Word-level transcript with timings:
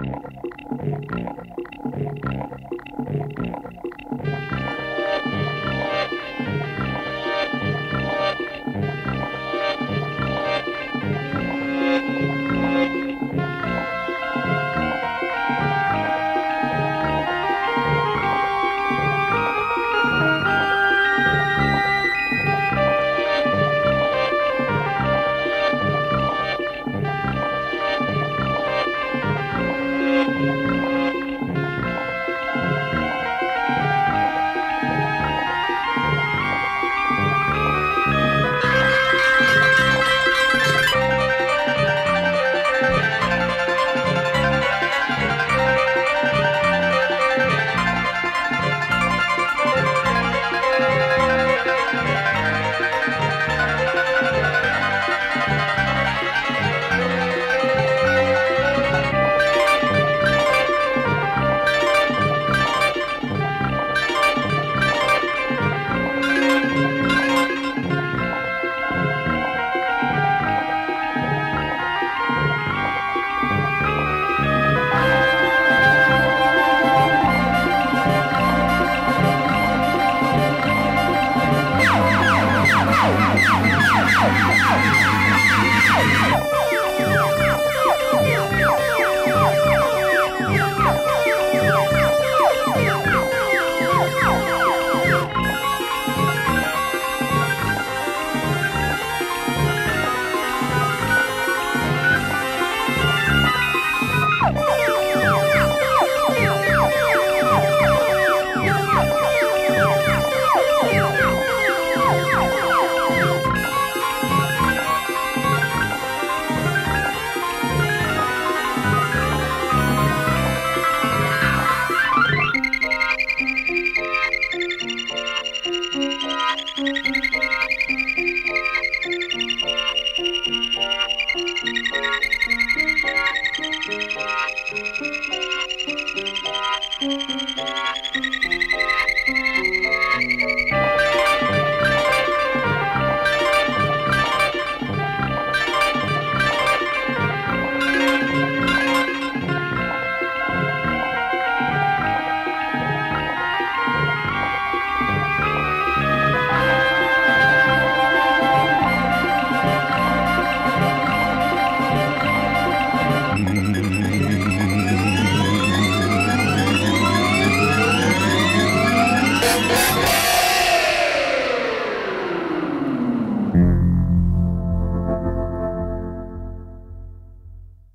Thank 0.00 0.24
you. 4.24 4.29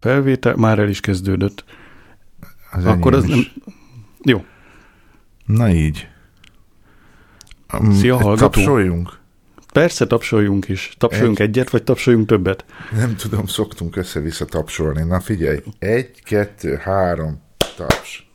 Felvétel, 0.06 0.56
már 0.56 0.80
el 0.80 0.90
is 0.90 1.00
kezdődött. 1.00 1.64
Az 2.72 2.86
Akkor 2.86 3.14
az 3.14 3.24
nem... 3.24 3.46
Jó. 4.24 4.46
Na 5.46 5.70
így. 5.70 6.08
Um, 7.80 7.94
Szia, 7.94 8.16
hallgató. 8.16 8.50
Tapsoljunk? 8.50 9.20
Persze 9.74 10.08
tapsoljunk 10.08 10.68
is. 10.68 10.96
Tapsoljunk 10.98 11.40
Egy. 11.40 11.48
egyet, 11.48 11.70
vagy 11.70 11.84
tapsoljunk 11.84 12.28
többet? 12.28 12.66
Nem 12.92 13.16
tudom, 13.16 13.46
szoktunk 13.46 13.96
össze-vissza 13.96 14.46
tapsolni. 14.46 15.04
Na 15.04 15.20
figyelj, 15.20 15.60
egy, 15.80 16.24
kettő, 16.24 16.76
három, 16.76 17.42
taps. 17.78 18.30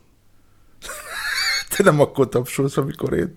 Te 1.75 1.83
nem 1.83 1.99
akkor 1.99 2.29
tapsolsz, 2.29 2.77
amikor 2.77 3.13
én... 3.13 3.33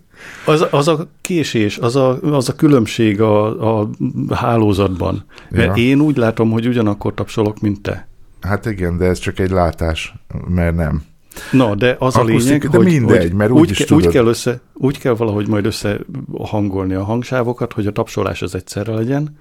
Az, 0.46 0.66
az 0.70 0.88
a 0.88 1.08
késés, 1.20 1.78
az 1.78 1.96
a, 1.96 2.20
az 2.22 2.48
a 2.48 2.54
különbség 2.54 3.20
a, 3.20 3.80
a 3.80 3.90
hálózatban. 4.30 5.24
Mert 5.50 5.76
Ja. 5.76 5.82
én 5.82 6.00
úgy 6.00 6.16
látom, 6.16 6.50
hogy 6.50 6.66
ugyanakkor 6.66 7.14
tapsolok, 7.14 7.60
mint 7.60 7.82
te. 7.82 8.08
Hát 8.44 8.66
igen, 8.66 8.96
de 8.98 9.04
ez 9.04 9.18
csak 9.18 9.38
egy 9.38 9.50
látás, 9.50 10.14
mert 10.48 10.76
nem. 10.76 11.02
Na, 11.52 11.74
de 11.74 11.96
az 11.98 12.16
a 12.16 12.20
Akusztik- 12.20 12.44
lényeg, 12.44 12.68
de 12.68 12.76
hogy, 12.76 12.86
mindegy, 12.86 13.22
hogy 13.22 13.32
mert 13.32 13.50
úgy, 13.50 13.76
ke, 13.76 13.84
tudod. 13.84 14.06
úgy, 14.06 14.12
kell 14.12 14.26
össze, 14.26 14.60
úgy 14.74 14.98
kell 14.98 15.14
valahogy 15.14 15.48
majd 15.48 15.66
összehangolni 15.66 16.94
a 16.94 17.04
hangsávokat, 17.04 17.72
hogy 17.72 17.86
a 17.86 17.92
tapsolás 17.92 18.42
az 18.42 18.54
egyszerre 18.54 18.92
legyen. 18.92 19.38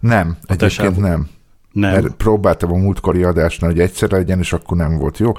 Nem, 0.00 0.36
egyébként 0.42 0.70
sávod. 0.70 0.98
nem. 0.98 1.28
Nem. 1.72 1.90
Mert 1.92 2.14
próbáltam 2.14 2.72
a 2.72 2.76
múltkori 2.76 3.22
adásnál, 3.22 3.70
hogy 3.70 3.80
egyszer 3.80 4.10
legyen, 4.10 4.38
és 4.38 4.52
akkor 4.52 4.76
nem 4.76 4.96
volt 4.98 5.18
jó. 5.18 5.32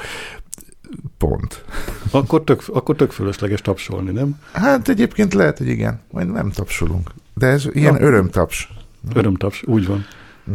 Pont. 1.17 1.63
Akkor 2.11 2.43
tök, 2.43 2.63
akkor 2.73 2.95
tök 2.95 3.11
fölösleges 3.11 3.61
tapsolni, 3.61 4.11
nem? 4.11 4.39
Hát 4.51 4.89
egyébként 4.89 5.33
lehet, 5.33 5.57
hogy 5.57 5.67
igen, 5.67 6.01
majd 6.11 6.31
nem 6.31 6.51
tapsolunk. 6.51 7.11
De 7.33 7.47
ez 7.47 7.65
ilyen 7.71 7.93
Na. 7.93 7.99
örömtaps. 8.01 8.73
Örömtaps, 9.13 9.63
úgy 9.65 9.87
van. 9.87 10.05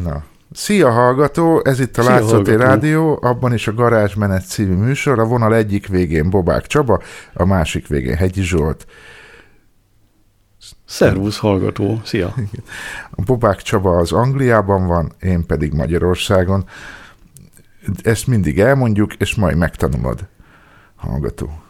Na. 0.03 0.24
Szia 0.52 0.90
hallgató, 0.90 1.60
ez 1.64 1.80
itt 1.80 1.96
a 1.96 2.02
Szia, 2.02 2.10
Látszóté 2.10 2.50
hallgató. 2.50 2.56
Rádió, 2.56 3.18
abban 3.22 3.52
is 3.52 3.68
a 3.68 3.74
Garázsmenet 3.74 4.46
című 4.46 4.74
műsor, 4.74 5.18
a 5.18 5.24
vonal 5.24 5.54
egyik 5.54 5.86
végén 5.86 6.30
Bobák 6.30 6.66
Csaba, 6.66 7.02
a 7.32 7.44
másik 7.44 7.86
végén 7.86 8.16
Hegyi 8.16 8.42
Zsolt. 8.42 8.86
Szervusz, 10.84 11.38
hallgató. 11.38 12.00
Szia. 12.04 12.34
A 13.10 13.22
Bobák 13.22 13.62
Csaba 13.62 13.96
az 13.96 14.12
Angliában 14.12 14.86
van, 14.86 15.12
én 15.20 15.46
pedig 15.46 15.72
Magyarországon. 15.72 16.64
Ezt 18.02 18.26
mindig 18.26 18.60
elmondjuk, 18.60 19.14
és 19.14 19.34
majd 19.34 19.56
megtanulod, 19.56 20.28
hallgató. 20.97 21.62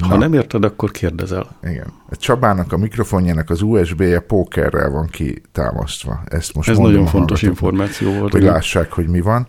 Ha 0.00 0.16
nem 0.16 0.32
érted, 0.32 0.64
akkor 0.64 0.90
kérdezel. 0.90 1.56
Igen. 1.62 1.92
A 2.10 2.16
Csabának 2.16 2.72
a 2.72 2.76
mikrofonjának 2.76 3.50
az 3.50 3.62
USB-je 3.62 4.20
pókerrel 4.20 4.90
van 4.90 5.06
kitámasztva. 5.06 6.22
Ezt 6.24 6.54
most 6.54 6.68
Ez 6.68 6.76
mondom 6.76 6.94
nagyon 6.94 7.08
fontos 7.08 7.42
információ 7.42 8.12
volt. 8.12 8.32
Hogy 8.32 8.40
igen. 8.40 8.52
lássák, 8.52 8.92
hogy 8.92 9.08
mi 9.08 9.20
van. 9.20 9.48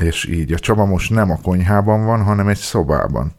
És 0.00 0.24
így 0.24 0.52
a 0.52 0.58
Csaba 0.58 0.84
most 0.84 1.10
nem 1.10 1.30
a 1.30 1.40
konyhában 1.42 2.04
van, 2.04 2.22
hanem 2.22 2.48
egy 2.48 2.56
szobában. 2.56 3.32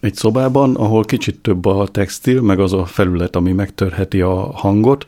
Egy 0.00 0.14
szobában, 0.14 0.74
ahol 0.74 1.04
kicsit 1.04 1.40
több 1.40 1.64
a 1.64 1.88
textil, 1.88 2.40
meg 2.40 2.58
az 2.60 2.72
a 2.72 2.84
felület, 2.84 3.36
ami 3.36 3.52
megtörheti 3.52 4.20
a 4.20 4.34
hangot, 4.34 5.04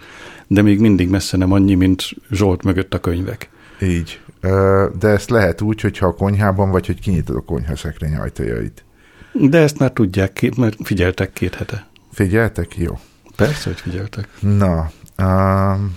de 0.47 0.63
még 0.63 0.81
mindig 0.81 1.09
messze 1.09 1.37
nem 1.37 1.53
annyi, 1.53 1.75
mint 1.75 2.03
Zsolt 2.31 2.65
mögött 2.65 2.95
a 2.95 3.01
könyvek. 3.01 3.51
Így. 3.83 4.21
De 4.99 5.09
ezt 5.09 5.31
lehet 5.31 5.61
úgy, 5.61 5.81
hogyha 5.81 6.07
a 6.07 6.15
konyhában 6.15 6.71
vagy, 6.71 6.87
hogy 6.87 7.01
kinyitod 7.01 7.37
a 7.37 7.41
konyhaszekrény 7.41 8.17
ajtajait. 8.17 8.85
De 9.41 9.59
ezt 9.59 9.79
már 9.79 9.91
tudják, 9.91 10.57
mert 10.57 10.77
figyeltek 10.83 11.33
két 11.33 11.55
hete. 11.55 11.87
Figyeltek? 12.13 12.77
Jó. 12.77 12.99
Persze, 13.37 13.69
hogy 13.69 13.81
figyeltek. 13.81 14.29
Na, 14.41 14.91
um, 15.19 15.97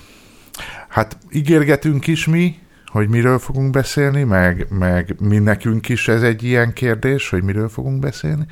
hát 0.88 1.18
ígérgetünk 1.32 2.08
is 2.08 2.28
mi, 2.28 2.60
hogy 2.86 3.10
miről 3.10 3.40
fogunk 3.40 3.72
beszélni, 3.72 4.24
meg, 4.24 4.68
meg 4.70 5.16
mi 5.20 5.38
nekünk 5.38 5.90
is 5.90 6.08
ez 6.08 6.24
egy 6.24 6.44
ilyen 6.44 6.74
kérdés, 6.74 7.30
hogy 7.30 7.44
miről 7.44 7.70
fogunk 7.70 8.00
beszélni. 8.00 8.46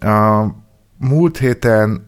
A 0.00 0.46
múlt 0.98 1.38
héten 1.38 2.06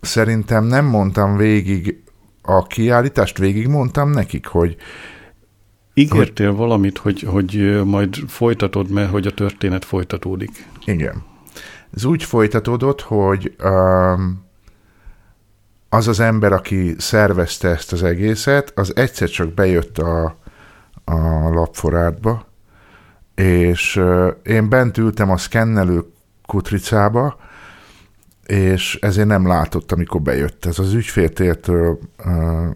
szerintem 0.00 0.64
nem 0.64 0.84
mondtam 0.84 1.36
végig 1.36 2.02
a 2.42 2.66
kiállítást, 2.66 3.38
végig 3.38 3.66
mondtam 3.66 4.10
nekik, 4.10 4.46
hogy 4.46 4.76
Ígértél 5.94 6.48
hogy, 6.48 6.56
valamit, 6.56 6.98
hogy, 6.98 7.22
hogy 7.22 7.80
majd 7.84 8.14
folytatod, 8.14 8.90
mert 8.90 9.10
hogy 9.10 9.26
a 9.26 9.34
történet 9.34 9.84
folytatódik. 9.84 10.68
Igen. 10.84 11.22
Ez 11.94 12.04
úgy 12.04 12.24
folytatódott, 12.24 13.00
hogy 13.00 13.54
um, 13.62 14.44
az 15.88 16.08
az 16.08 16.20
ember, 16.20 16.52
aki 16.52 16.94
szervezte 16.98 17.68
ezt 17.68 17.92
az 17.92 18.02
egészet, 18.02 18.72
az 18.74 18.96
egyszer 18.96 19.28
csak 19.28 19.52
bejött 19.52 19.98
a, 19.98 20.36
a 21.04 21.48
lapforádba, 21.48 22.46
és 23.34 23.96
uh, 23.96 24.28
én 24.42 24.68
bent 24.68 24.98
ültem 24.98 25.30
a 25.30 25.36
szkennelő 25.36 26.04
kutricába, 26.46 27.38
és 28.46 28.98
ezért 29.00 29.26
nem 29.26 29.46
látott, 29.46 29.92
amikor 29.92 30.20
bejött. 30.20 30.64
Ez 30.64 30.78
az 30.78 30.92
ügyféltértől, 30.92 31.98
uh, 32.24 32.66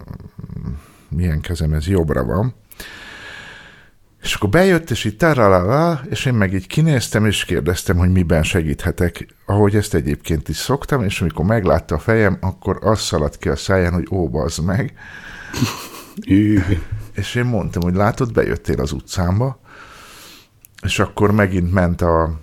milyen 1.08 1.40
kezem 1.40 1.72
ez, 1.72 1.86
jobbra 1.86 2.24
van, 2.24 2.54
és 4.24 4.34
akkor 4.34 4.48
bejött, 4.48 4.90
és 4.90 5.04
így 5.04 5.16
taralala, 5.16 6.00
és 6.08 6.24
én 6.24 6.34
meg 6.34 6.54
így 6.54 6.66
kinéztem, 6.66 7.26
és 7.26 7.44
kérdeztem, 7.44 7.96
hogy 7.96 8.10
miben 8.10 8.42
segíthetek, 8.42 9.26
ahogy 9.46 9.76
ezt 9.76 9.94
egyébként 9.94 10.48
is 10.48 10.56
szoktam, 10.56 11.02
és 11.02 11.20
amikor 11.20 11.44
meglátta 11.44 11.94
a 11.94 11.98
fejem, 11.98 12.38
akkor 12.40 12.78
az 12.80 13.00
szaladt 13.00 13.38
ki 13.38 13.48
a 13.48 13.56
száján, 13.56 13.92
hogy 13.92 14.06
ó, 14.10 14.28
bazd 14.28 14.64
meg. 14.64 14.94
és 17.14 17.34
én 17.34 17.44
mondtam, 17.44 17.82
hogy 17.82 17.94
látod, 17.94 18.32
bejöttél 18.32 18.80
az 18.80 18.92
utcámba, 18.92 19.60
és 20.82 20.98
akkor 20.98 21.30
megint 21.30 21.72
ment 21.72 22.00
a... 22.02 22.40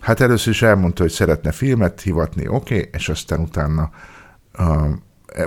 Hát 0.00 0.20
először 0.20 0.52
is 0.52 0.62
elmondta, 0.62 1.02
hogy 1.02 1.12
szeretne 1.12 1.52
filmet 1.52 2.00
hivatni, 2.00 2.48
oké, 2.48 2.76
okay, 2.76 2.88
és 2.92 3.08
aztán 3.08 3.40
utána 3.40 3.90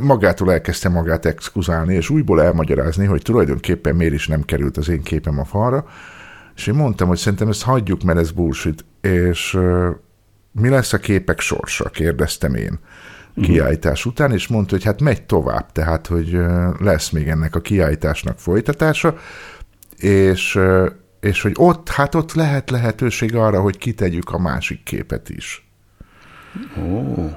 magától 0.02 0.52
elkezdte 0.52 0.90
magát 0.90 1.26
exkuzálni, 1.26 1.96
és 1.96 2.10
újból 2.10 2.42
elmagyarázni, 2.42 3.06
hogy 3.06 3.22
tulajdonképpen 3.22 3.96
miért 3.96 4.14
is 4.14 4.28
nem 4.28 4.42
került 4.42 4.78
az 4.78 4.90
én 4.90 5.02
képem 5.02 5.40
a 5.40 5.46
falra, 5.46 5.86
és 6.56 6.68
én 6.68 6.74
mondtam, 6.74 7.08
hogy 7.08 7.18
szerintem 7.18 7.48
ezt 7.48 7.64
hagyjuk, 7.64 8.04
mert 8.04 8.20
ez 8.20 8.32
bullshit, 8.32 8.86
és 9.02 9.58
mi 10.52 10.70
lesz 10.70 10.94
a 10.94 10.98
képek 10.98 11.40
sorsa, 11.40 11.90
kérdeztem 11.90 12.56
én 12.56 12.80
mhm. 13.34 13.46
kiállítás 13.46 14.06
után, 14.06 14.32
és 14.32 14.48
mondta, 14.48 14.76
hogy 14.76 14.84
hát 14.84 15.02
megy 15.02 15.24
tovább, 15.24 15.72
tehát, 15.72 16.08
hogy 16.08 16.38
lesz 16.80 17.10
még 17.10 17.28
ennek 17.28 17.56
a 17.56 17.62
kiállításnak 17.62 18.40
folytatása, 18.40 19.18
és, 19.98 20.60
és 21.20 21.42
hogy 21.42 21.54
ott, 21.56 21.90
hát 21.90 22.16
ott 22.16 22.34
lehet 22.34 22.70
lehetőség 22.70 23.36
arra, 23.36 23.62
hogy 23.62 23.78
kitegyük 23.78 24.30
a 24.30 24.40
másik 24.40 24.84
képet 24.84 25.30
is. 25.30 25.70
Oh. 26.78 27.32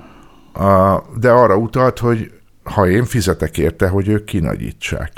De 1.18 1.30
arra 1.30 1.56
utalt, 1.56 1.98
hogy 1.98 2.32
ha 2.62 2.88
én 2.88 3.04
fizetek 3.04 3.58
érte, 3.58 3.88
hogy 3.88 4.08
ők 4.08 4.24
kinagyítsák. 4.24 5.12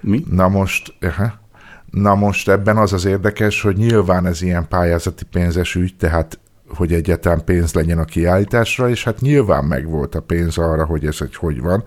Mi? 0.00 0.24
Na 0.30 0.48
most, 0.48 0.94
na 1.90 2.14
most 2.14 2.48
ebben 2.48 2.76
az 2.76 2.92
az 2.92 3.04
érdekes, 3.04 3.62
hogy 3.62 3.76
nyilván 3.76 4.26
ez 4.26 4.42
ilyen 4.42 4.68
pályázati 4.68 5.24
pénzes 5.24 5.74
ügy, 5.74 5.96
tehát 5.96 6.38
hogy 6.68 6.92
egyáltalán 6.92 7.44
pénz 7.44 7.74
legyen 7.74 7.98
a 7.98 8.04
kiállításra, 8.04 8.88
és 8.88 9.04
hát 9.04 9.20
nyilván 9.20 9.64
megvolt 9.64 10.14
a 10.14 10.20
pénz 10.20 10.58
arra, 10.58 10.84
hogy 10.84 11.06
ez 11.06 11.16
egy 11.20 11.34
hogy 11.36 11.60
van. 11.60 11.84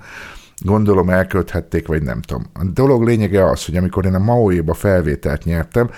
Gondolom 0.62 1.10
elkölthették, 1.10 1.88
vagy 1.88 2.04
nem 2.04 2.22
tudom. 2.22 2.46
A 2.54 2.64
dolog 2.64 3.04
lényege 3.04 3.50
az, 3.50 3.66
hogy 3.66 3.78
amikor 3.78 4.06
én 4.06 4.14
a 4.14 4.20
Maui-ba 4.20 4.74
felvételt 4.74 5.44
nyertem, 5.44 5.90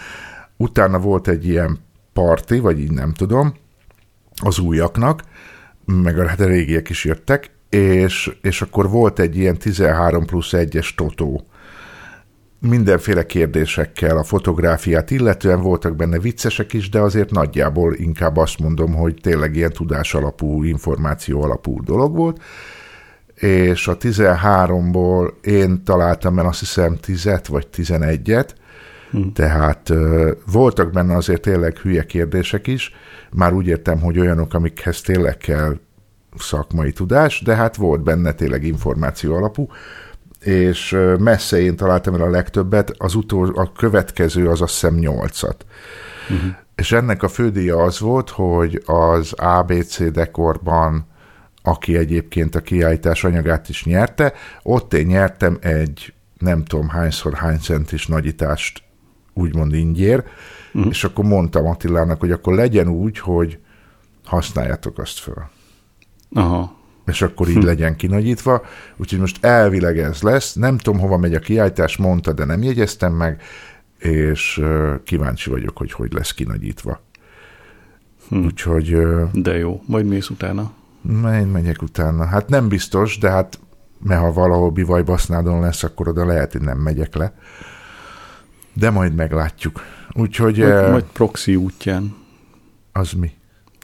utána 0.57 0.99
volt 0.99 1.27
egy 1.27 1.47
ilyen 1.47 1.79
parti, 2.13 2.59
vagy 2.59 2.79
így 2.79 2.91
nem 2.91 3.13
tudom, 3.13 3.53
az 4.43 4.59
újaknak, 4.59 5.23
meg 5.85 6.19
a, 6.19 6.27
hát 6.27 6.39
a 6.39 6.45
régiek 6.45 6.89
is 6.89 7.05
jöttek, 7.05 7.51
és, 7.69 8.37
és 8.41 8.61
akkor 8.61 8.89
volt 8.89 9.19
egy 9.19 9.37
ilyen 9.37 9.57
13 9.57 10.25
plusz 10.25 10.49
1-es 10.51 10.95
totó, 10.95 11.45
mindenféle 12.61 13.25
kérdésekkel 13.25 14.17
a 14.17 14.23
fotográfiát 14.23 15.11
illetően 15.11 15.61
voltak 15.61 15.95
benne 15.95 16.19
viccesek 16.19 16.73
is, 16.73 16.89
de 16.89 16.99
azért 16.99 17.31
nagyjából 17.31 17.93
inkább 17.93 18.37
azt 18.37 18.59
mondom, 18.59 18.93
hogy 18.93 19.15
tényleg 19.21 19.55
ilyen 19.55 19.71
tudás 19.71 20.13
alapú, 20.13 20.63
információ 20.63 21.41
alapú 21.43 21.83
dolog 21.83 22.15
volt, 22.15 22.41
és 23.35 23.87
a 23.87 23.97
13-ból 23.97 25.33
én 25.41 25.83
találtam 25.83 26.35
benne 26.35 26.47
azt 26.47 26.59
hiszem 26.59 26.97
10 26.97 27.29
vagy 27.47 27.67
11-et, 27.75 28.49
hmm. 29.11 29.33
tehát 29.33 29.93
voltak 30.51 30.91
benne 30.91 31.15
azért 31.15 31.41
tényleg 31.41 31.77
hülye 31.77 32.05
kérdések 32.05 32.67
is, 32.67 32.93
már 33.31 33.53
úgy 33.53 33.67
értem, 33.67 33.99
hogy 33.99 34.19
olyanok, 34.19 34.53
amikhez 34.53 35.01
tényleg 35.01 35.37
kell 35.37 35.77
szakmai 36.37 36.91
tudás, 36.91 37.41
de 37.41 37.55
hát 37.55 37.75
volt 37.75 38.03
benne 38.03 38.31
tényleg 38.31 38.63
információ 38.63 39.35
alapú, 39.35 39.67
és 40.39 40.97
messze 41.19 41.61
én 41.61 41.75
találtam 41.75 42.13
el 42.13 42.21
a 42.21 42.29
legtöbbet, 42.29 42.93
az 42.97 43.15
utol, 43.15 43.51
a 43.55 43.71
következő 43.71 44.49
az 44.49 44.61
azt 44.61 44.73
hiszem 44.73 44.95
nyolcat. 44.95 45.65
Uh-huh. 46.29 46.55
És 46.75 46.91
ennek 46.91 47.23
a 47.23 47.27
fődíja 47.27 47.77
az 47.77 47.99
volt, 47.99 48.29
hogy 48.29 48.83
az 48.85 49.33
ABC 49.33 50.11
dekorban, 50.11 51.05
aki 51.63 51.97
egyébként 51.97 52.55
a 52.55 52.61
kiállítás 52.61 53.23
anyagát 53.23 53.69
is 53.69 53.85
nyerte, 53.85 54.33
ott 54.63 54.93
én 54.93 55.05
nyertem 55.05 55.57
egy 55.61 56.13
nem 56.37 56.63
tudom 56.63 56.89
hányszor 56.89 57.33
hány 57.33 57.57
centis 57.57 58.07
nagyítást 58.07 58.83
úgymond 59.33 59.73
ingyér, 59.73 60.23
uh-huh. 60.73 60.91
és 60.91 61.03
akkor 61.03 61.25
mondtam 61.25 61.65
Attilának, 61.65 62.19
hogy 62.19 62.31
akkor 62.31 62.53
legyen 62.53 62.87
úgy, 62.87 63.19
hogy 63.19 63.59
használjátok 64.25 64.97
azt 64.97 65.19
föl. 65.19 65.43
Aha. 66.33 66.79
És 67.05 67.21
akkor 67.21 67.49
így 67.49 67.55
hm. 67.55 67.65
legyen 67.65 67.95
kinagyítva. 67.95 68.61
Úgyhogy 68.97 69.19
most 69.19 69.45
elvileg 69.45 69.99
ez 69.99 70.21
lesz. 70.21 70.53
Nem 70.53 70.77
tudom, 70.77 70.99
hova 70.99 71.17
megy 71.17 71.33
a 71.33 71.39
kiállítás, 71.39 71.97
mondta, 71.97 72.33
de 72.33 72.45
nem 72.45 72.63
jegyeztem 72.63 73.13
meg, 73.13 73.41
és 73.97 74.61
kíváncsi 75.03 75.49
vagyok, 75.49 75.77
hogy 75.77 75.91
hogy 75.91 76.13
lesz 76.13 76.33
kinagyítva. 76.33 77.01
Hm. 78.29 78.45
Úgyhogy... 78.45 78.97
De 79.33 79.57
jó, 79.57 79.81
majd 79.85 80.05
mész 80.05 80.29
utána. 80.29 80.71
Én 81.09 81.47
megyek 81.47 81.81
utána. 81.81 82.25
Hát 82.25 82.49
nem 82.49 82.67
biztos, 82.67 83.17
de 83.17 83.29
hát 83.29 83.59
mert 84.03 84.21
ha 84.21 84.33
valahol 84.33 84.69
bivaj 84.69 85.03
basznádon 85.03 85.59
lesz, 85.59 85.83
akkor 85.83 86.07
oda 86.07 86.25
lehet, 86.25 86.51
hogy 86.51 86.61
nem 86.61 86.77
megyek 86.77 87.15
le. 87.15 87.33
De 88.73 88.89
majd 88.89 89.15
meglátjuk. 89.15 89.81
Úgyhogy... 90.13 90.57
Majd, 90.57 90.91
majd 90.91 91.03
proxy 91.03 91.55
útján. 91.55 92.15
Az 92.91 93.11
mi? 93.11 93.31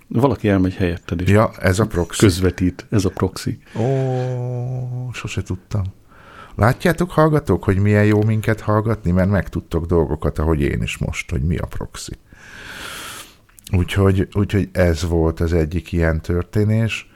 Valaki 0.07 0.49
elmegy 0.49 0.75
helyetted, 0.75 1.21
és 1.21 1.29
ja, 1.29 1.51
ez 1.59 1.79
a 1.79 1.85
proxy. 1.85 2.25
közvetít, 2.25 2.85
ez 2.89 3.05
a 3.05 3.09
proxy. 3.09 3.59
Ó, 3.75 5.11
sose 5.13 5.41
tudtam. 5.41 5.83
Látjátok, 6.55 7.11
hallgatók, 7.11 7.63
hogy 7.63 7.77
milyen 7.77 8.05
jó 8.05 8.23
minket 8.23 8.61
hallgatni, 8.61 9.11
mert 9.11 9.29
megtudtok 9.29 9.85
dolgokat, 9.85 10.39
ahogy 10.39 10.61
én 10.61 10.81
is 10.81 10.97
most, 10.97 11.31
hogy 11.31 11.43
mi 11.43 11.57
a 11.57 11.65
proxy. 11.65 12.13
Úgyhogy, 13.71 14.27
úgyhogy 14.33 14.69
ez 14.71 15.07
volt 15.07 15.39
az 15.39 15.53
egyik 15.53 15.91
ilyen 15.91 16.21
történés. 16.21 17.09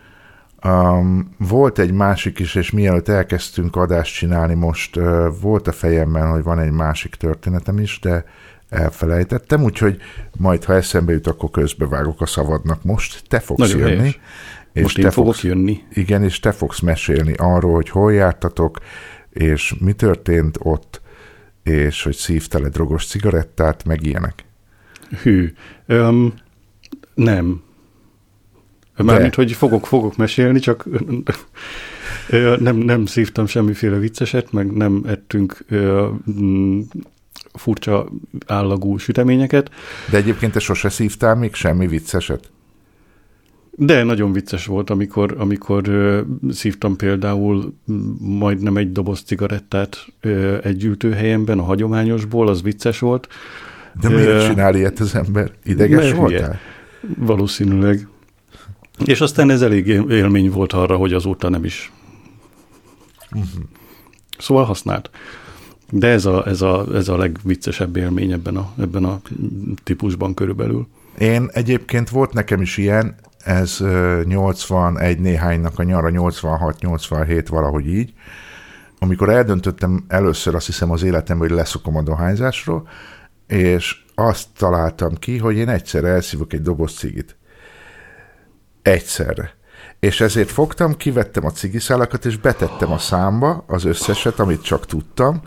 Um, 0.65 1.35
volt 1.37 1.79
egy 1.79 1.91
másik 1.91 2.39
is, 2.39 2.55
és 2.55 2.71
mielőtt 2.71 3.07
elkezdtünk 3.07 3.75
adást 3.75 4.15
csinálni, 4.15 4.53
most 4.53 4.95
uh, 4.95 5.27
volt 5.41 5.67
a 5.67 5.71
fejemben, 5.71 6.31
hogy 6.31 6.43
van 6.43 6.59
egy 6.59 6.71
másik 6.71 7.15
történetem 7.15 7.79
is, 7.79 7.99
de 7.99 8.25
elfelejtettem, 8.69 9.63
úgyhogy 9.63 9.97
majd, 10.37 10.63
ha 10.63 10.73
eszembe 10.73 11.11
jut, 11.11 11.27
akkor 11.27 11.49
közbevágok 11.49 12.21
a 12.21 12.25
szavadnak. 12.25 12.83
Most 12.83 13.23
te 13.27 13.39
fogsz 13.39 13.59
Nagyon 13.59 13.79
jönni. 13.79 13.97
Helyes. 13.97 14.19
És 14.73 14.81
Most 14.81 14.95
te 14.95 15.01
én 15.01 15.11
fogok 15.11 15.33
fogsz, 15.33 15.43
jönni. 15.43 15.81
Igen, 15.93 16.23
és 16.23 16.39
te 16.39 16.51
fogsz 16.51 16.79
mesélni 16.79 17.33
arról, 17.33 17.73
hogy 17.73 17.89
hol 17.89 18.13
jártatok, 18.13 18.79
és 19.29 19.75
mi 19.79 19.93
történt 19.93 20.57
ott, 20.61 21.01
és 21.63 22.03
hogy 22.03 22.15
szívtál 22.15 22.65
egy 22.65 22.71
drogos 22.71 23.05
cigarettát, 23.05 23.85
meg 23.85 24.03
ilyenek. 24.05 24.45
Hű, 25.21 25.53
um, 25.87 26.33
nem. 27.13 27.61
Mármint, 28.97 29.35
hogy 29.35 29.51
fogok, 29.51 29.87
fogok 29.87 30.17
mesélni, 30.17 30.59
csak 30.59 30.87
nem, 32.59 32.75
nem 32.75 33.05
szívtam 33.05 33.45
semmiféle 33.45 33.97
vicceset, 33.97 34.51
meg 34.51 34.71
nem 34.71 35.03
ettünk 35.07 35.65
furcsa 37.53 38.09
állagú 38.45 38.97
süteményeket. 38.97 39.71
De 40.09 40.17
egyébként 40.17 40.51
te 40.51 40.59
sose 40.59 40.89
szívtál 40.89 41.35
még 41.35 41.53
semmi 41.53 41.87
vicceset? 41.87 42.51
De 43.75 44.03
nagyon 44.03 44.31
vicces 44.31 44.65
volt, 44.65 44.89
amikor, 44.89 45.35
amikor 45.37 45.87
ö, 45.87 46.21
szívtam 46.49 46.95
például 46.95 47.73
majdnem 48.19 48.77
egy 48.77 48.91
doboz 48.91 49.19
cigarettát 49.21 50.05
ö, 50.21 50.57
egy 50.63 50.77
gyűjtőhelyemben, 50.77 51.59
a 51.59 51.63
hagyományosból, 51.63 52.47
az 52.47 52.61
vicces 52.61 52.99
volt. 52.99 53.27
De 54.01 54.09
miért 54.09 54.45
csinál 54.45 54.75
ilyet 54.75 54.99
az 54.99 55.15
ember? 55.15 55.51
Ideges 55.63 56.11
voltál? 56.11 56.59
Valószínűleg. 57.17 58.07
És 59.05 59.21
aztán 59.21 59.49
ez 59.49 59.61
elég 59.61 59.87
élmény 59.87 60.49
volt 60.51 60.73
arra, 60.73 60.95
hogy 60.95 61.13
azóta 61.13 61.49
nem 61.49 61.63
is. 61.63 61.91
Uh-huh. 63.31 63.63
Szóval 64.37 64.63
használt. 64.63 65.09
De 65.89 66.07
ez 66.07 66.25
a, 66.25 66.47
ez 66.47 66.61
a, 66.61 66.85
ez 66.93 67.07
a 67.07 67.17
legviccesebb 67.17 67.95
élmény 67.95 68.31
ebben 68.31 68.57
a, 68.57 68.71
ebben 68.79 69.03
a 69.03 69.21
típusban 69.83 70.33
körülbelül. 70.33 70.87
Én 71.17 71.49
egyébként 71.53 72.09
volt 72.09 72.33
nekem 72.33 72.61
is 72.61 72.77
ilyen, 72.77 73.15
ez 73.43 73.77
81 74.23 75.19
néhánynak 75.19 75.79
a 75.79 75.83
nyara, 75.83 76.09
86-87 76.11 77.45
valahogy 77.49 77.87
így, 77.87 78.13
amikor 78.99 79.29
eldöntöttem 79.29 80.05
először 80.07 80.55
azt 80.55 80.65
hiszem 80.65 80.91
az 80.91 81.03
életemben, 81.03 81.47
hogy 81.47 81.57
leszokom 81.57 81.95
a 81.95 82.01
dohányzásról, 82.01 82.87
és 83.47 84.03
azt 84.15 84.47
találtam 84.57 85.15
ki, 85.15 85.37
hogy 85.37 85.55
én 85.55 85.69
egyszerre 85.69 86.07
elszívok 86.07 86.53
egy 86.53 86.61
doboz 86.61 86.93
cigit. 86.93 87.35
Egyszerre. 88.81 89.55
És 89.99 90.21
ezért 90.21 90.51
fogtam, 90.51 90.97
kivettem 90.97 91.45
a 91.45 91.51
cigiszálakat, 91.51 92.25
és 92.25 92.37
betettem 92.37 92.91
a 92.91 92.97
számba 92.97 93.63
az 93.67 93.83
összeset, 93.83 94.39
amit 94.39 94.63
csak 94.63 94.85
tudtam. 94.85 95.41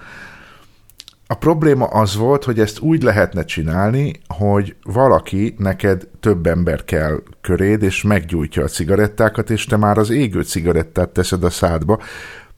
A 1.27 1.35
probléma 1.35 1.85
az 1.85 2.17
volt, 2.17 2.45
hogy 2.45 2.61
ezt 2.61 2.81
úgy 2.81 3.03
lehetne 3.03 3.45
csinálni, 3.45 4.21
hogy 4.27 4.77
valaki 4.83 5.55
neked 5.59 6.09
több 6.21 6.47
ember 6.47 6.85
kell 6.85 7.23
köréd, 7.41 7.83
és 7.83 8.03
meggyújtja 8.03 8.63
a 8.63 8.69
cigarettákat, 8.69 9.51
és 9.51 9.65
te 9.65 9.77
már 9.77 9.99
az 9.99 10.11
égő 10.11 10.43
cigarettát 10.43 11.09
teszed 11.09 11.45
a 11.45 11.51
szádba, 11.51 12.01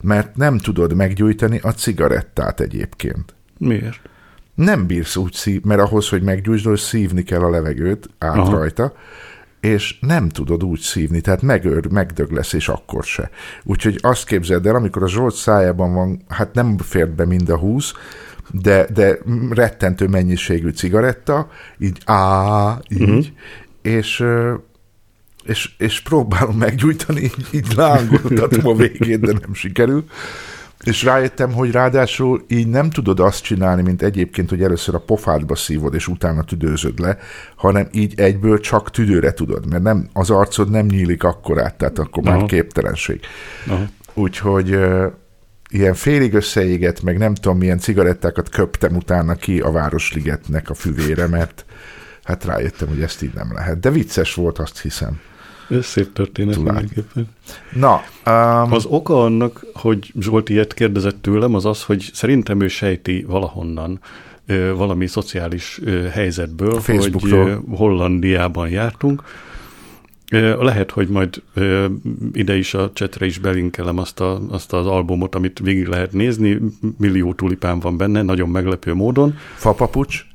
mert 0.03 0.37
nem 0.37 0.59
tudod 0.59 0.95
meggyújtani 0.95 1.59
a 1.63 1.73
cigarettát 1.73 2.61
egyébként. 2.61 3.35
Miért? 3.59 4.01
Nem 4.55 4.87
bírsz 4.87 5.17
úgy 5.17 5.33
szív, 5.33 5.63
mert 5.63 5.81
ahhoz, 5.81 6.09
hogy 6.09 6.23
meggyújtsd, 6.23 6.77
szívni 6.77 7.23
kell 7.23 7.41
a 7.41 7.51
levegőt 7.51 8.09
át 8.19 8.37
Aha. 8.37 8.51
rajta, 8.51 8.93
és 9.67 9.97
nem 10.01 10.29
tudod 10.29 10.65
úgy 10.65 10.81
szívni, 10.81 11.21
tehát 11.21 11.43
megőr, 11.43 11.87
megdög 11.87 12.31
lesz, 12.31 12.53
és 12.53 12.69
akkor 12.69 13.05
se. 13.05 13.31
Úgyhogy 13.65 13.99
azt 14.01 14.27
képzeld 14.27 14.67
el, 14.67 14.75
amikor 14.75 15.03
a 15.03 15.09
Zsolt 15.09 15.35
szájában 15.35 15.95
van, 15.95 16.25
hát 16.29 16.55
nem 16.55 16.79
fért 16.79 17.15
be 17.15 17.25
mind 17.25 17.49
a 17.49 17.59
húsz, 17.59 17.93
de, 18.51 18.87
de 18.93 19.19
rettentő 19.51 20.07
mennyiségű 20.07 20.71
cigaretta, 20.71 21.51
így 21.79 21.99
á, 22.05 22.79
így, 22.89 23.03
uh-huh. 23.03 23.25
és 23.83 24.25
és, 25.45 25.71
és 25.79 26.01
próbálom 26.01 26.57
meggyújtani, 26.57 27.23
így, 27.23 27.47
így 27.53 27.73
lángoltatom 27.77 28.67
a 28.67 28.75
végét, 28.75 29.21
de 29.21 29.33
nem 29.33 29.55
sikerül. 29.55 30.05
És 30.85 31.03
rájöttem, 31.03 31.53
hogy 31.53 31.71
ráadásul 31.71 32.45
így 32.49 32.69
nem 32.69 32.91
tudod 32.91 33.21
azt 33.21 33.43
csinálni, 33.43 33.83
mint 33.83 34.03
egyébként, 34.03 34.51
hogy 34.51 34.63
először 34.63 34.95
a 34.95 34.99
pofádba 34.99 35.55
szívod, 35.55 35.95
és 35.95 36.09
utána 36.09 36.45
tüdőzöd 36.45 36.99
le, 36.99 37.19
hanem 37.57 37.89
így 37.93 38.21
egyből 38.21 38.61
csak 38.61 38.91
tüdőre 38.91 39.33
tudod, 39.33 39.69
mert 39.69 39.83
nem, 39.83 40.09
az 40.13 40.31
arcod 40.31 40.71
nem 40.71 40.87
nyílik 40.87 41.25
akkorát, 41.25 41.75
tehát 41.75 41.99
akkor 41.99 42.27
Aha. 42.27 42.37
már 42.37 42.47
képtelenség. 42.47 43.21
Aha. 43.67 43.85
Úgyhogy 44.15 44.75
uh, 44.75 45.13
ilyen 45.69 45.95
félig 45.95 46.35
összeégett, 46.35 47.03
meg 47.03 47.19
nem 47.19 47.35
tudom 47.35 47.59
milyen 47.59 47.79
cigarettákat 47.79 48.49
köptem 48.49 48.97
utána 48.97 49.35
ki 49.35 49.61
a 49.61 49.71
Városligetnek 49.71 50.71
a 50.71 50.75
füvére, 50.75 51.27
mert 51.27 51.65
hát 52.25 52.45
rájöttem, 52.45 52.89
hogy 52.89 53.01
ezt 53.01 53.23
így 53.23 53.35
nem 53.35 53.53
lehet. 53.53 53.81
De 53.81 53.91
vicces 53.91 54.35
volt, 54.35 54.59
azt 54.59 54.81
hiszem. 54.81 55.21
Ez 55.71 55.85
szép 55.85 56.13
történet 56.13 56.57
mindenképpen. 56.57 57.29
Na, 57.73 57.95
um... 58.27 58.73
Az 58.73 58.85
oka 58.85 59.23
annak, 59.23 59.67
hogy 59.75 60.13
Zsolt 60.21 60.49
ilyet 60.49 60.75
kérdezett 60.75 61.23
tőlem, 61.23 61.55
az 61.55 61.65
az, 61.65 61.83
hogy 61.83 62.11
szerintem 62.13 62.61
ő 62.61 62.69
sejti 62.69 63.25
valahonnan, 63.29 64.01
valami 64.77 65.07
szociális 65.07 65.81
helyzetből, 66.11 66.81
hogy 66.87 67.15
Hollandiában 67.71 68.69
jártunk. 68.69 69.23
Lehet, 70.59 70.91
hogy 70.91 71.09
majd 71.09 71.43
ide 72.33 72.57
is 72.57 72.75
a 72.75 72.91
csetre 72.93 73.27
is 73.27 73.39
belinkelem 73.39 73.99
azt, 73.99 74.21
a, 74.21 74.41
azt 74.49 74.73
az 74.73 74.87
albumot, 74.87 75.35
amit 75.35 75.59
végig 75.59 75.87
lehet 75.87 76.13
nézni. 76.13 76.59
Millió 76.99 77.35
tulipán 77.35 77.81
van 77.81 77.97
benne, 77.97 78.23
nagyon 78.23 78.49
meglepő 78.49 78.95
módon. 78.95 79.37
Fapapucs? 79.55 80.27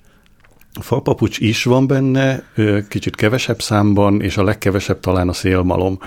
A 0.74 0.82
falpapucs 0.82 1.40
is 1.40 1.64
van 1.64 1.88
benne, 1.88 2.44
kicsit 2.88 3.16
kevesebb 3.16 3.62
számban, 3.62 4.22
és 4.22 4.38
a 4.38 4.44
legkevesebb 4.44 5.00
talán 5.00 5.30
a 5.30 5.34
szélmalom. 5.34 6.00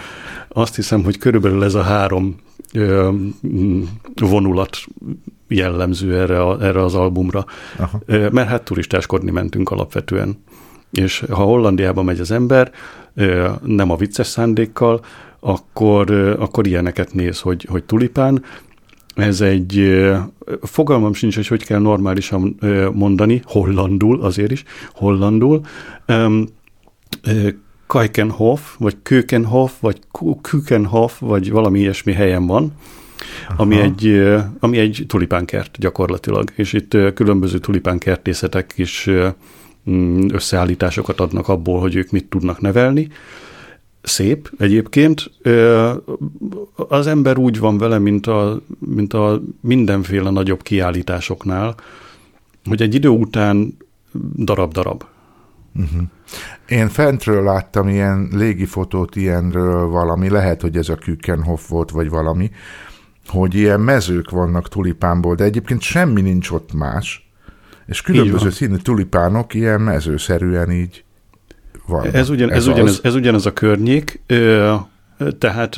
Azt 0.48 0.74
hiszem, 0.74 1.04
hogy 1.04 1.18
körülbelül 1.18 1.64
ez 1.64 1.74
a 1.74 1.82
három 1.82 2.36
vonulat 4.14 4.76
jellemző 5.48 6.18
erre, 6.18 6.42
a, 6.42 6.62
erre 6.62 6.82
az 6.82 6.94
albumra. 6.94 7.44
Aha. 7.76 8.00
Mert 8.06 8.48
hát 8.48 8.62
turistáskodni 8.62 9.30
mentünk 9.30 9.70
alapvetően. 9.70 10.42
És 10.92 11.24
ha 11.30 11.42
Hollandiába 11.42 12.02
megy 12.02 12.20
az 12.20 12.30
ember, 12.30 12.72
nem 13.62 13.90
a 13.90 13.96
vicces 13.96 14.26
szándékkal, 14.26 15.04
akkor, 15.40 16.10
akkor 16.38 16.66
ilyeneket 16.66 17.14
néz, 17.14 17.40
hogy, 17.40 17.66
hogy 17.70 17.84
tulipán, 17.84 18.44
ez 19.14 19.40
egy, 19.40 19.78
fogalmam 20.62 21.12
sincs, 21.12 21.34
hogy 21.34 21.46
hogy 21.46 21.64
kell 21.64 21.80
normálisan 21.80 22.58
mondani, 22.92 23.42
hollandul 23.44 24.20
azért 24.20 24.50
is, 24.50 24.64
hollandul, 24.92 25.60
Kajkenhof, 27.86 28.74
vagy 28.78 28.96
Kökenhof, 29.02 29.72
vagy 29.80 29.98
Kükenhof, 30.40 31.20
vagy 31.20 31.50
valami 31.50 31.78
ilyesmi 31.78 32.12
helyen 32.12 32.46
van, 32.46 32.72
ami 33.56 33.78
egy, 33.78 34.22
ami 34.60 34.78
egy 34.78 35.04
tulipánkert 35.06 35.78
gyakorlatilag, 35.78 36.50
és 36.54 36.72
itt 36.72 36.96
különböző 37.14 37.58
tulipánkertészetek 37.58 38.72
is 38.76 39.10
mm, 39.90 40.28
összeállításokat 40.32 41.20
adnak 41.20 41.48
abból, 41.48 41.80
hogy 41.80 41.94
ők 41.94 42.10
mit 42.10 42.28
tudnak 42.28 42.60
nevelni, 42.60 43.08
szép 44.04 44.50
egyébként. 44.58 45.30
Az 46.74 47.06
ember 47.06 47.38
úgy 47.38 47.58
van 47.58 47.78
vele, 47.78 47.98
mint 47.98 48.26
a, 48.26 48.60
mint 48.78 49.12
a 49.12 49.42
mindenféle 49.60 50.30
nagyobb 50.30 50.62
kiállításoknál, 50.62 51.74
hogy 52.64 52.82
egy 52.82 52.94
idő 52.94 53.08
után 53.08 53.76
darab-darab. 54.36 55.04
Uh-huh. 55.74 56.02
Én 56.68 56.88
fentről 56.88 57.42
láttam 57.42 57.88
ilyen 57.88 58.28
légifotót 58.32 59.16
ilyenről 59.16 59.86
valami, 59.86 60.28
lehet, 60.28 60.60
hogy 60.60 60.76
ez 60.76 60.88
a 60.88 60.94
Kükenhof 60.94 61.68
volt, 61.68 61.90
vagy 61.90 62.08
valami, 62.08 62.50
hogy 63.26 63.54
ilyen 63.54 63.80
mezők 63.80 64.30
vannak 64.30 64.68
tulipánból, 64.68 65.34
de 65.34 65.44
egyébként 65.44 65.80
semmi 65.80 66.20
nincs 66.20 66.50
ott 66.50 66.72
más, 66.72 67.30
és 67.86 68.02
különböző 68.02 68.50
színű 68.50 68.76
tulipánok 68.76 69.54
ilyen 69.54 69.80
mezőszerűen 69.80 70.70
így 70.70 71.04
van. 71.86 72.10
Ez, 72.12 72.28
ugyan, 72.28 72.50
ez, 72.50 72.56
ez, 72.56 72.66
ugyanez, 72.66 73.00
ez 73.02 73.14
ugyanez 73.14 73.46
a 73.46 73.52
környék, 73.52 74.20
tehát 75.38 75.76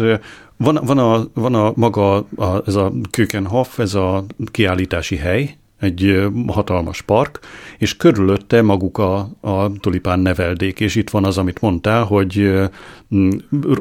van, 0.56 0.78
van, 0.82 0.98
a, 0.98 1.24
van 1.34 1.54
a 1.54 1.72
maga 1.74 2.16
a, 2.16 2.62
ez 2.66 2.74
a 2.74 2.92
Kökenhof, 3.10 3.78
ez 3.78 3.94
a 3.94 4.24
kiállítási 4.50 5.16
hely, 5.16 5.56
egy 5.80 6.28
hatalmas 6.46 7.02
park, 7.02 7.40
és 7.78 7.96
körülötte 7.96 8.62
maguk 8.62 8.98
a, 8.98 9.30
a 9.40 9.72
tulipán 9.72 10.20
neveldék, 10.20 10.80
és 10.80 10.94
itt 10.94 11.10
van 11.10 11.24
az, 11.24 11.38
amit 11.38 11.60
mondtál, 11.60 12.04
hogy 12.04 12.52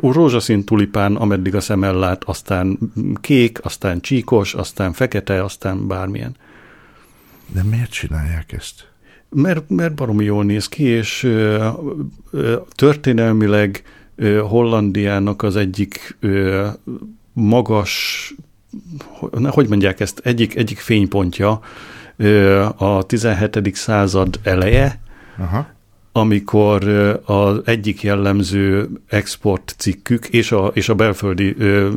rózsaszín 0.02 0.64
tulipán, 0.64 1.16
ameddig 1.16 1.56
a 1.56 1.62
szem 1.62 1.82
lát, 1.82 2.24
aztán 2.24 2.78
kék, 3.22 3.66
aztán 3.66 4.02
csíkos, 4.02 4.54
aztán 4.54 4.94
fekete, 4.94 5.44
aztán 5.44 5.88
bármilyen. 5.88 6.36
De 7.54 7.64
miért 7.64 7.92
csinálják 7.92 8.52
ezt? 8.52 8.88
Mert, 9.36 9.70
mert 9.70 9.94
baromi 9.94 10.24
jól 10.24 10.44
néz 10.44 10.68
ki, 10.68 10.84
és 10.84 11.24
ö, 11.24 11.68
ö, 12.32 12.56
történelmileg 12.70 13.84
ö, 14.16 14.40
Hollandiának 14.40 15.42
az 15.44 15.56
egyik 15.56 16.18
ö, 16.20 16.68
magas, 17.34 18.34
hogy 19.44 19.68
mondják 19.68 20.00
ezt, 20.00 20.20
egyik, 20.24 20.56
egyik 20.56 20.78
fénypontja 20.78 21.60
ö, 22.18 22.66
a 22.78 23.04
17. 23.04 23.76
század 23.76 24.40
eleje, 24.44 25.00
Aha. 25.38 25.68
amikor 26.12 26.84
az 27.26 27.62
egyik 27.66 28.04
jellemző 28.04 28.90
export 29.08 29.76
cikkük 29.78 30.28
és 30.28 30.52
a, 30.52 30.72
és 30.74 30.90
a 30.90 30.96
belföldi 30.96 31.56
ö, 31.58 31.90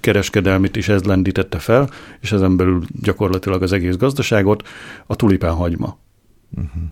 kereskedelmit 0.00 0.76
is 0.76 0.88
ez 0.88 1.02
lendítette 1.02 1.58
fel, 1.58 1.90
és 2.20 2.32
ezen 2.32 2.56
belül 2.56 2.82
gyakorlatilag 3.02 3.62
az 3.62 3.72
egész 3.72 3.96
gazdaságot, 3.96 4.68
a 5.06 5.16
tulipánhagyma. 5.16 5.96
Uh-huh. 6.56 6.82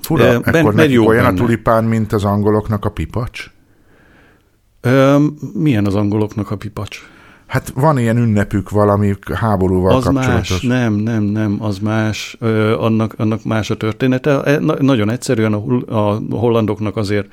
Fura, 0.00 0.24
uh, 0.24 0.34
ekkor 0.34 0.52
ben, 0.52 0.74
nekik 0.74 1.08
olyan 1.08 1.24
benne. 1.24 1.36
a 1.36 1.40
tulipán, 1.40 1.84
mint 1.84 2.12
az 2.12 2.24
angoloknak 2.24 2.84
a 2.84 2.90
pipacs? 2.90 3.50
Uh, 4.84 5.22
milyen 5.54 5.86
az 5.86 5.94
angoloknak 5.94 6.50
a 6.50 6.56
pipacs? 6.56 7.00
Hát 7.46 7.72
van 7.74 7.98
ilyen 7.98 8.16
ünnepük 8.16 8.70
valami 8.70 9.14
háborúval 9.34 9.96
az 9.96 10.04
kapcsolatos. 10.04 10.50
más, 10.50 10.60
nem, 10.60 10.94
nem, 10.94 11.22
nem, 11.22 11.56
az 11.60 11.78
más, 11.78 12.36
ö, 12.40 12.78
annak, 12.78 13.14
annak 13.16 13.44
más 13.44 13.70
a 13.70 13.76
története. 13.76 14.42
E, 14.42 14.58
na, 14.58 14.74
nagyon 14.78 15.10
egyszerűen 15.10 15.52
a, 15.52 16.10
a 16.10 16.20
hollandoknak 16.30 16.96
azért 16.96 17.32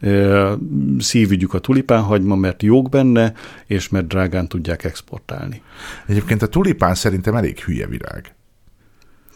ö, 0.00 0.52
szívügyük 0.98 1.54
a 1.54 1.58
tulipánhagyma, 1.58 2.36
mert 2.36 2.62
jók 2.62 2.88
benne, 2.88 3.32
és 3.66 3.88
mert 3.88 4.06
drágán 4.06 4.48
tudják 4.48 4.84
exportálni. 4.84 5.62
Egyébként 6.06 6.42
a 6.42 6.46
tulipán 6.46 6.94
szerintem 6.94 7.34
elég 7.34 7.58
hülye 7.58 7.86
virág. 7.86 8.34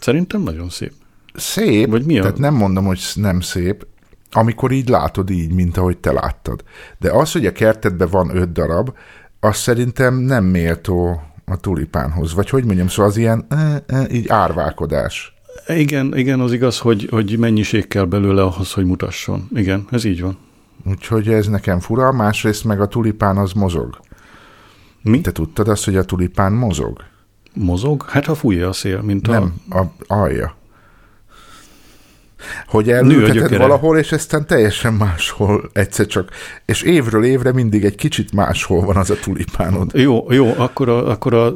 Szerintem 0.01 0.43
nagyon 0.43 0.69
szép. 0.69 0.93
Szép, 1.35 1.91
Vagy 1.91 2.05
mi 2.05 2.19
a... 2.19 2.23
tehát 2.23 2.39
nem 2.39 2.55
mondom, 2.55 2.85
hogy 2.85 3.01
nem 3.15 3.41
szép, 3.41 3.87
amikor 4.31 4.71
így 4.71 4.89
látod 4.89 5.31
így, 5.31 5.53
mint 5.53 5.77
ahogy 5.77 5.99
te 5.99 6.13
láttad. 6.13 6.65
De 6.99 7.11
az, 7.11 7.33
hogy 7.33 7.47
a 7.47 7.53
kertedben 7.53 8.09
van 8.11 8.37
öt 8.37 8.53
darab, 8.53 8.95
az 9.41 9.57
szerintem 9.57 10.15
nem 10.15 10.45
méltó 10.45 11.23
a 11.45 11.57
tulipánhoz. 11.57 12.35
Vagy 12.35 12.51
hogy 12.51 12.65
mondjam, 12.65 12.89
szóval 12.89 13.11
az 13.11 13.17
ilyen 13.17 13.47
e, 13.49 13.83
e, 13.87 14.07
így 14.11 14.29
árválkodás. 14.29 15.35
Igen, 15.67 16.17
igen, 16.17 16.41
az 16.41 16.53
igaz, 16.53 16.79
hogy, 16.79 17.09
hogy 17.11 17.39
mennyiség 17.39 17.89
kell 17.89 18.05
belőle 18.05 18.43
ahhoz, 18.43 18.73
hogy 18.73 18.85
mutasson. 18.85 19.49
Igen, 19.55 19.87
ez 19.91 20.05
így 20.05 20.21
van. 20.21 20.39
Úgyhogy 20.85 21.29
ez 21.29 21.47
nekem 21.47 21.81
fura, 21.81 22.13
másrészt 22.13 22.65
meg 22.65 22.81
a 22.81 22.87
tulipán 22.87 23.37
az 23.37 23.53
mozog. 23.53 24.01
Mi? 25.03 25.21
Te 25.21 25.33
tudtad 25.33 25.69
azt, 25.69 25.85
hogy 25.85 25.97
a 25.97 26.05
tulipán 26.05 26.53
mozog? 26.53 27.05
Mozog? 27.55 28.05
Hát 28.09 28.25
ha 28.25 28.35
fújja 28.35 28.69
a 28.69 28.73
szél, 28.73 29.01
mint 29.01 29.29
a... 29.29 29.33
Nem, 29.33 29.55
a 29.71 29.83
alja. 30.07 30.55
Hogy 32.67 32.91
elülteted 32.91 33.57
valahol, 33.57 33.99
és 33.99 34.13
aztán 34.13 34.47
teljesen 34.47 34.93
máshol 34.93 35.71
egyszer 35.73 36.07
csak. 36.07 36.31
És 36.65 36.83
évről 36.83 37.25
évre 37.25 37.53
mindig 37.53 37.85
egy 37.85 37.95
kicsit 37.95 38.33
máshol 38.33 38.85
van 38.85 38.97
az 38.97 39.11
a 39.11 39.15
tulipánod. 39.15 39.91
Jó, 39.95 40.27
jó, 40.33 40.55
akkor 40.57 40.89
a, 40.89 41.11
akkor 41.11 41.35
a 41.35 41.55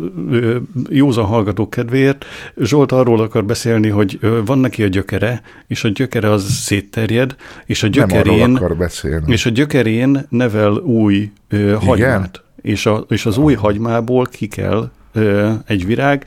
józan 0.89 1.25
hallgatók 1.25 1.71
kedvéért 1.71 2.25
Zsolt 2.61 2.93
arról 2.93 3.21
akar 3.21 3.45
beszélni, 3.45 3.89
hogy 3.89 4.19
van 4.45 4.59
neki 4.59 4.83
a 4.83 4.87
gyökere, 4.87 5.43
és 5.67 5.85
a 5.85 5.89
gyökere 5.89 6.31
az 6.31 6.45
szétterjed, 6.45 7.37
és 7.67 7.83
a 7.83 7.87
gyökerén, 7.87 8.39
Nem 8.39 8.55
akar 8.55 8.77
beszélni. 8.77 9.33
és 9.33 9.47
a 9.47 9.51
gyökerén 9.51 10.27
nevel 10.29 10.73
új 10.73 11.31
ö, 11.49 11.77
hagymát. 11.81 12.43
És, 12.63 12.87
a, 12.87 13.05
és 13.09 13.27
az 13.27 13.39
új 13.39 13.55
hagymából 13.55 14.27
ki 14.27 14.47
kell 14.47 14.91
ö, 15.13 15.51
egy 15.67 15.87
virág, 15.87 16.25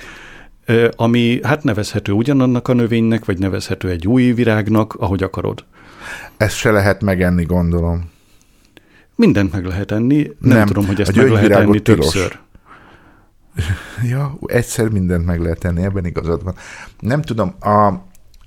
ami 0.95 1.39
hát 1.43 1.63
nevezhető 1.63 2.11
ugyanannak 2.11 2.67
a 2.67 2.73
növénynek, 2.73 3.25
vagy 3.25 3.37
nevezhető 3.37 3.89
egy 3.89 4.07
új 4.07 4.31
virágnak, 4.31 4.93
ahogy 4.93 5.23
akarod. 5.23 5.63
Ezt 6.37 6.55
se 6.55 6.71
lehet 6.71 7.01
megenni, 7.01 7.43
gondolom. 7.43 8.11
Mindent 9.15 9.51
meg 9.51 9.65
lehet 9.65 9.91
enni, 9.91 10.31
nem, 10.39 10.57
nem 10.57 10.67
tudom, 10.67 10.85
hogy 10.85 11.01
ezt 11.01 11.15
meg 11.15 11.29
lehet 11.29 11.51
enni 11.51 11.79
tilos. 11.79 12.11
többször. 12.11 12.39
Ja, 14.09 14.37
egyszer 14.45 14.89
mindent 14.89 15.25
meg 15.25 15.41
lehet 15.41 15.63
enni, 15.63 15.83
ebben 15.83 16.05
igazad 16.05 16.43
van. 16.43 16.55
Nem 16.99 17.21
tudom, 17.21 17.55
a, 17.59 17.87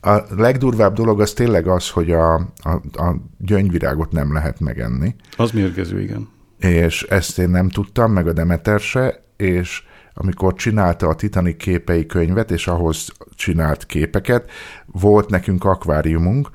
a 0.09 0.25
legdurvább 0.37 0.95
dolog 0.95 1.21
az 1.21 1.33
tényleg 1.33 1.67
az, 1.67 1.91
hogy 1.91 2.11
a, 2.11 2.35
a, 2.35 2.71
a 2.93 3.17
gyöngyvirágot 3.38 4.12
nem 4.12 4.33
lehet 4.33 4.61
megenni. 4.61 5.14
Az 5.37 5.50
mérgező, 5.50 6.00
igen. 6.00 6.29
És 6.59 7.02
ezt 7.02 7.38
én 7.38 7.49
nem 7.49 7.69
tudtam, 7.69 8.12
meg 8.12 8.26
a 8.26 8.33
Demeter 8.33 8.81
se, 8.81 9.23
és 9.37 9.83
amikor 10.14 10.54
csinálta 10.54 11.09
a 11.09 11.14
Titanic 11.14 11.57
képei 11.57 12.07
könyvet, 12.07 12.50
és 12.50 12.66
ahhoz 12.66 13.09
csinált 13.35 13.87
képeket, 13.87 14.50
volt 14.87 15.31
nekünk 15.31 15.64
akváriumunk, 15.64 16.50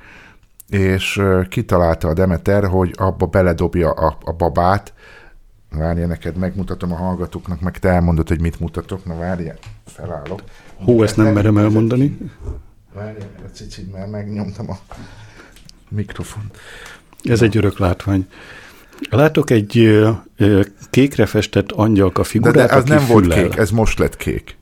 és 0.70 1.22
kitalálta 1.50 2.08
a 2.08 2.14
Demeter, 2.14 2.68
hogy 2.68 2.94
abba 2.98 3.26
beledobja 3.26 3.92
a, 3.92 4.18
a 4.22 4.32
babát, 4.32 4.94
várja, 5.72 6.08
neked 6.08 6.38
megmutatom 6.38 6.92
a 6.92 6.96
hallgatóknak, 6.96 7.62
meg 7.62 7.80
te 7.80 7.90
elmondod, 7.90 8.28
hogy 8.28 8.42
mit 8.42 8.60
mutatok, 8.60 9.06
na 9.06 9.18
várja, 9.18 9.54
felállok. 9.86 10.44
Hú, 10.84 11.04
ezt 11.04 11.18
nem 11.18 11.34
merem 11.34 11.58
elmondani. 11.58 12.18
Várja, 12.94 13.26
a 13.46 13.50
cicit, 13.54 13.92
mert 13.92 14.12
megnyomtam 14.12 14.70
a 14.70 14.78
mikrofont. 15.90 16.58
Ez 17.24 17.42
egy 17.42 17.58
örök 17.58 17.78
látvány. 17.78 18.28
Látok 19.10 19.50
egy 19.50 20.00
kékre 20.98 21.25
festett 21.25 21.72
angyalka 21.72 22.24
figurát, 22.24 22.56
De, 22.56 22.66
de 22.66 22.74
ez 22.74 22.84
nem 22.84 23.00
fülel. 23.00 23.12
volt 23.13 23.34
kék, 23.34 23.58
ez 23.58 23.70
most 23.70 24.00
lett 24.00 24.18
kék. 24.18 24.58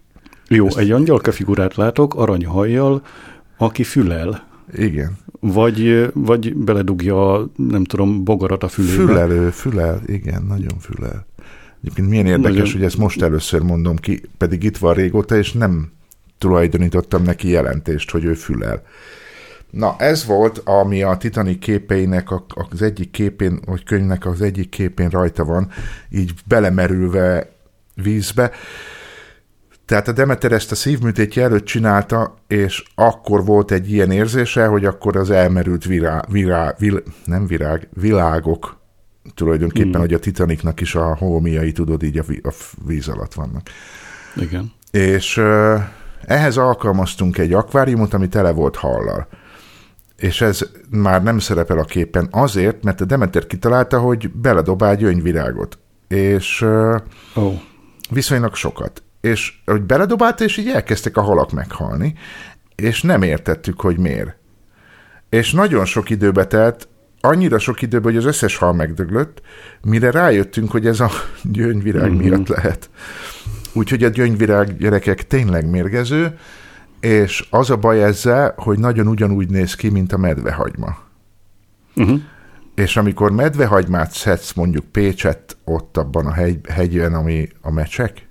Jó, 0.48 0.68
egy 0.78 0.92
angyalka 0.92 1.32
figurát 1.32 1.76
látok, 1.76 2.16
aranyhajjal, 2.16 3.02
aki 3.58 3.84
fülel. 3.84 4.48
Igen. 4.74 5.18
Vagy, 5.40 6.10
vagy 6.14 6.56
beledugja, 6.56 7.50
nem 7.56 7.84
tudom, 7.84 8.24
bogarat 8.24 8.64
a 8.64 8.68
fülébe. 8.68 8.94
Fülelő, 8.94 9.50
fülel, 9.50 10.02
igen, 10.06 10.44
nagyon 10.44 10.80
fülel. 10.80 11.26
Egyébként 11.82 12.10
milyen 12.10 12.26
érdekes, 12.26 12.58
nagyon... 12.58 12.72
hogy 12.72 12.84
ezt 12.84 12.98
most 12.98 13.22
először 13.22 13.62
mondom 13.62 13.96
ki, 13.96 14.22
pedig 14.38 14.64
itt 14.64 14.78
van 14.78 14.94
régóta, 14.94 15.38
és 15.38 15.52
nem 15.52 15.92
tulajdonítottam 16.38 17.24
neki 17.24 17.50
jelentést, 17.50 18.12
hogy 18.12 18.24
ő 18.24 18.34
fülel. 18.34 18.84
Na, 19.76 19.96
ez 19.98 20.26
volt, 20.26 20.58
ami 20.58 21.02
a 21.02 21.18
Titanic 21.18 21.60
képeinek 21.60 22.28
az 22.70 22.82
egyik 22.82 23.12
képén, 23.12 23.60
vagy 23.66 23.84
könyvnek 23.84 24.26
az 24.26 24.42
egyik 24.42 24.70
képén 24.70 25.10
rajta 25.10 25.46
van, 25.46 25.70
így 26.10 26.34
belemerülve 26.46 27.50
vízbe. 27.94 28.52
Tehát 29.86 30.08
a 30.08 30.12
Demeter 30.12 30.52
ezt 30.52 30.72
a 30.72 30.76
szívműtétje 30.76 31.44
előtt 31.44 31.66
csinálta, 31.66 32.36
és 32.48 32.84
akkor 32.96 33.46
volt 33.46 33.72
egy 33.72 33.92
ilyen 33.92 34.12
érzése, 34.12 34.66
hogy 34.66 34.86
akkor 34.86 35.16
az 35.16 35.30
elmerült 35.30 35.86
virá, 35.86 36.24
virá, 36.30 36.76
vil, 36.78 37.04
nem 37.26 37.48
virág, 37.48 37.88
világok, 37.94 38.78
tulajdonképpen, 39.34 39.98
mm. 39.98 40.04
hogy 40.04 40.14
a 40.14 40.20
Titanicnak 40.20 40.82
is 40.82 40.96
a 40.96 41.16
holmiai, 41.16 41.72
tudod, 41.72 42.04
így 42.04 42.18
a, 42.18 42.24
a 42.44 42.52
víz 42.86 43.08
alatt 43.08 43.34
vannak. 43.34 43.70
Igen. 44.36 44.72
És 44.92 45.42
ehhez 46.22 46.58
alkalmaztunk 46.58 47.38
egy 47.38 47.54
akváriumot, 47.54 48.14
ami 48.14 48.28
tele 48.28 48.52
volt 48.52 48.76
hallal 48.76 49.28
és 50.18 50.42
ez 50.42 50.60
már 50.90 51.24
nem 51.24 51.40
szerepel 51.40 51.80
a 51.80 51.84
képen 51.84 52.28
azért, 52.32 52.84
mert 52.84 53.02
a 53.02 53.06
Demeter 53.06 53.48
kitalálta, 53.48 54.00
hogy 54.00 54.32
beledobál 54.32 54.96
gyöngyvirágot, 54.96 55.80
és 56.08 56.62
oh. 57.36 57.54
viszonylag 58.10 58.56
sokat. 58.56 59.04
És 59.22 59.54
hogy 59.66 59.82
beledobálta, 59.82 60.44
és 60.44 60.58
így 60.58 60.70
elkezdtek 60.70 61.18
a 61.18 61.22
halak 61.22 61.52
meghalni, 61.52 62.14
és 62.76 63.02
nem 63.02 63.22
értettük, 63.22 63.82
hogy 63.82 63.98
miért. 63.98 64.36
És 65.30 65.52
nagyon 65.52 65.86
sok 65.86 66.10
időbe 66.10 66.48
telt, 66.48 66.88
annyira 67.22 67.60
sok 67.60 67.82
időbe, 67.82 68.04
hogy 68.04 68.18
az 68.18 68.26
összes 68.26 68.58
hal 68.58 68.74
megdöglött, 68.74 69.42
mire 69.82 70.12
rájöttünk, 70.12 70.72
hogy 70.72 70.88
ez 70.88 71.00
a 71.00 71.10
gyöngyvirág 71.44 72.10
mm-hmm. 72.10 72.20
miatt 72.20 72.48
lehet. 72.48 72.90
Úgyhogy 73.74 74.04
a 74.04 74.10
gyöngyvirág 74.10 74.78
gyerekek 74.78 75.28
tényleg 75.28 75.70
mérgező, 75.70 76.38
és 77.06 77.48
az 77.50 77.70
a 77.70 77.76
baj 77.76 78.04
ezzel, 78.04 78.54
hogy 78.58 78.80
nagyon 78.80 79.08
ugyanúgy 79.08 79.50
néz 79.50 79.76
ki, 79.76 79.90
mint 79.90 80.14
a 80.14 80.18
medvehagyma. 80.18 80.98
Uh-huh. 81.96 82.20
És 82.76 82.98
amikor 82.98 83.32
medvehagymát 83.32 84.12
szedsz 84.12 84.54
mondjuk 84.54 84.86
Pécset 84.86 85.58
ott 85.64 85.98
abban 85.98 86.26
a 86.26 86.34
hegy, 86.34 86.60
hegyen, 86.70 87.14
ami 87.14 87.50
a 87.62 87.72
mecsek. 87.72 88.28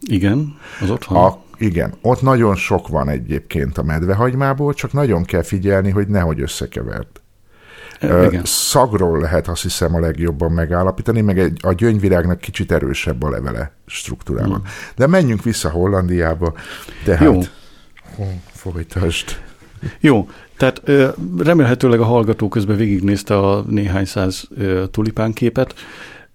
Igen, 0.00 0.56
az 0.80 0.90
ott 0.90 1.04
van. 1.04 1.24
A, 1.24 1.38
igen, 1.56 1.94
ott 2.02 2.22
nagyon 2.22 2.54
sok 2.54 2.88
van 2.88 3.08
egyébként 3.08 3.78
a 3.78 3.82
medvehagymából, 3.82 4.74
csak 4.74 4.92
nagyon 4.92 5.24
kell 5.24 5.42
figyelni, 5.42 5.90
hogy 5.90 6.08
nehogy 6.08 6.40
összekeverd. 6.40 7.08
Igen. 8.02 8.42
Szagról 8.44 9.20
lehet 9.20 9.48
azt 9.48 9.62
hiszem 9.62 9.94
a 9.94 10.00
legjobban 10.00 10.52
megállapítani, 10.52 11.20
meg 11.20 11.38
egy, 11.38 11.60
a 11.62 11.72
gyöngyvirágnak 11.72 12.38
kicsit 12.38 12.72
erősebb 12.72 13.22
a 13.22 13.30
levele 13.30 13.72
struktúrában. 13.86 14.60
Mm. 14.60 14.68
De 14.96 15.06
menjünk 15.06 15.42
vissza 15.42 15.70
Hollandiába. 15.70 16.54
Tehát 17.04 17.22
Jó. 17.22 17.40
Folytasd. 18.52 19.42
Jó, 20.00 20.28
tehát 20.56 20.82
remélhetőleg 21.38 22.00
a 22.00 22.04
hallgató 22.04 22.48
közben 22.48 22.76
végignézte 22.76 23.38
a 23.38 23.64
néhány 23.68 24.04
száz 24.04 24.48
tulipánképet. 24.90 25.74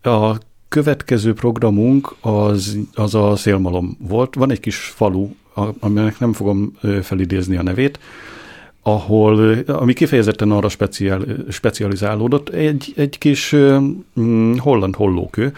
A 0.01 0.37
következő 0.67 1.33
programunk 1.33 2.15
az, 2.21 2.77
az 2.93 3.15
a 3.15 3.35
szélmalom 3.35 3.97
volt. 3.99 4.35
Van 4.35 4.51
egy 4.51 4.59
kis 4.59 4.77
falu, 4.77 5.29
aminek 5.79 6.19
nem 6.19 6.33
fogom 6.33 6.77
felidézni 7.01 7.55
a 7.57 7.63
nevét, 7.63 7.99
ahol, 8.81 9.57
ami 9.67 9.93
kifejezetten 9.93 10.51
arra 10.51 10.69
speciál, 10.69 11.25
specializálódott, 11.49 12.49
egy, 12.49 12.93
egy 12.95 13.17
kis 13.17 13.55
mm, 14.19 14.55
holland 14.57 14.95
hollókő, 14.95 15.53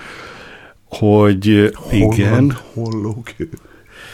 hogy 0.90 1.72
holland 1.74 2.14
igen. 2.14 2.58
hollókő. 2.74 3.50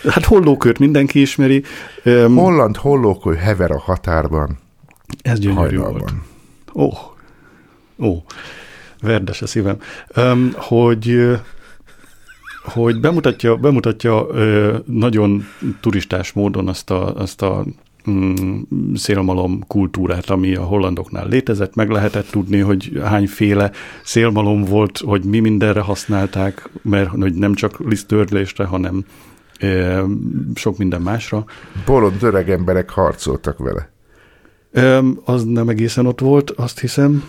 Hát 0.10 0.26
hollókört 0.26 0.80
mindenki 0.80 1.22
ismeri. 1.22 1.64
Um, 2.06 2.36
Holland 2.36 2.78
hollókő 2.78 3.34
hever 3.34 3.72
a 3.72 3.80
határban. 3.80 4.60
Ez 5.22 5.40
gyönyörű 5.40 5.78
volt. 5.78 6.14
Ó, 6.74 6.84
oh. 6.84 6.98
ó, 8.00 8.08
oh. 8.08 8.18
verdes 9.02 9.42
a 9.42 9.48
szívem. 9.48 9.78
Um, 10.16 10.52
hogy 10.56 11.34
hogy 12.64 13.00
bemutatja, 13.00 13.56
bemutatja 13.56 14.28
nagyon 14.86 15.46
turistás 15.82 16.32
módon 16.32 16.68
azt 16.68 16.90
a, 16.90 17.16
azt 17.16 17.42
a 17.42 17.66
mm, 18.10 18.60
szélmalom 18.96 19.64
kultúrát, 19.68 20.30
ami 20.30 20.56
a 20.56 20.64
hollandoknál 20.64 21.28
létezett. 21.28 21.76
Meg 21.76 21.90
lehetett 21.90 22.30
tudni, 22.30 22.60
hogy 22.60 23.02
hányféle 23.04 23.72
szélmalom 24.04 24.64
volt, 24.64 24.98
hogy 24.98 25.24
mi 25.24 25.40
mindenre 25.40 25.80
használták, 25.80 26.70
mert 26.82 27.10
hogy 27.10 27.34
nem 27.34 27.54
csak 27.54 27.80
liszttörlésre, 27.80 28.66
hanem 28.66 29.06
sok 30.56 30.78
minden 30.78 31.02
másra. 31.02 31.46
Bolond 31.86 32.24
öreg 32.24 32.50
emberek 32.50 32.90
harcoltak 32.90 33.58
vele. 33.58 33.92
Az 35.26 35.44
nem 35.46 35.70
egészen 35.70 36.06
ott 36.06 36.20
volt, 36.20 36.50
azt 36.50 36.80
hiszem. 36.80 37.24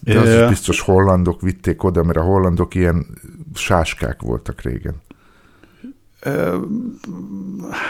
De 0.00 0.18
az 0.18 0.28
is 0.28 0.48
biztos 0.48 0.80
hollandok 0.80 1.40
vitték 1.40 1.84
oda, 1.84 2.02
mert 2.02 2.18
a 2.18 2.22
hollandok 2.22 2.74
ilyen 2.74 3.06
sáskák 3.54 4.22
voltak 4.22 4.60
régen. 4.60 4.94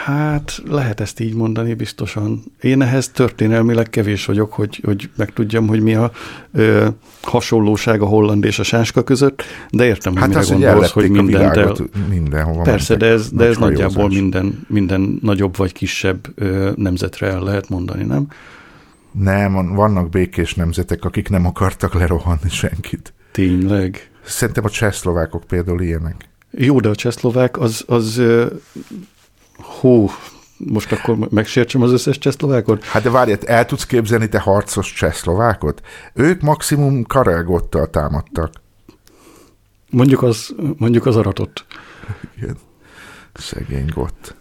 Hát 0.05 0.63
lehet 0.65 1.01
ezt 1.01 1.21
így 1.21 1.35
mondani 1.35 1.75
biztosan. 1.75 2.43
Én 2.61 2.83
ehhez 2.83 3.09
történelmileg 3.09 3.91
kevés 3.91 4.25
vagyok, 4.25 4.53
hogy, 4.53 4.81
hogy 4.85 5.11
megtudjam, 5.17 5.67
hogy 5.67 5.81
mi 5.81 5.95
a 5.95 6.11
ö, 6.53 6.89
hasonlóság 7.23 8.01
a 8.01 8.05
holland 8.05 8.45
és 8.45 8.59
a 8.59 8.63
sáska 8.63 9.03
között, 9.03 9.43
de 9.71 9.85
értem, 9.85 10.17
hát 10.17 10.27
hogy 10.27 10.37
az, 10.37 10.49
mire 10.49 10.67
gondolsz, 10.67 10.91
hogy 10.91 11.11
mindent 11.11 11.57
el... 11.57 11.77
Mindenhova 12.09 12.63
Persze, 12.63 12.97
de 12.97 13.07
ez, 13.07 13.31
de 13.31 13.45
ez 13.45 13.57
nagyjából 13.57 14.09
minden, 14.09 14.67
minden 14.69 15.19
nagyobb 15.23 15.57
vagy 15.57 15.73
kisebb 15.73 16.29
ö, 16.35 16.71
nemzetre 16.77 17.27
el 17.27 17.43
lehet 17.43 17.69
mondani, 17.69 18.05
nem? 18.05 18.27
Nem, 19.13 19.75
vannak 19.75 20.09
békés 20.09 20.55
nemzetek, 20.55 21.05
akik 21.05 21.29
nem 21.29 21.47
akartak 21.47 21.95
lerohanni 21.95 22.49
senkit. 22.49 23.13
Tényleg? 23.33 24.11
Szerintem 24.25 24.65
a 24.65 24.71
csehszlovákok 24.71 25.45
például 25.45 25.83
ilyenek. 25.83 26.31
Jó, 26.55 26.81
de 26.81 26.89
a 26.89 26.95
csehszlovák 26.95 27.59
az, 27.59 27.85
az 27.87 28.23
hú, 29.81 30.11
most 30.57 30.93
akkor 30.93 31.17
megsértsem 31.31 31.83
az 31.83 31.93
összes 31.93 32.19
csehszlovákot? 32.19 32.85
Hát 32.85 33.03
de 33.03 33.11
várj, 33.11 33.33
el 33.45 33.67
tudsz 33.67 33.87
képzelni 33.87 34.29
te 34.29 34.39
harcos 34.39 34.93
csehszlovákot? 34.93 35.81
Ők 36.15 36.41
maximum 36.41 37.03
karelgottal 37.03 37.91
támadtak. 37.91 38.53
Mondjuk 39.91 40.23
az, 40.23 40.55
mondjuk 40.77 41.07
az 41.07 41.17
aratott. 41.17 41.67
Igen. 42.37 42.57
Szegény 43.35 43.91
gott. 43.95 44.35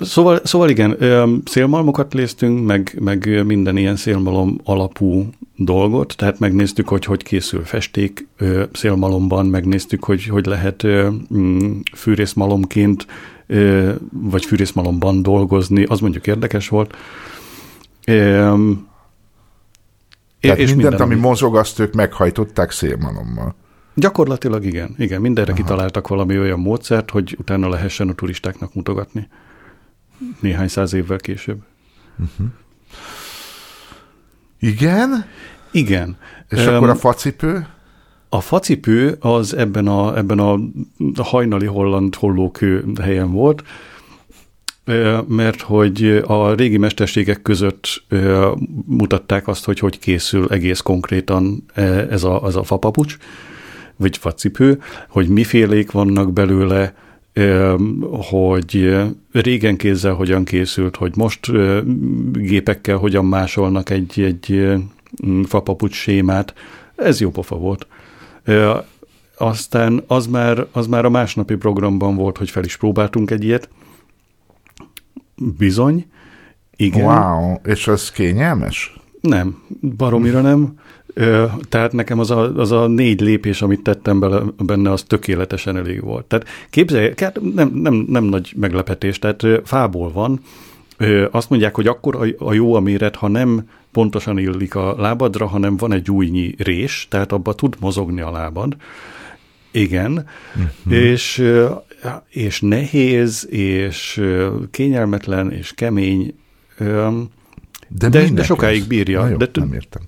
Szóval, 0.00 0.40
szóval 0.44 0.70
igen, 0.70 0.96
szélmalmokat 1.44 2.14
léztünk, 2.14 2.66
meg, 2.66 2.96
meg 3.00 3.44
minden 3.46 3.76
ilyen 3.76 3.96
szélmalom 3.96 4.60
alapú 4.64 5.30
dolgot, 5.56 6.16
tehát 6.16 6.38
megnéztük, 6.38 6.88
hogy 6.88 7.04
hogy 7.04 7.22
készül 7.22 7.64
festék 7.64 8.26
szélmalomban, 8.72 9.46
megnéztük, 9.46 10.04
hogy 10.04 10.26
hogy 10.26 10.46
lehet 10.46 10.86
mm, 11.34 11.78
fűrészmalomként 11.94 13.06
vagy 14.10 14.44
fűrészmalomban 14.44 15.22
dolgozni, 15.22 15.84
az 15.84 16.00
mondjuk 16.00 16.26
érdekes 16.26 16.68
volt. 16.68 16.96
Tehát 20.40 20.58
és 20.58 20.68
mindent, 20.68 20.98
minden, 20.98 21.00
ami 21.00 21.14
mozog, 21.14 21.56
azt 21.56 21.78
ők 21.78 21.92
meghajtották 21.92 22.70
szélmalommal. 22.70 23.54
Gyakorlatilag 23.94 24.64
igen, 24.64 24.94
igen, 24.98 25.20
mindenre 25.20 25.52
Aha. 25.52 25.62
kitaláltak 25.62 26.08
valami 26.08 26.38
olyan 26.38 26.60
módszert, 26.60 27.10
hogy 27.10 27.36
utána 27.38 27.68
lehessen 27.68 28.08
a 28.08 28.12
turistáknak 28.12 28.74
mutogatni 28.74 29.28
néhány 30.40 30.68
száz 30.68 30.92
évvel 30.92 31.18
később. 31.18 31.58
Uh-huh. 32.18 32.46
Igen? 34.60 35.24
Igen. 35.70 36.16
És 36.48 36.66
um, 36.66 36.74
akkor 36.74 36.88
a 36.88 36.94
facipő? 36.94 37.66
A 38.28 38.40
facipő 38.40 39.16
az 39.20 39.56
ebben 39.56 39.86
a, 39.86 40.16
ebben 40.16 40.38
a 40.38 40.58
hajnali 41.22 41.66
holland 41.66 42.14
hollókő 42.14 42.84
helyen 43.00 43.32
volt, 43.32 43.62
mert 45.26 45.60
hogy 45.60 46.22
a 46.26 46.54
régi 46.54 46.76
mesterségek 46.76 47.42
között 47.42 48.04
mutatták 48.86 49.48
azt, 49.48 49.64
hogy 49.64 49.78
hogy 49.78 49.98
készül 49.98 50.46
egész 50.48 50.80
konkrétan 50.80 51.64
ez 52.10 52.24
a, 52.24 52.42
ez 52.46 52.54
a 52.54 52.62
fapapucs, 52.62 53.16
vagy 53.96 54.16
facipő, 54.16 54.80
hogy 55.08 55.28
mifélék 55.28 55.90
vannak 55.90 56.32
belőle, 56.32 56.94
hogy 58.10 58.96
régen 59.32 59.76
kézzel 59.76 60.14
hogyan 60.14 60.44
készült, 60.44 60.96
hogy 60.96 61.16
most 61.16 61.50
gépekkel 62.32 62.96
hogyan 62.96 63.24
másolnak 63.24 63.90
egy, 63.90 64.20
egy 64.20 64.76
fapapucs 65.44 65.94
sémát. 65.94 66.54
Ez 66.96 67.20
jó 67.20 67.30
pofa 67.30 67.56
volt. 67.56 67.86
Aztán 69.36 70.04
az 70.06 70.26
már, 70.26 70.66
az 70.72 70.86
már 70.86 71.04
a 71.04 71.10
másnapi 71.10 71.56
programban 71.56 72.16
volt, 72.16 72.36
hogy 72.36 72.50
fel 72.50 72.64
is 72.64 72.76
próbáltunk 72.76 73.30
egy 73.30 73.44
ilyet. 73.44 73.68
Bizony. 75.58 76.06
Igen. 76.76 77.04
Wow, 77.04 77.54
és 77.64 77.88
az 77.88 78.10
kényelmes? 78.10 79.00
Nem, 79.20 79.62
baromira 79.96 80.40
nem. 80.40 80.78
Tehát 81.68 81.92
nekem 81.92 82.18
az 82.18 82.30
a, 82.30 82.56
az 82.56 82.72
a 82.72 82.86
négy 82.86 83.20
lépés, 83.20 83.62
amit 83.62 83.82
tettem 83.82 84.20
bele, 84.20 84.42
benne, 84.58 84.90
az 84.90 85.02
tökéletesen 85.02 85.76
elég 85.76 86.02
volt. 86.02 86.24
Tehát 86.24 86.46
képzelj, 86.70 87.12
nem, 87.54 87.70
nem, 87.74 87.94
nem 88.08 88.24
nagy 88.24 88.52
meglepetés, 88.56 89.18
tehát 89.18 89.44
fából 89.64 90.12
van, 90.12 90.40
azt 91.30 91.50
mondják, 91.50 91.74
hogy 91.74 91.86
akkor 91.86 92.34
a, 92.38 92.52
jó 92.52 92.74
a 92.74 92.80
méret, 92.80 93.16
ha 93.16 93.28
nem 93.28 93.68
pontosan 93.92 94.38
illik 94.38 94.74
a 94.74 94.94
lábadra, 94.98 95.46
hanem 95.46 95.76
van 95.76 95.92
egy 95.92 96.10
újnyi 96.10 96.54
rés, 96.58 97.06
tehát 97.10 97.32
abba 97.32 97.54
tud 97.54 97.76
mozogni 97.80 98.20
a 98.20 98.30
lábad. 98.30 98.76
Igen, 99.70 100.26
uh-huh. 100.54 100.92
és, 100.92 101.44
és 102.28 102.60
nehéz, 102.60 103.46
és 103.50 104.22
kényelmetlen, 104.70 105.52
és 105.52 105.72
kemény, 105.74 106.34
de, 107.88 108.08
de, 108.08 108.28
de 108.32 108.42
sokáig 108.42 108.86
bírja. 108.86 109.28
jó, 109.28 109.36
de, 109.36 109.48
nem 109.52 109.72
értem. 109.72 110.02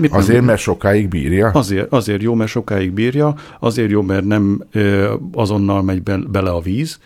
Mit 0.00 0.12
azért, 0.12 0.36
nem, 0.36 0.44
mert 0.44 0.60
sokáig 0.60 1.08
bírja? 1.08 1.48
Azért, 1.48 1.92
azért 1.92 2.22
jó, 2.22 2.34
mert 2.34 2.50
sokáig 2.50 2.92
bírja, 2.92 3.34
azért 3.58 3.90
jó, 3.90 4.02
mert 4.02 4.24
nem 4.24 4.62
ö, 4.72 5.14
azonnal 5.32 5.82
megy 5.82 6.02
be, 6.02 6.16
bele 6.16 6.50
a 6.50 6.60
víz, 6.60 7.00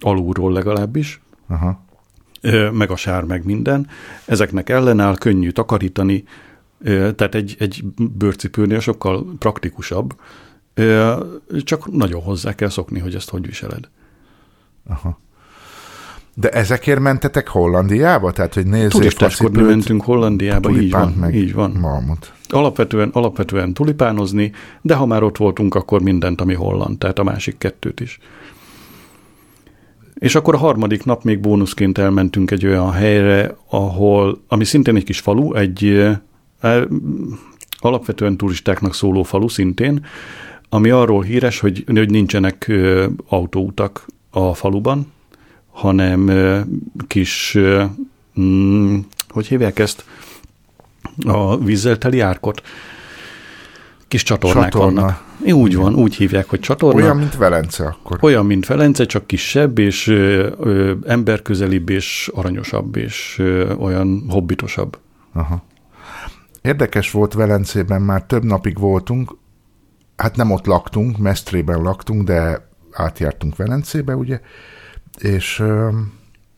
alulról 0.00 0.52
legalábbis, 0.52 1.20
Aha. 1.46 1.86
Ö, 2.40 2.70
meg 2.70 2.90
a 2.90 2.96
sár, 2.96 3.24
meg 3.24 3.44
minden. 3.44 3.86
Ezeknek 4.24 4.68
ellenáll, 4.68 5.16
könnyű 5.16 5.50
takarítani, 5.50 6.24
ö, 6.80 7.12
tehát 7.12 7.34
egy, 7.34 7.56
egy 7.58 7.84
bőrcipőnél 8.18 8.80
sokkal 8.80 9.26
praktikusabb, 9.38 10.14
ö, 10.74 11.24
csak 11.62 11.92
nagyon 11.92 12.22
hozzá 12.22 12.54
kell 12.54 12.68
szokni, 12.68 12.98
hogy 12.98 13.14
ezt 13.14 13.30
hogy 13.30 13.46
viseled. 13.46 13.88
Aha. 14.88 15.18
De 16.40 16.48
ezekért 16.48 17.00
mentetek 17.00 17.48
Hollandiába? 17.48 18.32
Tehát, 18.32 18.54
hogy 18.54 18.66
nézzék 18.66 18.90
Turistáskodni 18.90 19.62
mentünk 19.62 20.02
Hollandiába, 20.02 20.70
így 20.70 20.90
van, 20.90 21.12
meg 21.12 21.34
így 21.34 21.54
van. 21.54 21.70
Malmut. 21.70 22.32
Alapvetően, 22.48 23.08
alapvetően 23.12 23.74
tulipánozni, 23.74 24.52
de 24.80 24.94
ha 24.94 25.06
már 25.06 25.22
ott 25.22 25.36
voltunk, 25.36 25.74
akkor 25.74 26.02
mindent, 26.02 26.40
ami 26.40 26.54
holland, 26.54 26.98
tehát 26.98 27.18
a 27.18 27.22
másik 27.22 27.58
kettőt 27.58 28.00
is. 28.00 28.18
És 30.14 30.34
akkor 30.34 30.54
a 30.54 30.58
harmadik 30.58 31.04
nap 31.04 31.24
még 31.24 31.40
bónuszként 31.40 31.98
elmentünk 31.98 32.50
egy 32.50 32.66
olyan 32.66 32.92
helyre, 32.92 33.56
ahol, 33.68 34.40
ami 34.48 34.64
szintén 34.64 34.96
egy 34.96 35.04
kis 35.04 35.20
falu, 35.20 35.54
egy 35.54 35.84
e, 36.60 36.86
alapvetően 37.78 38.36
turistáknak 38.36 38.94
szóló 38.94 39.22
falu 39.22 39.48
szintén, 39.48 40.06
ami 40.68 40.90
arról 40.90 41.22
híres, 41.22 41.60
hogy, 41.60 41.84
hogy 41.86 42.10
nincsenek 42.10 42.72
autóutak 43.28 44.06
a 44.30 44.54
faluban, 44.54 45.06
hanem 45.78 46.30
kis, 47.06 47.58
mm, 48.40 48.98
hogy 49.28 49.46
hívják 49.46 49.78
ezt, 49.78 50.04
a 51.26 51.58
vízzel 51.58 51.98
teli 51.98 52.20
árkot. 52.20 52.62
Kis 54.08 54.22
csatornák 54.22 54.70
Csatorna. 54.72 55.00
vannak. 55.00 55.24
Úgy 55.52 55.76
van, 55.76 55.94
úgy 55.94 56.14
hívják, 56.14 56.48
hogy 56.48 56.60
csatorna. 56.60 57.02
Olyan, 57.02 57.16
mint 57.16 57.36
Velence 57.36 57.84
akkor. 57.84 58.18
Olyan, 58.20 58.46
mint 58.46 58.66
Velence, 58.66 59.04
csak 59.04 59.26
kisebb, 59.26 59.78
és 59.78 60.06
ö, 60.06 60.50
ö, 60.58 60.94
emberközelibb, 61.06 61.88
és 61.88 62.30
aranyosabb, 62.34 62.96
és 62.96 63.36
ö, 63.38 63.74
olyan 63.74 64.24
hobbitosabb. 64.28 64.98
Aha. 65.32 65.64
Érdekes 66.62 67.10
volt 67.10 67.32
Velencében, 67.32 68.02
már 68.02 68.22
több 68.22 68.44
napig 68.44 68.78
voltunk, 68.78 69.36
hát 70.16 70.36
nem 70.36 70.50
ott 70.50 70.66
laktunk, 70.66 71.18
Mestrében 71.18 71.82
laktunk, 71.82 72.22
de 72.22 72.68
átjártunk 72.92 73.56
Velencébe, 73.56 74.16
ugye, 74.16 74.40
és 75.18 75.62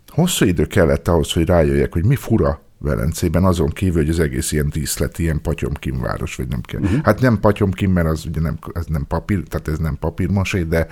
hosszú 0.09 0.45
idő 0.45 0.67
kellett 0.67 1.09
ahhoz, 1.09 1.33
hogy 1.33 1.47
rájöjjek, 1.47 1.93
hogy 1.93 2.05
mi 2.05 2.17
fura 2.17 2.61
Velencében, 2.83 3.45
azon 3.45 3.69
kívül, 3.69 4.03
hogy 4.03 4.09
az 4.09 4.21
egész 4.21 4.53
ilyen 4.53 4.69
díszlet, 4.69 5.19
ilyen 5.19 5.41
patyomkin 5.43 6.01
város, 6.01 6.37
vagy 6.37 6.49
nem 6.49 6.61
kell. 6.61 6.81
Uh-huh. 6.81 7.03
Hát 7.03 7.21
nem 7.21 7.41
patyomkin, 7.41 7.91
mert 7.91 8.07
az 8.07 8.27
ugye 8.27 8.41
nem, 8.41 8.59
ez 8.73 8.87
nem 8.87 9.07
papír, 9.07 9.43
tehát 9.43 9.69
ez 9.69 9.79
nem 9.79 9.97
papírmosé, 9.99 10.63
de, 10.63 10.87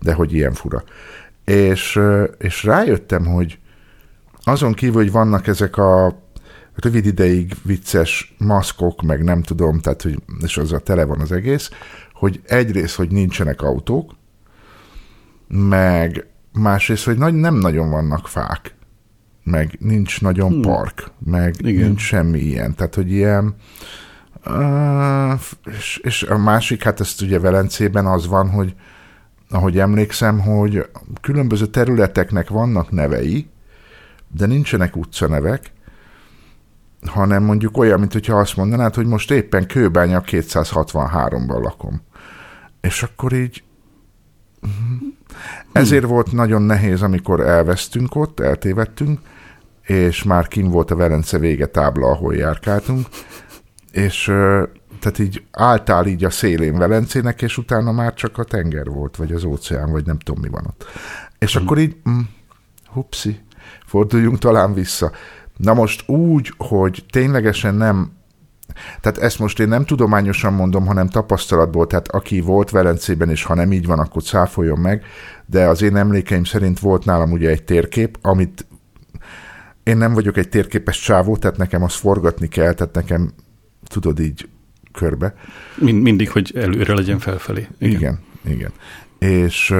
de 0.00 0.12
hogy 0.12 0.32
ilyen 0.32 0.52
fura. 0.52 0.84
És, 1.44 2.00
és 2.38 2.64
rájöttem, 2.64 3.24
hogy 3.24 3.58
azon 4.42 4.72
kívül, 4.72 4.94
hogy 4.94 5.12
vannak 5.12 5.46
ezek 5.46 5.76
a 5.76 6.22
rövid 6.74 7.06
ideig 7.06 7.54
vicces 7.62 8.34
maszkok, 8.38 9.02
meg 9.02 9.24
nem 9.24 9.42
tudom, 9.42 9.80
tehát, 9.80 10.02
hogy, 10.02 10.18
és 10.42 10.56
az 10.56 10.72
a 10.72 10.78
tele 10.78 11.04
van 11.04 11.20
az 11.20 11.32
egész, 11.32 11.70
hogy 12.12 12.40
egyrészt, 12.46 12.96
hogy 12.96 13.10
nincsenek 13.10 13.62
autók, 13.62 14.14
meg 15.48 16.26
másrészt, 16.54 17.04
hogy 17.04 17.18
nagy, 17.18 17.34
nem 17.34 17.54
nagyon 17.54 17.90
vannak 17.90 18.28
fák, 18.28 18.74
meg 19.42 19.76
nincs 19.78 20.20
nagyon 20.20 20.52
hmm. 20.52 20.60
park, 20.60 21.10
meg 21.18 21.54
Igen. 21.58 21.84
nincs 21.86 22.00
semmi 22.00 22.38
ilyen. 22.38 22.74
Tehát, 22.74 22.94
hogy 22.94 23.12
ilyen... 23.12 23.54
Uh, 24.46 25.40
és, 25.64 26.00
és 26.02 26.22
a 26.22 26.38
másik, 26.38 26.82
hát 26.82 27.00
ezt 27.00 27.20
ugye 27.20 27.38
Velencében 27.38 28.06
az 28.06 28.26
van, 28.26 28.50
hogy 28.50 28.74
ahogy 29.48 29.78
emlékszem, 29.78 30.40
hogy 30.40 30.86
különböző 31.20 31.66
területeknek 31.66 32.48
vannak 32.48 32.90
nevei, 32.90 33.48
de 34.28 34.46
nincsenek 34.46 34.96
utcanevek, 34.96 35.72
hanem 37.06 37.42
mondjuk 37.42 37.76
olyan, 37.76 37.98
mint 37.98 38.12
hogyha 38.12 38.38
azt 38.38 38.56
mondanád, 38.56 38.94
hogy 38.94 39.06
most 39.06 39.30
éppen 39.30 39.66
Kőbánya 39.66 40.22
263-ban 40.26 41.62
lakom. 41.62 42.02
És 42.80 43.02
akkor 43.02 43.32
így 43.32 43.63
Ezért 45.72 46.04
volt 46.04 46.32
nagyon 46.32 46.62
nehéz, 46.62 47.02
amikor 47.02 47.40
elvesztünk 47.40 48.14
ott, 48.14 48.40
eltévedtünk, 48.40 49.20
és 49.82 50.22
már 50.22 50.48
kim 50.48 50.68
volt 50.68 50.90
a 50.90 50.96
Velence 50.96 51.38
vége 51.38 51.66
tábla, 51.66 52.10
ahol 52.10 52.34
járkáltunk, 52.34 53.06
és 53.92 54.24
tehát 55.00 55.18
így 55.18 55.44
álltál 55.50 56.06
így 56.06 56.24
a 56.24 56.30
szélén 56.30 56.78
Velencének, 56.78 57.42
és 57.42 57.58
utána 57.58 57.92
már 57.92 58.14
csak 58.14 58.38
a 58.38 58.44
tenger 58.44 58.86
volt, 58.86 59.16
vagy 59.16 59.32
az 59.32 59.44
óceán, 59.44 59.90
vagy 59.90 60.06
nem 60.06 60.18
tudom, 60.18 60.40
mi 60.42 60.48
van 60.48 60.64
ott. 60.66 60.84
És 61.38 61.58
mm. 61.58 61.62
akkor 61.62 61.78
így, 61.78 61.96
mm, 62.08 62.20
hupszi, 62.86 63.40
forduljunk 63.86 64.38
talán 64.38 64.74
vissza. 64.74 65.12
Na 65.56 65.74
most 65.74 66.08
úgy, 66.08 66.52
hogy 66.56 67.04
ténylegesen 67.10 67.74
nem 67.74 68.12
tehát 69.00 69.18
ezt 69.18 69.38
most 69.38 69.60
én 69.60 69.68
nem 69.68 69.84
tudományosan 69.84 70.52
mondom, 70.52 70.86
hanem 70.86 71.08
tapasztalatból, 71.08 71.86
tehát 71.86 72.08
aki 72.08 72.40
volt 72.40 72.70
Velencében, 72.70 73.30
és 73.30 73.44
ha 73.44 73.54
nem 73.54 73.72
így 73.72 73.86
van, 73.86 73.98
akkor 73.98 74.22
cáfoljon 74.22 74.78
meg, 74.78 75.04
de 75.46 75.66
az 75.66 75.82
én 75.82 75.96
emlékeim 75.96 76.44
szerint 76.44 76.78
volt 76.78 77.04
nálam 77.04 77.32
ugye 77.32 77.48
egy 77.48 77.64
térkép, 77.64 78.18
amit 78.22 78.66
én 79.82 79.96
nem 79.96 80.12
vagyok 80.12 80.36
egy 80.36 80.48
térképes 80.48 81.00
csávó, 81.00 81.36
tehát 81.36 81.56
nekem 81.56 81.82
azt 81.82 81.96
forgatni 81.96 82.48
kell, 82.48 82.72
tehát 82.72 82.94
nekem 82.94 83.30
tudod 83.86 84.20
így 84.20 84.48
körbe. 84.92 85.34
Mind, 85.76 86.02
mindig, 86.02 86.30
hogy 86.30 86.52
előre 86.56 86.94
legyen 86.94 87.18
felfelé. 87.18 87.68
Igen, 87.78 87.96
igen. 87.96 88.18
igen. 88.44 88.72
És, 89.18 89.74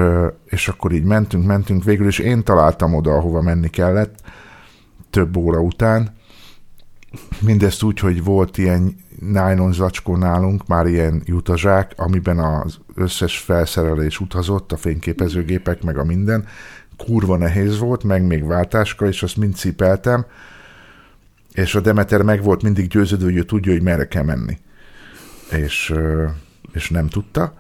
és 0.45 0.69
akkor 0.69 0.93
így 0.93 1.05
mentünk, 1.05 1.47
mentünk, 1.47 1.85
végül 1.85 2.07
is 2.07 2.19
én 2.19 2.43
találtam 2.43 2.95
oda, 2.95 3.13
ahova 3.13 3.43
menni 3.43 3.69
kellett, 3.69 4.21
több 5.11 5.37
óra 5.37 5.61
után, 5.61 6.15
Mindezt 7.41 7.83
úgy, 7.83 7.99
hogy 7.99 8.25
volt 8.25 8.59
ilyen 8.59 8.97
nylon 9.21 9.73
zacskó 9.73 10.17
nálunk, 10.17 10.67
már 10.67 10.87
ilyen 10.87 11.23
jutazsák, 11.25 11.93
amiben 11.97 12.39
az 12.39 12.79
összes 12.95 13.39
felszerelés 13.39 14.21
utazott, 14.21 14.73
a 14.73 14.77
fényképezőgépek, 14.77 15.83
meg 15.83 15.99
a 15.99 16.05
minden. 16.05 16.47
Kurva 16.97 17.37
nehéz 17.37 17.79
volt, 17.79 18.05
meg 18.05 18.27
még 18.27 18.47
váltáska, 18.47 19.07
és 19.07 19.23
azt 19.23 19.37
mind 19.37 19.55
cipeltem, 19.55 20.27
és 21.53 21.75
a 21.75 21.81
Demeter 21.81 22.23
meg 22.23 22.43
volt 22.43 22.63
mindig 22.63 22.89
győződő, 22.89 23.25
hogy 23.25 23.37
ő 23.37 23.43
tudja, 23.43 23.73
hogy 23.73 23.83
merre 23.83 24.09
kell 24.09 24.23
menni. 24.23 24.59
És, 25.51 25.95
és 26.73 26.91
nem 26.91 27.09
tudta 27.09 27.55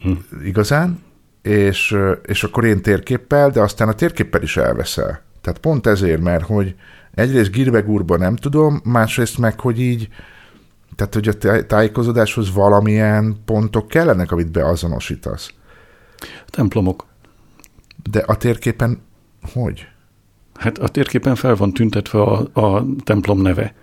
hm. 0.00 0.12
igazán, 0.44 1.02
és, 1.42 1.96
és 2.26 2.44
akkor 2.44 2.64
én 2.64 2.82
térképpel, 2.82 3.50
de 3.50 3.60
aztán 3.60 3.88
a 3.88 3.92
térképpel 3.92 4.42
is 4.42 4.56
elveszel. 4.56 5.22
Tehát 5.40 5.58
pont 5.58 5.86
ezért, 5.86 6.20
mert 6.20 6.44
hogy 6.44 6.74
egyrészt 7.18 7.50
Girbegúrba 7.50 8.16
nem 8.16 8.36
tudom, 8.36 8.80
másrészt 8.84 9.38
meg, 9.38 9.60
hogy 9.60 9.80
így, 9.80 10.08
tehát 10.96 11.14
hogy 11.14 11.28
a 11.28 11.66
tájékozódáshoz 11.66 12.52
valamilyen 12.52 13.36
pontok 13.44 13.88
kellenek, 13.88 14.32
amit 14.32 14.50
beazonosítasz. 14.50 15.52
Templomok. 16.46 17.06
De 18.10 18.18
a 18.26 18.36
térképen 18.36 19.00
hogy? 19.52 19.86
Hát 20.54 20.78
a 20.78 20.88
térképen 20.88 21.34
fel 21.34 21.54
van 21.54 21.72
tüntetve 21.72 22.20
a, 22.20 22.60
a 22.60 22.84
templom 23.04 23.40
neve. 23.40 23.74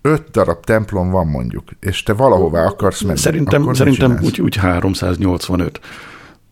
Öt 0.00 0.30
darab 0.30 0.64
templom 0.64 1.10
van 1.10 1.26
mondjuk, 1.26 1.64
és 1.80 2.02
te 2.02 2.12
valahová 2.12 2.64
akarsz 2.64 3.02
menni. 3.02 3.18
Szerintem, 3.18 3.74
szerintem 3.74 4.18
úgy, 4.22 4.40
úgy 4.40 4.56
385. 4.56 5.80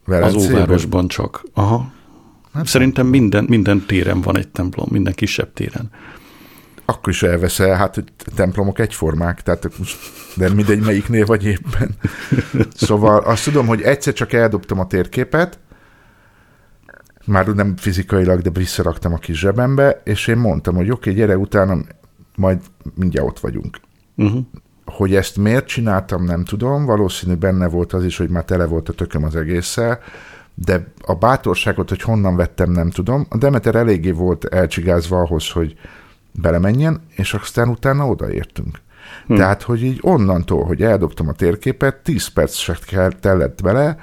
Velencében? 0.04 0.44
Az 0.44 0.52
óvárosban 0.52 1.08
csak. 1.08 1.44
Aha. 1.54 1.92
Hát 2.54 2.66
Szerintem 2.66 3.06
minden, 3.06 3.44
minden 3.48 3.84
téren 3.86 4.20
van 4.20 4.36
egy 4.36 4.48
templom, 4.48 4.88
minden 4.90 5.12
kisebb 5.12 5.52
téren. 5.52 5.90
Akkor 6.84 7.12
is 7.12 7.22
elveszel, 7.22 7.76
hát 7.76 7.94
hogy 7.94 8.04
templomok 8.34 8.78
egyformák, 8.78 9.42
tehát 9.42 9.68
de 10.36 10.48
mindegy, 10.48 10.80
melyiknél 10.80 11.26
vagy 11.26 11.44
éppen. 11.44 11.90
Szóval 12.74 13.18
azt 13.18 13.44
tudom, 13.44 13.66
hogy 13.66 13.82
egyszer 13.82 14.12
csak 14.12 14.32
eldobtam 14.32 14.78
a 14.78 14.86
térképet, 14.86 15.58
már 17.26 17.46
nem 17.46 17.76
fizikailag, 17.76 18.40
de 18.40 18.50
visszaraktam 18.50 19.12
a 19.12 19.18
kis 19.18 19.38
zsebembe, 19.38 20.00
és 20.04 20.26
én 20.26 20.36
mondtam, 20.36 20.74
hogy 20.74 20.90
oké, 20.90 21.10
okay, 21.10 21.20
gyere 21.20 21.38
utána, 21.38 21.76
majd 22.36 22.60
mindjárt 22.94 23.28
ott 23.28 23.40
vagyunk. 23.40 23.80
Uh-huh. 24.16 24.44
Hogy 24.84 25.14
ezt 25.14 25.36
miért 25.36 25.66
csináltam, 25.66 26.24
nem 26.24 26.44
tudom, 26.44 26.84
valószínű 26.84 27.34
benne 27.34 27.68
volt 27.68 27.92
az 27.92 28.04
is, 28.04 28.16
hogy 28.16 28.28
már 28.28 28.44
tele 28.44 28.66
volt 28.66 28.88
a 28.88 28.92
tököm 28.92 29.24
az 29.24 29.36
egésszel, 29.36 30.00
de 30.54 30.92
a 31.06 31.14
bátorságot, 31.14 31.88
hogy 31.88 32.02
honnan 32.02 32.36
vettem, 32.36 32.70
nem 32.70 32.90
tudom. 32.90 33.26
A 33.28 33.36
Demeter 33.36 33.74
eléggé 33.74 34.10
volt 34.10 34.44
elcsigázva 34.44 35.20
ahhoz, 35.20 35.50
hogy 35.50 35.76
belemenjen, 36.32 37.00
és 37.16 37.34
aztán 37.34 37.68
utána 37.68 38.08
odaértünk. 38.08 38.78
Hm. 39.26 39.34
Tehát, 39.34 39.62
hogy 39.62 39.82
így 39.82 39.98
onnantól, 40.00 40.64
hogy 40.64 40.82
eldobtam 40.82 41.28
a 41.28 41.32
térképet, 41.32 41.96
10 41.96 42.26
perc 42.26 42.54
se 42.54 43.08
tellett 43.20 43.62
bele, 43.62 43.98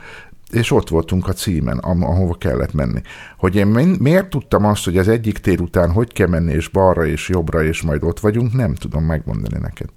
és 0.52 0.72
ott 0.72 0.90
voltunk 0.90 1.28
a 1.28 1.34
címen, 1.34 1.78
ahova 1.78 2.34
kellett 2.34 2.74
menni. 2.74 3.02
Hogy 3.38 3.56
én 3.56 3.68
miért 4.00 4.30
tudtam 4.30 4.66
azt, 4.66 4.84
hogy 4.84 4.98
az 4.98 5.08
egyik 5.08 5.38
tér 5.38 5.62
után 5.62 5.92
hogy 5.92 6.14
kell 6.14 6.28
menni, 6.28 6.54
és 6.54 6.68
balra, 6.68 7.06
és 7.06 7.30
jobbra, 7.30 7.64
és 7.64 7.82
majd 7.82 8.04
ott 8.04 8.20
vagyunk, 8.20 8.54
nem 8.54 8.76
tudom 8.76 9.04
megmondani 9.04 9.58
neked. 9.62 9.90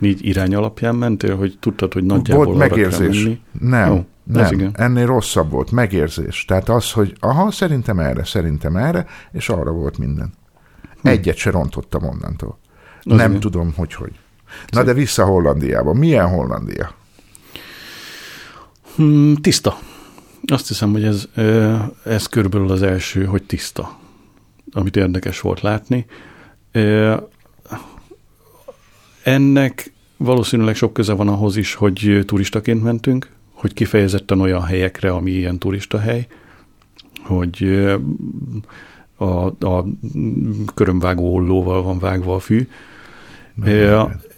Így 0.00 0.26
irány 0.26 0.54
alapján 0.54 0.94
mentél, 0.94 1.36
hogy 1.36 1.56
tudtad, 1.60 1.92
hogy 1.92 2.04
nagyjából 2.04 2.44
Volt 2.44 2.58
megérzés. 2.58 3.22
Menni? 3.22 3.40
Nem. 3.60 3.92
Oh. 3.92 4.04
Nem, 4.32 4.52
igen. 4.52 4.70
ennél 4.74 5.06
rosszabb 5.06 5.50
volt, 5.50 5.70
megérzés. 5.70 6.44
Tehát 6.44 6.68
az, 6.68 6.92
hogy 6.92 7.16
aha, 7.20 7.50
szerintem 7.50 7.98
erre, 7.98 8.24
szerintem 8.24 8.76
erre, 8.76 9.06
és 9.32 9.48
arra 9.48 9.70
volt 9.70 9.98
minden. 9.98 10.32
Hm. 11.02 11.08
Egyet 11.08 11.36
se 11.36 11.50
rontottam 11.50 12.04
onnantól. 12.04 12.58
Az 13.02 13.16
nem 13.16 13.28
igen. 13.28 13.40
tudom, 13.40 13.72
hogy 13.76 13.94
hogy. 13.94 14.12
Na 14.66 14.82
de 14.82 14.92
vissza 14.92 15.24
Hollandiába. 15.24 15.92
Milyen 15.92 16.28
Hollandia? 16.28 16.94
Hmm, 18.96 19.36
tiszta. 19.36 19.78
Azt 20.46 20.68
hiszem, 20.68 20.92
hogy 20.92 21.04
ez, 21.04 21.28
ez 22.04 22.26
körülbelül 22.26 22.70
az 22.70 22.82
első, 22.82 23.24
hogy 23.24 23.42
tiszta, 23.42 23.98
amit 24.72 24.96
érdekes 24.96 25.40
volt 25.40 25.60
látni. 25.60 26.06
Ennek 29.28 29.92
valószínűleg 30.16 30.74
sok 30.74 30.92
köze 30.92 31.12
van 31.12 31.28
ahhoz 31.28 31.56
is, 31.56 31.74
hogy 31.74 32.22
turistaként 32.26 32.82
mentünk, 32.82 33.30
hogy 33.52 33.72
kifejezetten 33.72 34.40
olyan 34.40 34.62
helyekre, 34.62 35.10
ami 35.10 35.30
ilyen 35.30 35.58
turista 35.58 35.98
hely, 35.98 36.26
hogy 37.24 37.86
a, 39.16 39.46
a 39.66 39.84
körömvágó 40.74 41.34
ollóval 41.34 41.82
van 41.82 41.98
vágva 41.98 42.34
a 42.34 42.38
fű, 42.38 42.68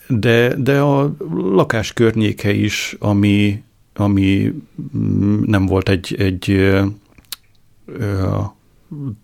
de, 0.08 0.54
de 0.56 0.80
a 0.80 1.14
lakás 1.34 1.92
környéke 1.92 2.52
is, 2.52 2.96
ami, 2.98 3.62
ami 3.94 4.52
mm, 4.96 5.42
nem 5.46 5.66
volt 5.66 5.88
egy, 5.88 6.14
egy 6.18 6.70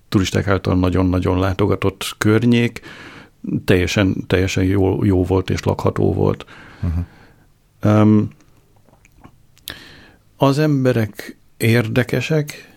turisták 0.08 0.48
által 0.48 0.74
nagyon-nagyon 0.74 1.38
látogatott 1.38 2.14
környék, 2.18 2.80
teljesen, 3.64 4.24
teljesen 4.26 4.64
jó, 4.64 5.04
jó 5.04 5.24
volt 5.24 5.50
és 5.50 5.62
lakható 5.62 6.12
volt. 6.12 6.46
Uh-huh. 6.82 8.00
Um, 8.00 8.28
az 10.36 10.58
emberek 10.58 11.36
érdekesek, 11.56 12.74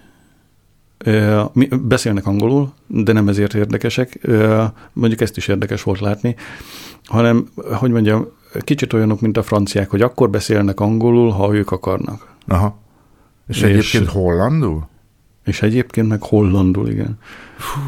beszélnek 1.82 2.26
angolul, 2.26 2.74
de 2.88 3.12
nem 3.14 3.28
ezért 3.28 3.54
érdekesek, 3.54 4.28
mondjuk 4.94 5.22
ezt 5.22 5.38
is 5.38 5.48
érdekes 5.48 5.84
volt 5.84 6.00
látni, 6.00 6.36
hanem, 7.04 7.50
hogy 7.56 7.92
mondjam, 7.92 8.28
kicsit 8.60 8.94
olyanok, 8.94 9.22
mint 9.22 9.38
a 9.38 9.44
franciák, 9.44 9.90
hogy 9.90 10.02
akkor 10.02 10.30
beszélnek 10.30 10.80
angolul, 10.80 11.30
ha 11.30 11.56
ők 11.56 11.72
akarnak. 11.72 12.34
Aha. 12.48 12.78
És, 13.48 13.58
és 13.58 13.64
egyébként 13.64 14.08
hollandul? 14.08 14.88
És 15.46 15.62
egyébként 15.62 16.08
meg 16.08 16.22
hollandul, 16.22 16.90
igen. 16.90 17.18
Fú. 17.58 17.80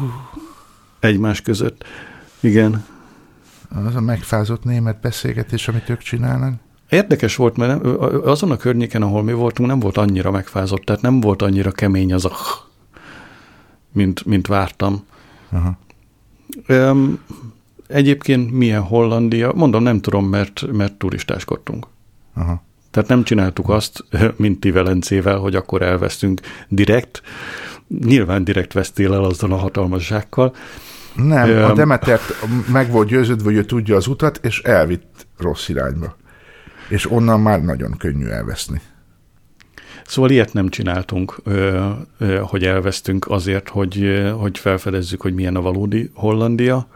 Egymás 1.00 1.40
között. 1.40 1.84
Igen. 2.42 2.84
Az 3.86 3.94
a 3.94 4.00
megfázott 4.00 4.64
német 4.64 5.00
beszélgetés, 5.00 5.68
amit 5.68 5.88
ők 5.88 6.00
csinálnak? 6.00 6.54
Érdekes 6.88 7.36
volt, 7.36 7.56
mert 7.56 7.84
azon 8.24 8.50
a 8.50 8.56
környéken, 8.56 9.02
ahol 9.02 9.22
mi 9.22 9.32
voltunk, 9.32 9.68
nem 9.68 9.78
volt 9.78 9.96
annyira 9.96 10.30
megfázott, 10.30 10.82
tehát 10.82 11.02
nem 11.02 11.20
volt 11.20 11.42
annyira 11.42 11.70
kemény 11.70 12.12
az 12.12 12.24
a 12.24 12.32
mint, 13.92 14.24
mint 14.24 14.46
vártam. 14.46 15.04
Aha. 15.50 15.78
Um, 16.68 17.18
egyébként 17.86 18.52
milyen 18.52 18.82
Hollandia? 18.82 19.52
Mondom, 19.54 19.82
nem 19.82 20.00
tudom, 20.00 20.26
mert, 20.26 20.72
mert 20.72 20.94
turistáskodtunk. 20.94 21.86
Aha. 22.34 22.62
Tehát 22.90 23.08
nem 23.08 23.24
csináltuk 23.24 23.68
azt, 23.68 24.04
mint 24.36 24.60
ti 24.60 24.70
Velencével, 24.70 25.38
hogy 25.38 25.54
akkor 25.54 25.82
elvesztünk 25.82 26.40
direkt. 26.68 27.22
Nyilván 28.04 28.44
direkt 28.44 28.72
vesztél 28.72 29.12
el 29.12 29.24
azzal 29.24 29.52
a 29.52 29.56
hatalmas 29.56 30.06
zsákkal. 30.06 30.54
Nem, 31.14 31.50
um, 31.50 31.64
a 31.64 31.72
Demetert 31.72 32.22
meg 32.72 32.90
volt 32.90 33.08
győződve, 33.08 33.44
hogy 33.44 33.54
ő 33.54 33.64
tudja 33.64 33.96
az 33.96 34.06
utat, 34.06 34.40
és 34.42 34.62
elvitt 34.62 35.26
rossz 35.38 35.68
irányba 35.68 36.16
és 36.92 37.10
onnan 37.10 37.40
már 37.40 37.62
nagyon 37.62 37.96
könnyű 37.98 38.26
elveszni. 38.26 38.80
Szóval 40.06 40.30
ilyet 40.30 40.52
nem 40.52 40.68
csináltunk, 40.68 41.42
hogy 42.42 42.64
elvesztünk 42.64 43.30
azért, 43.30 43.68
hogy, 43.68 44.22
hogy 44.38 44.58
felfedezzük, 44.58 45.20
hogy 45.20 45.34
milyen 45.34 45.56
a 45.56 45.60
valódi 45.60 46.10
Hollandia. 46.14 46.86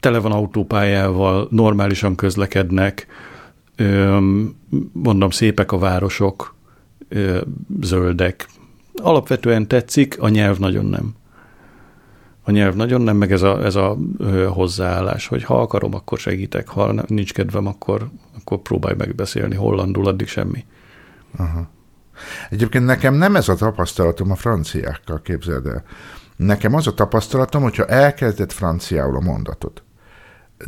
Tele 0.00 0.18
van 0.18 0.32
autópályával, 0.32 1.48
normálisan 1.50 2.14
közlekednek, 2.14 3.06
mondom, 4.92 5.30
szépek 5.30 5.72
a 5.72 5.78
városok, 5.78 6.54
zöldek. 7.80 8.48
Alapvetően 8.94 9.68
tetszik, 9.68 10.20
a 10.20 10.28
nyelv 10.28 10.58
nagyon 10.58 10.84
nem. 10.84 11.14
A 12.48 12.50
nyelv 12.50 12.74
nagyon 12.74 13.00
nem, 13.00 13.16
meg 13.16 13.32
ez 13.32 13.42
a, 13.42 13.64
ez 13.64 13.74
a 13.74 13.96
hozzáállás, 14.48 15.26
hogy 15.26 15.44
ha 15.44 15.60
akarom, 15.60 15.94
akkor 15.94 16.18
segítek, 16.18 16.68
ha 16.68 16.94
nincs 17.06 17.32
kedvem, 17.32 17.66
akkor, 17.66 18.08
akkor 18.40 18.58
próbálj 18.58 18.94
megbeszélni 18.98 19.54
hollandul, 19.54 20.06
addig 20.06 20.28
semmi. 20.28 20.64
Aha. 21.36 21.68
Egyébként 22.50 22.84
nekem 22.84 23.14
nem 23.14 23.36
ez 23.36 23.48
a 23.48 23.54
tapasztalatom 23.54 24.30
a 24.30 24.34
franciákkal, 24.34 25.22
képzeld 25.22 25.66
el. 25.66 25.82
Nekem 26.36 26.74
az 26.74 26.86
a 26.86 26.94
tapasztalatom, 26.94 27.62
hogyha 27.62 27.86
elkezdett 27.86 28.52
franciául 28.52 29.16
a 29.16 29.20
mondatot, 29.20 29.82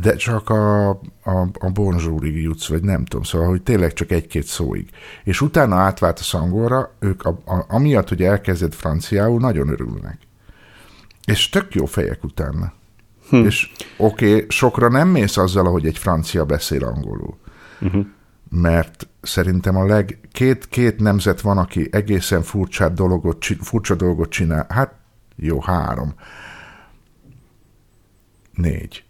de 0.00 0.16
csak 0.16 0.50
a, 0.50 0.88
a, 0.88 1.48
a 1.52 1.70
bonjourig 1.72 2.42
jutsz, 2.42 2.68
vagy 2.68 2.82
nem 2.82 3.04
tudom, 3.04 3.24
szóval, 3.24 3.48
hogy 3.48 3.62
tényleg 3.62 3.92
csak 3.92 4.10
egy-két 4.10 4.46
szóig. 4.46 4.88
És 5.24 5.40
utána 5.40 5.76
átvált 5.76 6.18
a 6.18 6.22
szangolra, 6.22 6.94
ők 6.98 7.24
a, 7.24 7.28
a, 7.28 7.64
amiatt, 7.68 8.08
hogy 8.08 8.22
elkezdett 8.22 8.74
franciául, 8.74 9.40
nagyon 9.40 9.68
örülnek. 9.68 10.27
És 11.28 11.48
tök 11.48 11.74
jó 11.74 11.84
fejek 11.84 12.24
utána. 12.24 12.72
Hm. 13.28 13.36
És 13.36 13.72
oké, 13.96 14.32
okay, 14.32 14.46
sokra 14.48 14.88
nem 14.88 15.08
mész 15.08 15.36
azzal, 15.36 15.70
hogy 15.70 15.86
egy 15.86 15.98
francia 15.98 16.44
beszél 16.44 16.84
angolul. 16.84 17.36
Uh-huh. 17.80 18.06
Mert 18.50 19.08
szerintem 19.20 19.76
a 19.76 19.86
leg... 19.86 20.18
Két, 20.32 20.68
két 20.68 21.00
nemzet 21.00 21.40
van, 21.40 21.58
aki 21.58 21.88
egészen 21.90 22.42
furcsa 22.42 22.88
dolgot, 22.88 23.44
furcsa 23.60 23.94
dolgot 23.94 24.28
csinál. 24.28 24.66
Hát 24.68 24.94
jó, 25.36 25.60
három. 25.60 26.14
Négy. 28.54 29.04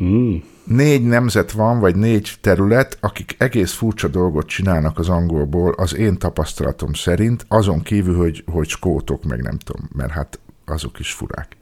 Mm. 0.00 0.36
Négy 0.64 1.02
nemzet 1.02 1.52
van, 1.52 1.78
vagy 1.78 1.96
négy 1.96 2.34
terület, 2.40 2.98
akik 3.00 3.34
egész 3.38 3.72
furcsa 3.72 4.08
dolgot 4.08 4.46
csinálnak 4.46 4.98
az 4.98 5.08
angolból, 5.08 5.72
az 5.72 5.94
én 5.94 6.18
tapasztalatom 6.18 6.92
szerint, 6.92 7.44
azon 7.48 7.82
kívül, 7.82 8.16
hogy, 8.16 8.44
hogy 8.46 8.68
skótok, 8.68 9.24
meg 9.24 9.42
nem 9.42 9.58
tudom, 9.58 9.88
mert 9.92 10.10
hát 10.10 10.40
azok 10.66 10.98
is 10.98 11.12
furák. 11.12 11.56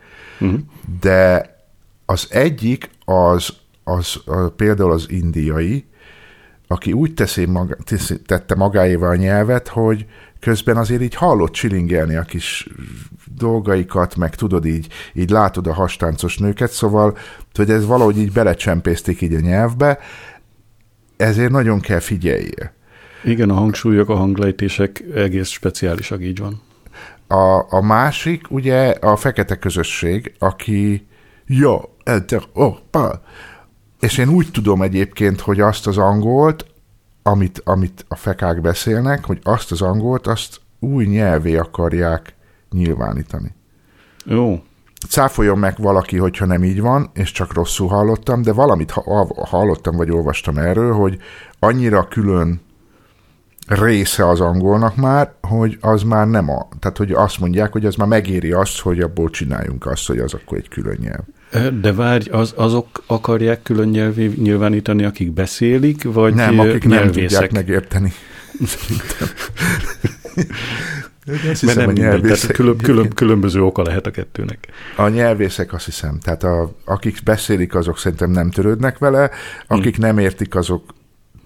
Mm. 0.45 0.55
De 1.01 1.55
az 2.07 2.27
egyik 2.31 2.91
az, 3.05 3.49
az, 3.85 4.17
az 4.25 4.51
például 4.57 4.93
az 4.93 5.07
indiai, 5.11 5.85
aki 6.67 6.93
úgy 6.93 7.15
teszi 7.15 7.45
maga, 7.45 7.77
teszi, 7.85 8.23
tette 8.23 8.55
magáéval 8.55 9.11
a 9.11 9.17
nyelvet, 9.17 9.69
hogy 9.69 10.07
közben 10.41 10.77
azért 10.77 11.03
így 11.03 11.15
hallott 11.15 11.53
csilingelni 11.53 12.15
a 12.15 12.23
kis 12.23 12.69
dolgaikat, 13.35 14.17
meg 14.17 14.35
tudod 14.35 14.67
így, 14.67 14.89
így 15.13 15.31
látod 15.31 15.67
a 15.67 15.73
hastáncos 15.73 16.39
nőket, 16.39 16.71
szóval, 16.71 17.19
hogy 17.55 17.71
ez 17.71 17.87
valahogy 17.87 18.19
így 18.19 18.33
belecsempészték 18.33 19.21
így 19.21 19.35
a 19.35 19.41
nyelvbe, 19.41 19.99
ezért 21.17 21.51
nagyon 21.51 21.81
kell 21.81 22.01
figyeljél. 22.01 22.73
Igen, 23.25 23.51
a 23.51 23.55
hangsúlyok, 23.55 24.09
a 24.09 24.15
hanglejtések 24.15 25.05
egész 25.15 25.49
speciálisak, 25.49 26.23
így 26.23 26.39
van. 26.39 26.63
A, 27.35 27.67
a 27.69 27.81
másik, 27.81 28.51
ugye 28.51 28.89
a 28.91 29.17
fekete 29.17 29.57
közösség, 29.57 30.35
aki 30.39 31.07
jó, 31.47 31.81
oh, 32.53 32.77
pa. 32.91 33.21
és 34.01 34.19
én 34.19 34.29
úgy 34.29 34.51
tudom 34.53 34.83
egyébként, 34.83 35.41
hogy 35.41 35.61
azt 35.61 35.87
az 35.87 35.99
angolt, 35.99 36.67
amit, 37.23 37.63
amit 37.65 38.05
a 38.09 38.17
fekák 38.17 38.61
beszélnek, 38.61 39.25
hogy 39.25 39.39
azt 39.43 39.71
az 39.71 39.83
angolt, 39.83 40.27
azt 40.27 40.61
új 40.79 41.05
nyelvé 41.05 41.57
akarják 41.57 42.35
nyilvánítani. 42.71 43.55
Jó. 44.25 44.63
Cáfoljon 45.09 45.59
meg 45.59 45.75
valaki, 45.79 46.17
hogyha 46.17 46.47
nem 46.47 46.65
így 46.65 46.81
van, 46.81 47.11
és 47.15 47.33
csak 47.33 47.53
rosszul 47.53 47.89
hallottam, 47.89 48.43
de 48.43 48.53
valamit 48.53 48.91
hallottam, 49.45 49.97
vagy 49.97 50.11
olvastam 50.11 50.59
erről, 50.59 50.93
hogy 50.93 51.19
annyira 51.59 52.09
külön 52.09 52.61
része 53.67 54.29
az 54.29 54.41
angolnak 54.41 54.97
már, 54.97 55.33
hogy 55.41 55.79
az 55.81 56.03
már 56.03 56.27
nem 56.27 56.51
a... 56.51 56.69
Tehát, 56.79 56.97
hogy 56.97 57.13
azt 57.13 57.39
mondják, 57.39 57.73
hogy 57.73 57.87
az 57.87 57.95
már 57.95 58.09
megéri 58.09 58.53
azt, 58.53 58.81
hogy 58.81 59.01
abból 59.01 59.31
csináljunk 59.31 59.87
azt, 59.87 60.07
hogy 60.07 60.19
az 60.19 60.35
akkor 60.35 60.59
egy 60.59 60.69
külön 60.69 60.99
nyelv. 61.01 61.25
De 61.81 61.93
várj, 61.93 62.31
az, 62.31 62.53
azok 62.57 63.03
akarják 63.07 63.63
külön 63.63 63.89
nyelvé 63.89 64.33
nyilvánítani, 64.37 65.05
akik 65.05 65.33
beszélik, 65.33 66.13
vagy 66.13 66.35
Nem, 66.35 66.59
akik 66.59 66.85
nem 66.85 67.11
tudják 67.11 67.53
megérteni. 67.53 68.13
Azt 71.27 71.61
hiszem, 71.61 71.67
Mert 71.67 71.79
nem 71.79 71.89
a 71.89 71.93
nyelvészek... 71.93 72.41
tehát 72.41 72.57
külön, 72.57 72.77
külön, 72.77 73.09
különböző 73.09 73.63
oka 73.63 73.83
lehet 73.83 74.07
a 74.07 74.11
kettőnek. 74.11 74.59
A 74.97 75.09
nyelvészek 75.09 75.73
azt 75.73 75.85
hiszem, 75.85 76.19
tehát 76.23 76.43
a, 76.43 76.75
akik 76.85 77.23
beszélik, 77.25 77.75
azok 77.75 77.99
szerintem 77.99 78.31
nem 78.31 78.51
törődnek 78.51 78.99
vele, 78.99 79.31
akik 79.67 79.97
hmm. 79.97 80.07
nem 80.07 80.19
értik, 80.19 80.55
azok 80.55 80.95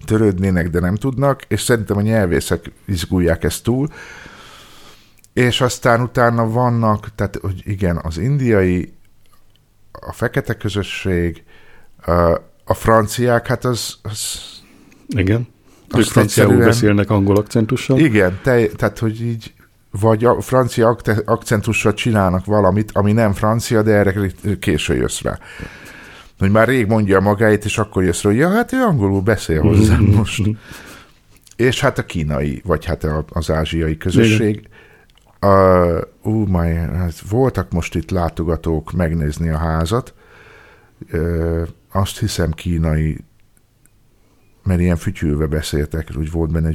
törődnének, 0.09 0.69
de 0.69 0.81
nem 0.81 0.95
tudnak, 0.95 1.43
és 1.49 1.61
szerintem 1.61 1.97
a 1.97 2.01
nyelvészek 2.01 2.73
izgulják 2.87 3.45
ezt 3.45 3.63
túl. 3.63 3.89
És 5.33 5.61
aztán 5.61 6.01
utána 6.01 6.51
vannak, 6.51 7.15
tehát 7.15 7.39
hogy 7.41 7.63
igen, 7.65 8.01
az 8.03 8.19
indiai, 8.19 8.93
a 9.93 10.13
fekete 10.13 10.55
közösség, 10.55 11.43
a, 12.65 12.75
franciák, 12.75 13.47
hát 13.47 13.65
az... 13.65 13.99
az 14.03 14.41
igen. 15.09 15.49
Ők 15.97 16.05
franciául 16.05 16.59
beszélnek 16.59 17.11
angol 17.11 17.37
akcentussal. 17.37 17.99
Igen, 17.99 18.39
te, 18.43 18.67
tehát 18.67 18.99
hogy 18.99 19.23
így 19.23 19.53
vagy 19.91 20.25
a 20.25 20.41
francia 20.41 20.97
akcentussal 21.25 21.95
csinálnak 21.95 22.45
valamit, 22.45 22.91
ami 22.93 23.13
nem 23.13 23.33
francia, 23.33 23.83
de 23.83 23.91
erre 23.91 24.31
késő 24.61 24.95
jössz 24.95 25.21
rá. 25.21 25.39
Hogy 26.39 26.51
már 26.51 26.69
rég 26.69 26.87
mondja 26.87 27.21
magáit, 27.21 27.65
és 27.65 27.79
akkor 27.79 28.05
jössz 28.05 28.23
rá, 28.23 28.31
hogy 28.31 28.39
ja, 28.39 28.51
hát 28.51 28.73
ő 28.73 28.83
angolul 28.83 29.21
beszél 29.21 29.61
hozzá 29.61 29.97
most. 29.99 30.43
és 31.57 31.81
hát 31.81 31.99
a 31.99 32.05
kínai, 32.05 32.63
vagy 32.65 32.85
hát 32.85 33.07
az 33.29 33.51
ázsiai 33.51 33.97
közösség. 33.97 34.69
Uh, 35.41 36.01
uh, 36.23 36.47
my, 36.49 36.75
hát 36.75 37.21
voltak 37.29 37.73
most 37.73 37.95
itt 37.95 38.11
látogatók 38.11 38.93
megnézni 38.93 39.49
a 39.49 39.59
házat. 39.59 40.15
Uh, 41.13 41.69
azt 41.93 42.19
hiszem 42.19 42.51
kínai, 42.51 43.25
mert 44.63 44.81
ilyen 44.81 44.97
fütyülve 44.97 45.47
beszéltek, 45.47 46.09
úgy 46.19 46.31
volt 46.31 46.53
benne, 46.53 46.71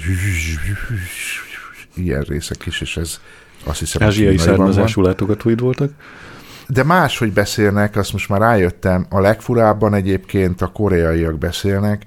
ilyen 1.96 2.22
részek 2.22 2.66
is, 2.66 2.82
és 2.82 2.98
ez 2.98 3.20
azt 3.64 3.80
hiszem... 3.80 4.08
Ázsiai 4.08 4.38
származású 4.38 5.02
látogatóid 5.02 5.60
voltak? 5.60 5.92
De 6.68 6.84
máshogy 6.84 7.34
beszélnek, 7.34 7.96
azt 7.96 8.12
most 8.12 8.30
már 8.30 8.40
rájöttem, 8.40 9.06
a 9.10 9.20
legfurábban 9.20 9.94
egyébként 9.94 10.62
a 10.62 10.68
koreaiak 10.68 11.38
beszélnek. 11.38 12.06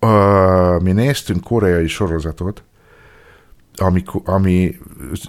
Uh, 0.00 0.82
mi 0.82 0.92
néztünk 0.92 1.44
koreai 1.44 1.86
sorozatot, 1.86 2.62
ami, 3.76 4.02
ami 4.24 4.78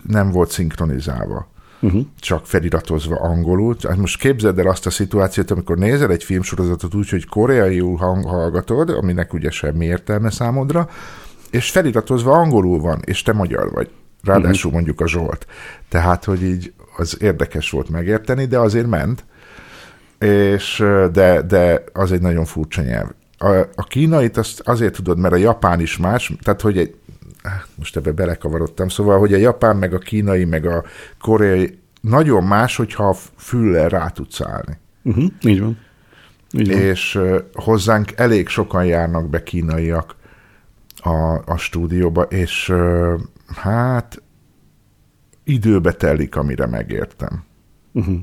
nem 0.04 0.32
volt 0.32 0.52
szinkronizálva. 0.52 1.48
Uh-huh. 1.82 2.06
csak 2.20 2.46
feliratozva 2.46 3.16
angolul. 3.16 3.76
Hát 3.88 3.98
most 3.98 4.20
képzeld 4.20 4.60
el 4.60 4.68
azt 4.68 4.86
a 4.86 4.90
szituációt, 4.90 5.52
amikor 5.52 5.78
nézel 5.78 6.12
egy 6.12 6.24
filmsorozatot 6.24 6.96
úgy, 6.96 7.10
hogy 7.10 7.26
koreaiul 7.26 7.98
hang 7.98 8.26
hallgatod, 8.26 8.90
aminek 8.90 9.34
ugye 9.34 9.50
semmi 9.50 9.86
értelme 9.86 10.30
számodra, 10.30 10.90
és 11.52 11.72
feliratozva 11.72 12.32
angolul 12.32 12.80
van, 12.80 13.00
és 13.06 13.22
te 13.22 13.34
magyar 13.34 13.72
vagy. 13.72 13.90
Ráadásul 14.24 14.56
uh-huh. 14.56 14.74
mondjuk 14.74 15.02
a 15.02 15.08
Zsolt. 15.08 15.46
Tehát, 15.90 16.26
hogy 16.26 16.44
így 16.44 16.74
az 17.00 17.22
érdekes 17.22 17.70
volt 17.70 17.90
megérteni, 17.90 18.46
de 18.46 18.58
azért 18.58 18.88
ment, 18.88 19.26
és 20.20 20.84
de, 21.12 21.42
de 21.42 21.84
az 21.94 22.12
egy 22.12 22.22
nagyon 22.22 22.46
furcsa 22.46 22.82
nyelv. 22.82 23.10
A, 23.38 23.48
a 23.76 23.84
kínait 23.84 24.38
azt 24.38 24.60
azért 24.60 24.94
tudod, 24.94 25.20
mert 25.20 25.34
a 25.34 25.38
japán 25.38 25.80
is 25.80 25.98
más, 25.98 26.34
tehát 26.42 26.62
hogy 26.62 26.78
egy, 26.78 26.96
most 27.76 27.98
ebbe 27.98 28.12
belekavarodtam, 28.12 28.90
szóval, 28.90 29.20
hogy 29.20 29.34
a 29.34 29.38
japán, 29.38 29.76
meg 29.76 29.94
a 29.94 29.98
kínai, 29.98 30.46
meg 30.46 30.66
a 30.66 30.84
koreai 31.20 31.80
nagyon 32.02 32.44
más, 32.44 32.76
hogyha 32.76 33.16
füllel 33.38 33.90
rá 33.90 34.08
tudsz 34.08 34.42
állni. 34.42 34.78
Uh-huh, 35.04 35.32
így 35.42 35.60
van. 35.60 35.78
Így 36.52 36.68
van. 36.68 36.78
És 36.80 37.16
uh, 37.16 37.38
hozzánk 37.54 38.12
elég 38.16 38.48
sokan 38.48 38.86
járnak 38.86 39.30
be 39.30 39.44
kínaiak 39.44 40.16
a, 40.96 41.42
a 41.46 41.58
stúdióba, 41.58 42.22
és 42.22 42.70
uh, 42.70 43.20
hát 43.56 44.22
időbe 45.50 45.92
telik, 45.92 46.36
amire 46.36 46.66
megértem. 46.66 47.44
Uh-huh. 47.92 48.20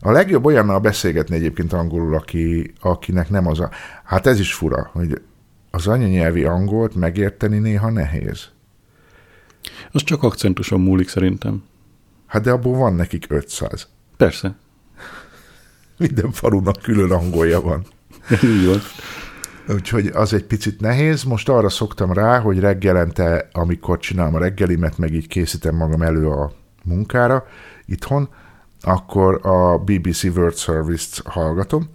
A 0.00 0.10
legjobb 0.10 0.44
olyannal 0.44 0.78
beszélgetni 0.78 1.34
egyébként 1.34 1.72
angolul, 1.72 2.14
aki, 2.14 2.72
akinek 2.80 3.30
nem 3.30 3.46
az 3.46 3.60
a... 3.60 3.70
Hát 4.04 4.26
ez 4.26 4.38
is 4.38 4.54
fura, 4.54 4.90
hogy 4.92 5.22
az 5.70 5.86
anyanyelvi 5.86 6.44
angolt 6.44 6.94
megérteni 6.94 7.58
néha 7.58 7.90
nehéz. 7.90 8.48
Az 9.92 10.02
csak 10.02 10.22
akcentuson 10.22 10.80
múlik 10.80 11.08
szerintem. 11.08 11.62
Hát 12.26 12.42
de 12.42 12.50
abból 12.50 12.76
van 12.76 12.94
nekik 12.94 13.26
500. 13.28 13.88
Persze. 14.16 14.56
Minden 15.98 16.30
falunak 16.30 16.82
külön 16.82 17.10
angolja 17.10 17.60
van. 17.60 17.86
Így 18.42 18.66
van. 18.66 18.80
Úgyhogy 19.68 20.06
az 20.06 20.32
egy 20.32 20.44
picit 20.44 20.80
nehéz. 20.80 21.22
Most 21.22 21.48
arra 21.48 21.68
szoktam 21.68 22.12
rá, 22.12 22.38
hogy 22.38 22.58
reggelente, 22.58 23.48
amikor 23.52 23.98
csinálom 23.98 24.34
a 24.34 24.38
reggelimet, 24.38 24.98
meg 24.98 25.12
így 25.12 25.28
készítem 25.28 25.74
magam 25.74 26.02
elő 26.02 26.28
a 26.28 26.52
munkára 26.82 27.46
itthon, 27.86 28.28
akkor 28.80 29.40
a 29.42 29.78
BBC 29.78 30.22
World 30.22 30.56
Service-t 30.56 31.26
hallgatom, 31.26 31.88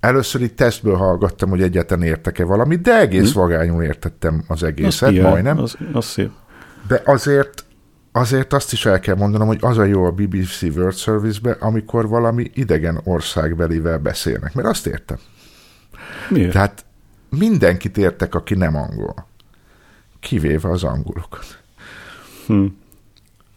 először 0.00 0.42
itt 0.42 0.56
tesztből 0.56 0.94
hallgattam, 0.94 1.50
hogy 1.50 1.62
egyáltalán 1.62 2.06
értek-e 2.06 2.44
valamit, 2.44 2.80
de 2.80 2.98
egész 2.98 3.32
hm. 3.32 3.38
vagányul 3.38 3.82
értettem 3.82 4.44
az 4.46 4.62
egészet, 4.62 5.08
az 5.08 5.16
majdnem. 5.16 5.58
Az, 5.58 5.76
az 5.92 6.04
szép. 6.04 6.30
De 6.88 7.02
azért, 7.04 7.64
azért 8.12 8.52
azt 8.52 8.72
is 8.72 8.86
el 8.86 9.00
kell 9.00 9.14
mondanom, 9.14 9.46
hogy 9.46 9.58
az 9.60 9.78
a 9.78 9.84
jó 9.84 10.04
a 10.04 10.10
BBC 10.10 10.62
World 10.62 10.96
Service-be, 10.96 11.56
amikor 11.60 12.08
valami 12.08 12.50
idegen 12.54 13.00
országbelivel 13.04 13.98
beszélnek, 13.98 14.54
mert 14.54 14.68
azt 14.68 14.86
értem. 14.86 15.18
Miért? 16.28 16.52
Tehát 16.52 16.84
mindenkit 17.28 17.98
értek, 17.98 18.34
aki 18.34 18.54
nem 18.54 18.76
angol. 18.76 19.26
Kivéve 20.20 20.70
az 20.70 20.84
angolokat. 20.84 21.62
Hm. 22.46 22.64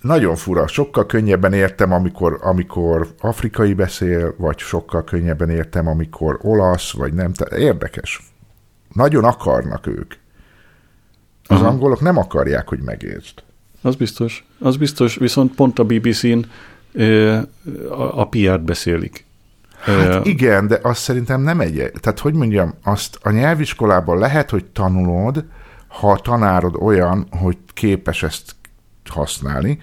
Nagyon 0.01 0.35
fura, 0.35 0.67
sokkal 0.67 1.05
könnyebben 1.05 1.53
értem, 1.53 1.91
amikor, 1.91 2.39
amikor 2.41 3.13
afrikai 3.19 3.73
beszél, 3.73 4.35
vagy 4.37 4.57
sokkal 4.57 5.03
könnyebben 5.03 5.49
értem, 5.49 5.87
amikor 5.87 6.39
olasz, 6.41 6.91
vagy 6.91 7.13
nem. 7.13 7.31
Érdekes. 7.55 8.31
Nagyon 8.93 9.23
akarnak 9.23 9.87
ők. 9.87 10.13
Az 11.47 11.59
Aha. 11.59 11.67
angolok 11.67 12.01
nem 12.01 12.17
akarják, 12.17 12.67
hogy 12.67 12.79
megértsd. 12.79 13.43
Az 13.81 13.95
biztos. 13.95 14.45
Az 14.59 14.77
biztos, 14.77 15.15
viszont 15.15 15.55
pont 15.55 15.79
a 15.79 15.83
BBC-n 15.83 16.39
a, 17.89 18.19
a 18.19 18.27
PR-t 18.27 18.63
beszélik. 18.63 19.25
Hát 19.81 20.25
igen, 20.25 20.67
de 20.67 20.79
azt 20.81 21.01
szerintem 21.01 21.41
nem 21.41 21.59
egy... 21.59 21.91
Tehát 21.99 22.19
hogy 22.19 22.33
mondjam, 22.33 22.73
azt 22.83 23.19
a 23.21 23.31
nyelviskolában 23.31 24.17
lehet, 24.17 24.49
hogy 24.49 24.65
tanulod, 24.65 25.45
ha 25.87 26.11
a 26.11 26.19
tanárod 26.19 26.75
olyan, 26.75 27.27
hogy 27.29 27.57
képes 27.73 28.23
ezt 28.23 28.55
használni, 29.09 29.79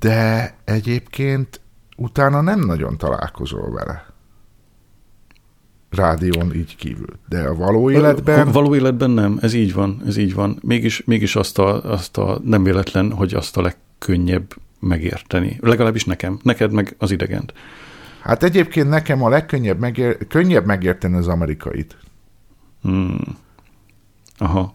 de 0.00 0.54
egyébként 0.64 1.60
utána 1.96 2.40
nem 2.40 2.60
nagyon 2.60 2.98
találkozol 2.98 3.70
vele. 3.70 4.06
Rádión 5.90 6.54
így 6.54 6.76
kívül. 6.76 7.18
De 7.28 7.42
a 7.42 7.54
való 7.54 7.90
életben... 7.90 8.48
A 8.48 8.52
való 8.52 8.74
életben 8.74 9.10
nem, 9.10 9.38
ez 9.40 9.52
így 9.52 9.72
van, 9.74 10.02
ez 10.06 10.16
így 10.16 10.34
van. 10.34 10.58
Mégis, 10.62 11.04
mégis 11.04 11.36
azt, 11.36 11.58
a, 11.58 11.92
azt 11.92 12.16
a 12.16 12.40
nem 12.44 12.62
véletlen, 12.62 13.12
hogy 13.12 13.34
azt 13.34 13.56
a 13.56 13.62
legkönnyebb 13.62 14.54
megérteni. 14.80 15.58
Legalábbis 15.60 16.04
nekem, 16.04 16.38
neked 16.42 16.72
meg 16.72 16.94
az 16.98 17.10
idegent. 17.10 17.52
Hát 18.22 18.42
egyébként 18.42 18.88
nekem 18.88 19.22
a 19.22 19.28
legkönnyebb 19.28 19.78
megér, 19.78 20.26
könnyebb 20.28 20.66
megérteni 20.66 21.16
az 21.16 21.28
amerikait. 21.28 21.96
Hmm. 22.82 23.20
Aha. 24.38 24.74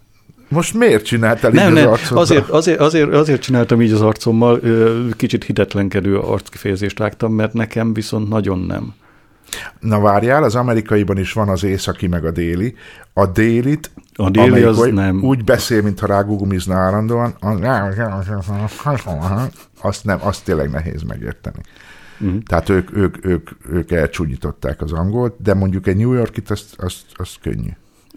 Most 0.49 0.73
miért 0.73 1.05
csináltál 1.05 1.51
nem, 1.51 1.67
így 1.67 1.73
nem, 1.73 1.87
az 1.87 1.91
arcodra? 1.91 2.21
Azért, 2.21 2.49
azért, 2.49 2.79
azért, 2.79 3.13
azért 3.13 3.41
csináltam 3.41 3.81
így 3.81 3.91
az 3.91 4.01
arcommal, 4.01 4.61
kicsit 5.11 5.43
hitetlenkedő 5.43 6.17
arckifejezést 6.19 6.99
vágtam, 6.99 7.33
mert 7.33 7.53
nekem 7.53 7.93
viszont 7.93 8.29
nagyon 8.29 8.59
nem. 8.59 8.93
Na 9.79 9.99
várjál, 9.99 10.43
az 10.43 10.55
amerikaiban 10.55 11.17
is 11.17 11.33
van 11.33 11.49
az 11.49 11.63
északi 11.63 12.07
meg 12.07 12.25
a 12.25 12.31
déli. 12.31 12.75
A 13.13 13.25
délit, 13.25 13.91
a 14.15 14.29
déli 14.29 14.61
az 14.61 14.89
nem. 14.91 15.23
úgy 15.23 15.43
beszél, 15.43 15.81
mintha 15.81 16.07
rágugumizna 16.07 16.75
állandóan, 16.75 17.35
azt, 19.81 20.03
nem, 20.03 20.19
azt 20.21 20.43
tényleg 20.43 20.69
nehéz 20.69 21.01
megérteni. 21.01 21.59
Uh-huh. 22.19 22.41
Tehát 22.43 22.69
ők, 22.69 22.95
ők, 22.95 23.25
ők, 23.25 23.49
ők 23.69 23.91
elcsúnyították 23.91 24.81
az 24.81 24.91
angolt, 24.91 25.41
de 25.41 25.53
mondjuk 25.53 25.87
egy 25.87 25.97
New 25.97 26.13
Yorkit, 26.13 26.49
azt, 26.49 26.79
azt, 26.79 27.01
azt 27.13 27.39
könnyű. 27.41 27.69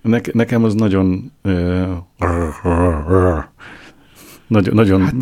Ne, 0.02 0.18
nekem 0.32 0.64
az 0.64 0.74
nagyon 0.74 1.32
uh, 1.42 1.96
nagyon, 4.46 4.74
nagyon 4.74 5.02
hát, 5.02 5.14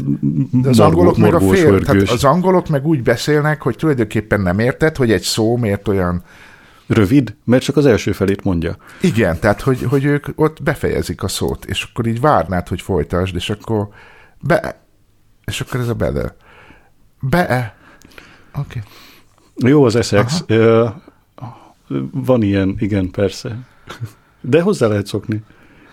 az 0.62 0.80
angolok 0.80 1.16
meg 1.16 1.34
a 1.34 1.40
fél, 1.40 1.80
tehát 1.80 2.08
az 2.08 2.24
angolok 2.24 2.68
meg 2.68 2.86
úgy 2.86 3.02
beszélnek, 3.02 3.62
hogy 3.62 3.76
tulajdonképpen 3.76 4.40
nem 4.40 4.58
érted, 4.58 4.96
hogy 4.96 5.12
egy 5.12 5.22
szó 5.22 5.56
miért 5.56 5.88
olyan 5.88 6.22
Rövid, 6.88 7.36
mert 7.44 7.62
csak 7.62 7.76
az 7.76 7.86
első 7.86 8.12
felét 8.12 8.44
mondja. 8.44 8.76
Igen, 9.00 9.38
tehát 9.38 9.60
hogy, 9.60 9.82
hogy 9.82 10.04
ők 10.04 10.26
ott 10.34 10.62
befejezik 10.62 11.22
a 11.22 11.28
szót, 11.28 11.64
és 11.64 11.82
akkor 11.82 12.06
így 12.06 12.20
várnád, 12.20 12.68
hogy 12.68 12.80
folytasd, 12.80 13.34
és 13.34 13.50
akkor 13.50 13.88
be, 14.40 14.80
és 15.44 15.60
akkor 15.60 15.80
ez 15.80 15.88
a 15.88 15.94
bede. 15.94 16.36
Be, 17.20 17.76
Oké. 18.58 18.82
Okay. 19.56 19.70
Jó 19.70 19.84
az 19.84 19.96
Essex. 19.96 20.44
Uh, 20.48 20.90
van 22.12 22.42
ilyen, 22.42 22.76
igen, 22.78 23.10
persze. 23.10 23.58
De 24.40 24.62
hozzá 24.62 24.86
lehet 24.86 25.06
szokni. 25.06 25.42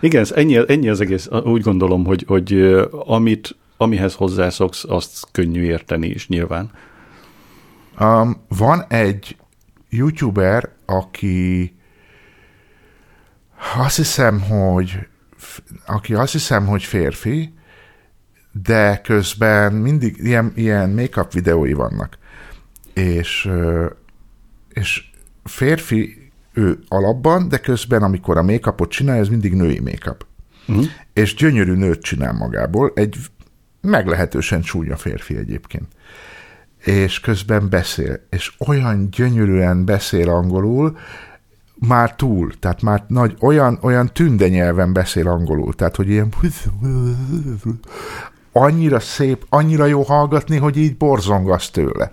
Igen, 0.00 0.26
ennyi, 0.34 0.58
ennyi 0.66 0.88
az 0.88 1.00
egész. 1.00 1.28
Úgy 1.44 1.62
gondolom, 1.62 2.04
hogy, 2.04 2.24
hogy 2.26 2.52
amit, 2.90 3.56
amihez 3.76 4.14
hozzászoksz, 4.14 4.84
azt 4.84 5.28
könnyű 5.32 5.62
érteni 5.62 6.06
is 6.06 6.28
nyilván. 6.28 6.70
Um, 8.00 8.36
van 8.48 8.84
egy 8.88 9.36
youtuber, 9.88 10.72
aki 10.86 11.74
azt 13.76 13.96
hiszem, 13.96 14.40
hogy 14.40 14.98
aki 15.86 16.14
azt 16.14 16.32
hiszem, 16.32 16.66
hogy 16.66 16.82
férfi, 16.82 17.54
de 18.64 19.00
közben 19.00 19.72
mindig 19.72 20.16
ilyen, 20.18 20.52
ilyen 20.54 20.90
make-up 20.90 21.32
videói 21.32 21.72
vannak 21.72 22.18
és, 22.96 23.50
és 24.72 25.10
férfi 25.44 26.30
ő 26.52 26.78
alapban, 26.88 27.48
de 27.48 27.58
közben, 27.58 28.02
amikor 28.02 28.36
a 28.36 28.42
make 28.42 28.74
csinálja, 28.88 29.20
ez 29.20 29.28
mindig 29.28 29.54
női 29.54 29.80
make-up. 29.80 30.26
Uh-huh. 30.68 30.84
És 31.12 31.34
gyönyörű 31.34 31.72
nőt 31.72 32.02
csinál 32.02 32.32
magából, 32.32 32.92
egy 32.94 33.16
meglehetősen 33.80 34.60
csúnya 34.60 34.96
férfi 34.96 35.36
egyébként. 35.36 35.86
És 36.84 37.20
közben 37.20 37.68
beszél, 37.68 38.20
és 38.30 38.52
olyan 38.66 39.10
gyönyörűen 39.10 39.84
beszél 39.84 40.30
angolul, 40.30 40.98
már 41.74 42.14
túl, 42.14 42.52
tehát 42.58 42.82
már 42.82 43.04
nagy, 43.08 43.36
olyan, 43.40 43.78
olyan 43.82 44.10
tünde 44.12 44.48
nyelven 44.48 44.92
beszél 44.92 45.28
angolul, 45.28 45.74
tehát 45.74 45.96
hogy 45.96 46.08
ilyen 46.08 46.34
annyira 48.52 49.00
szép, 49.00 49.46
annyira 49.48 49.84
jó 49.84 50.02
hallgatni, 50.02 50.56
hogy 50.56 50.76
így 50.76 50.96
borzongasz 50.96 51.70
tőle 51.70 52.12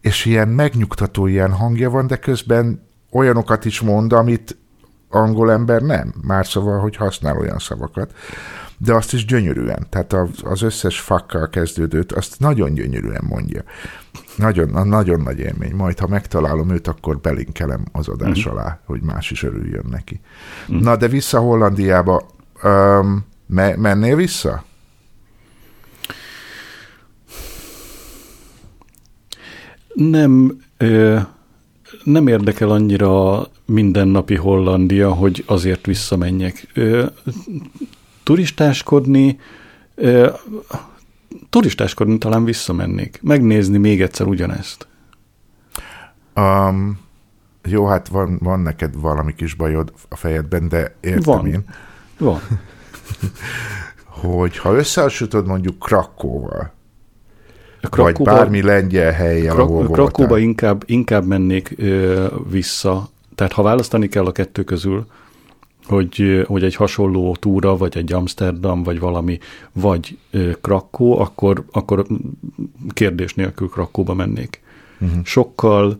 és 0.00 0.24
ilyen 0.24 0.48
megnyugtató 0.48 1.26
ilyen 1.26 1.52
hangja 1.52 1.90
van, 1.90 2.06
de 2.06 2.16
közben 2.16 2.86
olyanokat 3.10 3.64
is 3.64 3.80
mond, 3.80 4.12
amit 4.12 4.56
angol 5.08 5.52
ember 5.52 5.82
nem. 5.82 6.14
Már 6.22 6.46
szóval, 6.46 6.80
hogy 6.80 6.96
használ 6.96 7.36
olyan 7.36 7.58
szavakat. 7.58 8.12
De 8.78 8.94
azt 8.94 9.12
is 9.12 9.24
gyönyörűen. 9.24 9.86
Tehát 9.90 10.16
az 10.42 10.62
összes 10.62 11.00
fakkal 11.00 11.48
kezdődőt, 11.48 12.12
azt 12.12 12.38
nagyon 12.38 12.74
gyönyörűen 12.74 13.24
mondja. 13.28 13.62
Nagyon, 14.36 14.88
nagyon 14.88 15.20
nagy 15.20 15.38
élmény. 15.38 15.74
Majd, 15.74 15.98
ha 15.98 16.06
megtalálom 16.06 16.70
őt, 16.70 16.88
akkor 16.88 17.18
belinkelem 17.18 17.84
az 17.92 18.08
adás 18.08 18.38
uh-huh. 18.38 18.52
alá, 18.52 18.80
hogy 18.84 19.02
más 19.02 19.30
is 19.30 19.42
örüljön 19.42 19.84
neki. 19.90 20.20
Uh-huh. 20.68 20.82
Na, 20.82 20.96
de 20.96 21.08
vissza 21.08 21.38
Hollandiába. 21.38 22.26
Um, 22.62 23.24
me- 23.46 23.76
mennél 23.76 24.16
vissza? 24.16 24.64
Nem, 29.98 30.58
nem 32.04 32.26
érdekel 32.26 32.70
annyira 32.70 33.46
mindennapi 33.64 34.34
Hollandia, 34.34 35.12
hogy 35.12 35.44
azért 35.46 35.86
visszamenjek. 35.86 36.72
Turistáskodni, 38.22 39.38
turistáskodni 41.50 42.18
talán 42.18 42.44
visszamennék. 42.44 43.20
Megnézni 43.22 43.78
még 43.78 44.02
egyszer 44.02 44.26
ugyanezt. 44.26 44.86
Um, 46.34 46.98
jó, 47.64 47.86
hát 47.86 48.08
van, 48.08 48.38
van 48.42 48.60
neked 48.60 49.00
valami 49.00 49.34
kis 49.34 49.54
bajod 49.54 49.92
a 50.08 50.16
fejedben, 50.16 50.68
de 50.68 50.94
értem 51.00 51.22
van. 51.34 51.46
én. 51.46 51.64
Van. 52.18 52.40
hogy 54.20 54.58
ha 54.58 54.74
összehasonlítod 54.74 55.46
mondjuk 55.46 55.78
Krakóval, 55.78 56.72
Krakóba, 57.80 58.30
vagy 58.30 58.38
bármi 58.38 58.62
lengyel 58.62 59.12
helyen, 59.12 59.54
Krak- 59.54 59.70
ahol 59.70 59.88
Krakóba 59.88 60.38
inkább, 60.38 60.82
inkább 60.86 61.26
mennék 61.26 61.74
ö, 61.76 62.26
vissza. 62.50 63.08
Tehát 63.34 63.52
ha 63.52 63.62
választani 63.62 64.08
kell 64.08 64.24
a 64.26 64.32
kettő 64.32 64.64
közül, 64.64 65.06
hogy, 65.84 66.44
hogy 66.46 66.64
egy 66.64 66.74
hasonló 66.74 67.36
túra, 67.40 67.76
vagy 67.76 67.96
egy 67.96 68.12
Amsterdam, 68.12 68.82
vagy 68.82 69.00
valami, 69.00 69.38
vagy 69.72 70.18
Krakó, 70.60 71.18
akkor, 71.20 71.64
akkor 71.72 72.06
kérdés 72.88 73.34
nélkül 73.34 73.68
Krakóba 73.68 74.14
mennék. 74.14 74.62
Uh-huh. 75.00 75.24
Sokkal 75.24 75.98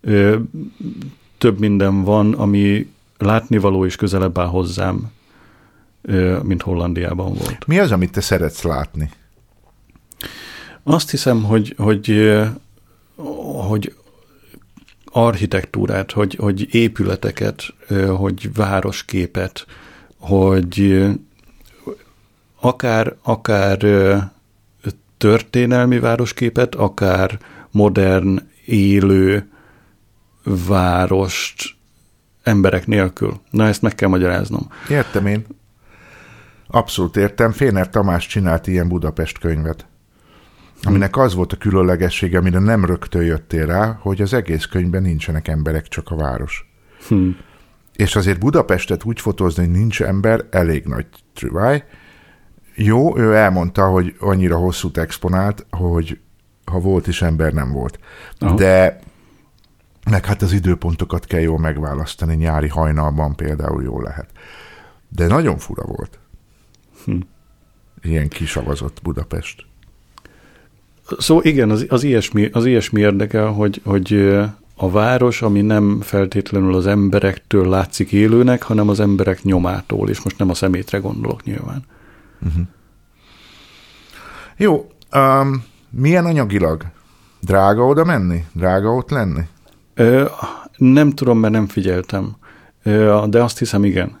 ö, 0.00 0.36
több 1.38 1.58
minden 1.58 2.02
van, 2.02 2.32
ami 2.32 2.90
látnivaló 3.18 3.84
és 3.84 3.96
közelebb 3.96 4.38
áll 4.38 4.46
hozzám, 4.46 5.10
ö, 6.02 6.38
mint 6.42 6.62
Hollandiában 6.62 7.26
volt. 7.34 7.66
Mi 7.66 7.78
az, 7.78 7.92
amit 7.92 8.12
te 8.12 8.20
szeretsz 8.20 8.62
látni? 8.62 9.10
Azt 10.90 11.10
hiszem, 11.10 11.42
hogy, 11.42 11.74
hogy, 11.76 12.30
hogy 13.68 13.94
architektúrát, 15.04 16.12
hogy, 16.12 16.34
hogy 16.34 16.74
épületeket, 16.74 17.74
hogy 18.16 18.54
városképet, 18.54 19.66
hogy 20.18 21.06
akár, 22.60 23.16
akár 23.22 23.78
történelmi 25.16 25.98
városképet, 25.98 26.74
akár 26.74 27.38
modern, 27.70 28.38
élő 28.64 29.50
várost 30.44 31.74
emberek 32.42 32.86
nélkül. 32.86 33.40
Na, 33.50 33.66
ezt 33.66 33.82
meg 33.82 33.94
kell 33.94 34.08
magyaráznom. 34.08 34.68
Értem 34.90 35.26
én. 35.26 35.46
Abszolút 36.66 37.16
értem. 37.16 37.52
Féner 37.52 37.88
Tamás 37.90 38.26
csinált 38.26 38.66
ilyen 38.66 38.88
Budapest 38.88 39.38
könyvet, 39.38 39.86
aminek 40.82 41.16
az 41.16 41.34
volt 41.34 41.52
a 41.52 41.56
különlegessége, 41.56 42.38
amire 42.38 42.58
nem 42.58 42.84
rögtön 42.84 43.22
jöttél 43.22 43.66
rá, 43.66 43.98
hogy 44.00 44.20
az 44.22 44.32
egész 44.32 44.64
könyvben 44.64 45.02
nincsenek 45.02 45.48
emberek, 45.48 45.88
csak 45.88 46.10
a 46.10 46.16
város. 46.16 46.72
Hm. 47.08 47.28
És 47.96 48.16
azért 48.16 48.38
Budapestet 48.38 49.04
úgy 49.04 49.20
fotózni, 49.20 49.64
hogy 49.66 49.76
nincs 49.76 50.02
ember, 50.02 50.44
elég 50.50 50.84
nagy 50.84 51.06
trüváj. 51.34 51.84
Jó, 52.74 53.18
ő 53.18 53.34
elmondta, 53.34 53.86
hogy 53.86 54.16
annyira 54.18 54.56
hosszút 54.56 54.98
exponált, 54.98 55.66
hogy 55.70 56.18
ha 56.64 56.78
volt 56.80 57.06
is 57.06 57.22
ember, 57.22 57.52
nem 57.52 57.72
volt. 57.72 57.98
Aha. 58.38 58.54
De 58.54 58.98
meg 60.10 60.24
hát 60.24 60.42
az 60.42 60.52
időpontokat 60.52 61.24
kell 61.24 61.40
jól 61.40 61.58
megválasztani, 61.58 62.34
nyári 62.34 62.68
hajnalban 62.68 63.36
például 63.36 63.82
jól 63.82 64.02
lehet. 64.02 64.30
De 65.08 65.26
nagyon 65.26 65.58
fura 65.58 65.82
volt. 65.82 66.18
Hm. 67.04 67.20
Ilyen 68.02 68.28
kisavazott 68.28 69.02
Budapest. 69.02 69.67
Szóval 71.18 71.44
igen, 71.44 71.70
az, 71.70 71.86
az, 71.88 72.02
ilyesmi, 72.02 72.48
az 72.52 72.64
ilyesmi 72.64 73.00
érdekel, 73.00 73.46
hogy, 73.46 73.80
hogy 73.84 74.38
a 74.76 74.90
város, 74.90 75.42
ami 75.42 75.60
nem 75.60 76.00
feltétlenül 76.00 76.74
az 76.74 76.86
emberektől 76.86 77.68
látszik 77.68 78.12
élőnek, 78.12 78.62
hanem 78.62 78.88
az 78.88 79.00
emberek 79.00 79.42
nyomától, 79.42 80.08
és 80.08 80.22
most 80.22 80.38
nem 80.38 80.50
a 80.50 80.54
szemétre 80.54 80.98
gondolok 80.98 81.44
nyilván. 81.44 81.84
Jó, 84.56 84.90
um, 85.14 85.64
milyen 85.90 86.24
anyagilag? 86.24 86.84
Drága 87.40 87.84
oda 87.84 88.04
menni? 88.04 88.44
Drága 88.52 88.88
ott 88.94 89.10
lenni? 89.10 89.42
Ö, 89.94 90.24
nem 90.76 91.10
tudom, 91.10 91.38
mert 91.38 91.52
nem 91.52 91.66
figyeltem, 91.66 92.36
Ö, 92.82 93.24
de 93.28 93.42
azt 93.42 93.58
hiszem 93.58 93.84
igen. 93.84 94.18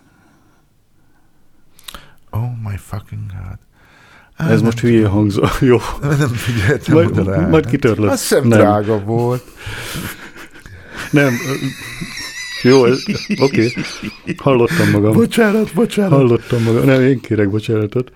Oh 2.30 2.50
my 2.64 2.76
fucking 2.76 3.20
god. 3.26 3.58
Ez 4.38 4.46
nem 4.48 4.64
most 4.64 4.80
hülye 4.80 5.06
hangzó. 5.08 5.42
Jó. 5.60 5.76
Nem 6.00 6.28
figyeltem 6.28 6.94
Majd- 6.94 7.18
oda 7.18 7.30
rá. 7.30 7.46
majd 7.48 7.66
kitörlök. 7.66 8.10
Azt 8.10 8.20
hiszem 8.28 8.48
Nem. 8.48 8.58
drága 8.58 8.98
volt. 9.04 9.44
Nem. 11.10 11.32
Jó, 12.62 12.84
ez- 12.84 13.02
oké. 13.40 13.72
Hallottam 14.36 14.90
magam. 14.90 15.12
Bocsánat, 15.12 15.74
bocsánat. 15.74 16.12
Hallottam 16.18 16.62
magam. 16.62 16.84
Nem, 16.84 17.00
én 17.00 17.20
kérek 17.20 17.50
bocsánatot. 17.50 18.12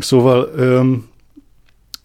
Szóval, 0.00 0.50
öm, 0.56 1.08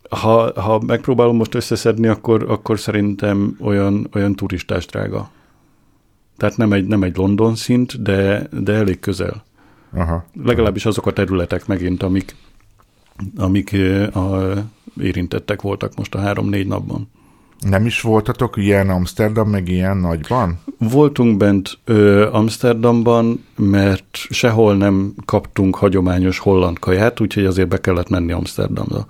ha, 0.10 0.62
ha 0.62 0.80
megpróbálom 0.86 1.36
most 1.36 1.56
összeszedni, 1.56 2.08
akkor, 2.08 2.46
akkor 2.48 2.80
szerintem 2.80 3.58
olyan, 3.62 4.10
olyan 4.14 4.36
turistás 4.36 4.86
drága. 4.86 5.30
Tehát 6.38 6.58
nem 6.58 6.74
egy, 6.74 6.86
nem 6.86 7.04
egy 7.04 7.18
London 7.18 7.56
szint, 7.56 8.02
de, 8.02 8.48
de 8.52 8.74
elég 8.74 9.00
közel. 9.00 9.44
Aha. 9.94 10.26
Legalábbis 10.44 10.86
azok 10.86 11.08
a 11.08 11.14
területek 11.14 11.68
megint, 11.68 12.04
amik, 12.04 12.36
amik 13.38 13.72
ö, 13.72 14.04
a, 14.04 14.54
érintettek 15.02 15.62
voltak 15.62 15.96
most 15.96 16.16
a 16.16 16.20
három-négy 16.20 16.68
napban. 16.68 17.10
Nem 17.60 17.86
is 17.86 18.02
voltatok 18.02 18.58
ilyen 18.58 18.90
Amsterdam, 18.90 19.50
meg 19.50 19.68
ilyen 19.68 19.98
nagyban? 19.98 20.60
Voltunk 20.78 21.38
bent 21.38 21.78
ö, 21.86 22.30
Amsterdamban, 22.32 23.46
mert 23.56 24.18
sehol 24.30 24.76
nem 24.76 25.14
kaptunk 25.26 25.76
hagyományos 25.76 26.40
holland 26.40 26.80
kaját, 26.80 27.20
úgyhogy 27.20 27.46
azért 27.46 27.68
be 27.68 27.80
kellett 27.80 28.10
menni 28.10 28.32
Amsterdamra. 28.32 29.08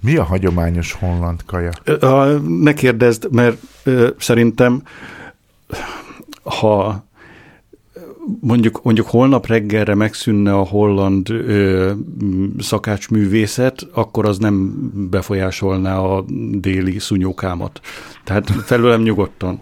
Mi 0.00 0.16
a 0.16 0.24
hagyományos 0.24 0.92
holland 0.92 1.44
kaja? 1.46 1.70
Ö, 1.84 2.38
ne 2.46 2.74
kérdezd, 2.74 3.28
mert 3.32 3.58
ö, 3.84 4.08
szerintem 4.18 4.82
ha 6.42 7.04
mondjuk, 8.40 8.82
mondjuk 8.82 9.06
holnap 9.06 9.46
reggelre 9.46 9.94
megszűnne 9.94 10.54
a 10.54 10.64
holland 10.64 11.30
ö, 11.30 11.90
szakácsművészet, 12.58 13.88
akkor 13.92 14.26
az 14.26 14.38
nem 14.38 14.72
befolyásolná 15.10 15.98
a 15.98 16.24
déli 16.52 16.98
szunyókámat. 16.98 17.80
Tehát 18.24 18.50
felőlem 18.50 19.02
nyugodtan. 19.02 19.60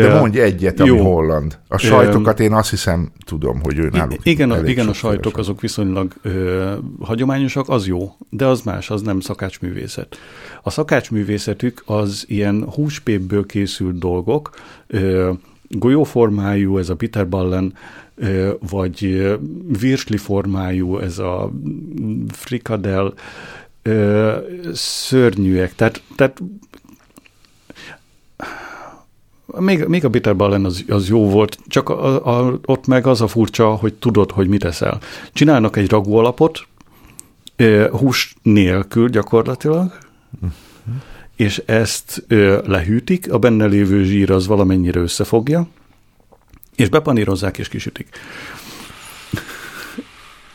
De 0.00 0.18
mondj 0.18 0.40
egyet, 0.40 0.80
ami 0.80 0.90
jó. 0.90 1.14
holland. 1.14 1.58
A 1.68 1.78
sajtokat 1.78 2.40
én 2.40 2.52
azt 2.52 2.70
hiszem, 2.70 3.12
tudom, 3.26 3.60
hogy 3.62 3.78
ő 3.78 3.88
náluk. 3.92 4.18
Igen, 4.22 4.50
a, 4.50 4.66
igen 4.66 4.88
a 4.88 4.92
sajtok 4.92 5.38
azok 5.38 5.60
viszonylag 5.60 6.12
ö, 6.22 6.72
hagyományosak, 7.00 7.68
az 7.68 7.86
jó, 7.86 8.16
de 8.30 8.46
az 8.46 8.62
más, 8.62 8.90
az 8.90 9.02
nem 9.02 9.20
szakácsművészet. 9.20 10.16
A 10.62 10.70
szakácsművészetük 10.70 11.82
az 11.86 12.24
ilyen 12.28 12.64
húspépből 12.74 13.46
készült 13.46 13.98
dolgok, 13.98 14.50
ö, 14.86 15.30
golyóformájú, 15.68 16.78
ez 16.78 16.88
a 16.88 16.96
Peter 16.96 17.28
Ballen, 17.28 17.74
vagy 18.70 19.28
virsli 19.80 20.16
formájú, 20.16 20.98
ez 20.98 21.18
a 21.18 21.50
frikadel, 22.28 23.14
szörnyűek. 24.72 25.74
Tehát, 25.74 26.02
tehát 26.16 26.42
még, 29.58 29.84
még 29.84 30.04
a 30.04 30.08
Bitter 30.08 30.36
Ballen 30.36 30.64
az, 30.64 30.84
az 30.88 31.08
jó 31.08 31.28
volt, 31.30 31.58
csak 31.66 31.88
a, 31.88 32.38
a, 32.38 32.58
ott 32.64 32.86
meg 32.86 33.06
az 33.06 33.20
a 33.20 33.26
furcsa, 33.26 33.74
hogy 33.74 33.94
tudod, 33.94 34.30
hogy 34.30 34.48
mit 34.48 34.64
eszel. 34.64 35.00
Csinálnak 35.32 35.76
egy 35.76 35.90
ragú 35.90 36.14
alapot, 36.14 36.66
hús 37.90 38.34
nélkül 38.42 39.08
gyakorlatilag, 39.08 39.98
uh-huh. 40.34 40.50
és 41.36 41.62
ezt 41.66 42.24
lehűtik, 42.64 43.32
a 43.32 43.38
benne 43.38 43.66
lévő 43.66 44.04
zsír 44.04 44.30
az 44.30 44.46
valamennyire 44.46 45.00
összefogja, 45.00 45.66
és 46.76 46.88
bepanírozzák 46.88 47.58
és 47.58 47.68
kisütik. 47.68 48.08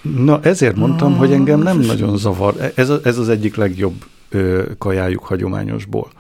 Na, 0.02 0.40
ezért 0.42 0.76
mondtam, 0.76 1.12
ah, 1.12 1.18
hogy 1.18 1.32
engem 1.34 1.60
nem 1.60 1.80
nagyon 1.80 2.18
zavar. 2.18 2.72
Ez, 2.76 2.90
ez 2.90 3.18
az 3.18 3.30
egyik 3.30 3.56
legjobb 3.56 4.06
ö, 4.30 4.64
kajájuk 4.78 5.24
hagyományosból. 5.24 6.12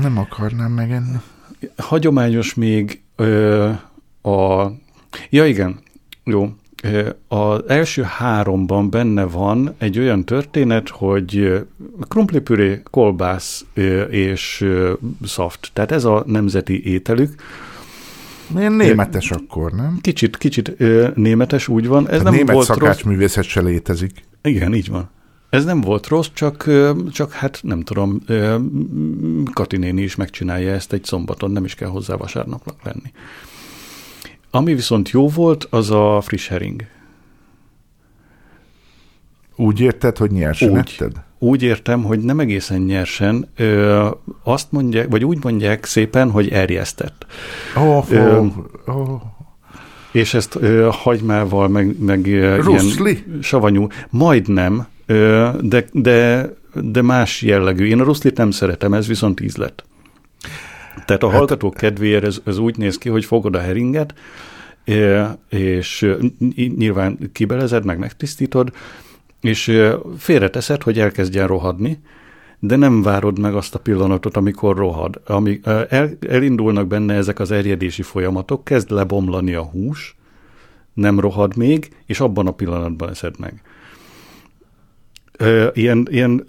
Nem 0.00 0.18
akarnám 0.18 0.72
megenni 0.72 1.16
hagyományos 1.76 2.54
még 2.54 3.00
ö, 3.16 3.68
a... 4.22 4.66
Ja 5.30 5.46
igen, 5.46 5.78
jó. 6.24 6.50
Az 7.28 7.68
első 7.68 8.02
háromban 8.02 8.90
benne 8.90 9.24
van 9.24 9.74
egy 9.78 9.98
olyan 9.98 10.24
történet, 10.24 10.88
hogy 10.88 11.62
krumplipüré, 12.08 12.80
kolbász 12.90 13.64
és 14.10 14.66
szaft. 15.24 15.70
Tehát 15.72 15.92
ez 15.92 16.04
a 16.04 16.22
nemzeti 16.26 16.84
ételük. 16.84 17.34
Milyen 18.54 18.72
németes 18.72 19.30
akkor, 19.30 19.72
nem? 19.72 19.98
Kicsit, 20.00 20.36
kicsit 20.36 20.72
németes, 21.14 21.68
úgy 21.68 21.86
van. 21.86 22.08
Ez 22.08 22.22
nem 22.22 22.34
német 22.34 22.54
volt 22.54 22.66
szakácsművészet 22.66 23.44
se 23.44 23.60
létezik. 23.60 24.24
Igen, 24.42 24.74
így 24.74 24.88
van. 24.88 25.10
Ez 25.50 25.64
nem 25.64 25.80
volt 25.80 26.06
rossz, 26.06 26.28
csak, 26.32 26.70
csak 27.10 27.32
hát 27.32 27.58
nem 27.62 27.82
tudom, 27.82 28.20
Kati 29.52 29.76
néni 29.76 30.02
is 30.02 30.14
megcsinálja 30.14 30.72
ezt 30.72 30.92
egy 30.92 31.04
szombaton, 31.04 31.50
nem 31.50 31.64
is 31.64 31.74
kell 31.74 31.88
hozzá 31.88 32.14
vasárnapnak 32.14 32.76
lenni. 32.82 33.12
Ami 34.50 34.74
viszont 34.74 35.10
jó 35.10 35.28
volt, 35.28 35.66
az 35.70 35.90
a 35.90 36.20
friss 36.20 36.48
hering. 36.48 36.84
Úgy 39.56 39.80
érted, 39.80 40.16
hogy 40.16 40.30
nyersen 40.30 40.70
úgy, 40.70 40.76
etted? 40.76 41.12
Úgy 41.38 41.62
értem, 41.62 42.02
hogy 42.02 42.18
nem 42.18 42.40
egészen 42.40 42.80
nyersen. 42.80 43.48
Ö, 43.56 44.08
azt 44.42 44.72
mondják, 44.72 45.08
vagy 45.10 45.24
úgy 45.24 45.44
mondják 45.44 45.84
szépen, 45.84 46.30
hogy 46.30 46.48
erjesztett. 46.48 47.26
Oh, 47.76 48.10
ö, 48.10 48.46
oh. 48.86 49.20
És 50.12 50.34
ezt 50.34 50.54
ö, 50.54 50.88
hagymával, 50.92 51.68
meg, 51.68 51.98
meg 51.98 52.26
ilyen 52.26 52.82
savanyú, 53.40 53.86
majdnem, 54.10 54.86
de, 55.60 55.84
de, 55.92 56.50
de 56.74 57.02
más 57.02 57.42
jellegű. 57.42 57.86
Én 57.86 58.00
a 58.00 58.04
ruszlit 58.04 58.36
nem 58.36 58.50
szeretem, 58.50 58.94
ez 58.94 59.06
viszont 59.06 59.40
ízlet. 59.40 59.84
Tehát 61.04 61.22
a 61.22 61.28
hát, 61.28 61.36
hallgatók 61.36 61.74
kedvéért 61.74 62.24
ez, 62.24 62.40
ez 62.44 62.58
úgy 62.58 62.76
néz 62.76 62.98
ki, 62.98 63.08
hogy 63.08 63.24
fogod 63.24 63.54
a 63.54 63.60
heringet, 63.60 64.14
és 65.48 66.16
nyilván 66.76 67.18
kibelezed, 67.32 67.84
meg 67.84 67.98
megtisztítod, 67.98 68.72
és 69.40 69.80
félreteszed, 70.18 70.82
hogy 70.82 70.98
elkezdjen 70.98 71.46
rohadni, 71.46 71.98
de 72.58 72.76
nem 72.76 73.02
várod 73.02 73.38
meg 73.38 73.54
azt 73.54 73.74
a 73.74 73.78
pillanatot, 73.78 74.36
amikor 74.36 74.76
rohad. 74.76 75.20
Ami, 75.26 75.60
el, 75.88 76.10
elindulnak 76.28 76.86
benne 76.86 77.14
ezek 77.14 77.38
az 77.38 77.50
erjedési 77.50 78.02
folyamatok, 78.02 78.64
kezd 78.64 78.90
lebomlani 78.90 79.54
a 79.54 79.62
hús, 79.62 80.16
nem 80.94 81.20
rohad 81.20 81.56
még, 81.56 81.88
és 82.06 82.20
abban 82.20 82.46
a 82.46 82.50
pillanatban 82.50 83.10
eszed 83.10 83.34
meg 83.38 83.62
ilyen, 85.72 86.08
ilyen 86.10 86.46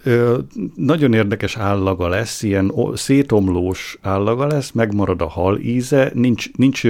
nagyon 0.76 1.14
érdekes 1.14 1.58
állaga 1.58 2.08
lesz, 2.08 2.44
ilyen 2.44 2.74
szétomlós 2.94 3.98
állaga 4.02 4.48
lesz, 4.48 4.72
megmarad 4.72 5.22
a 5.22 5.28
hal 5.28 5.60
íze, 5.60 6.12
nincs, 6.14 6.52
nincs 6.52 6.84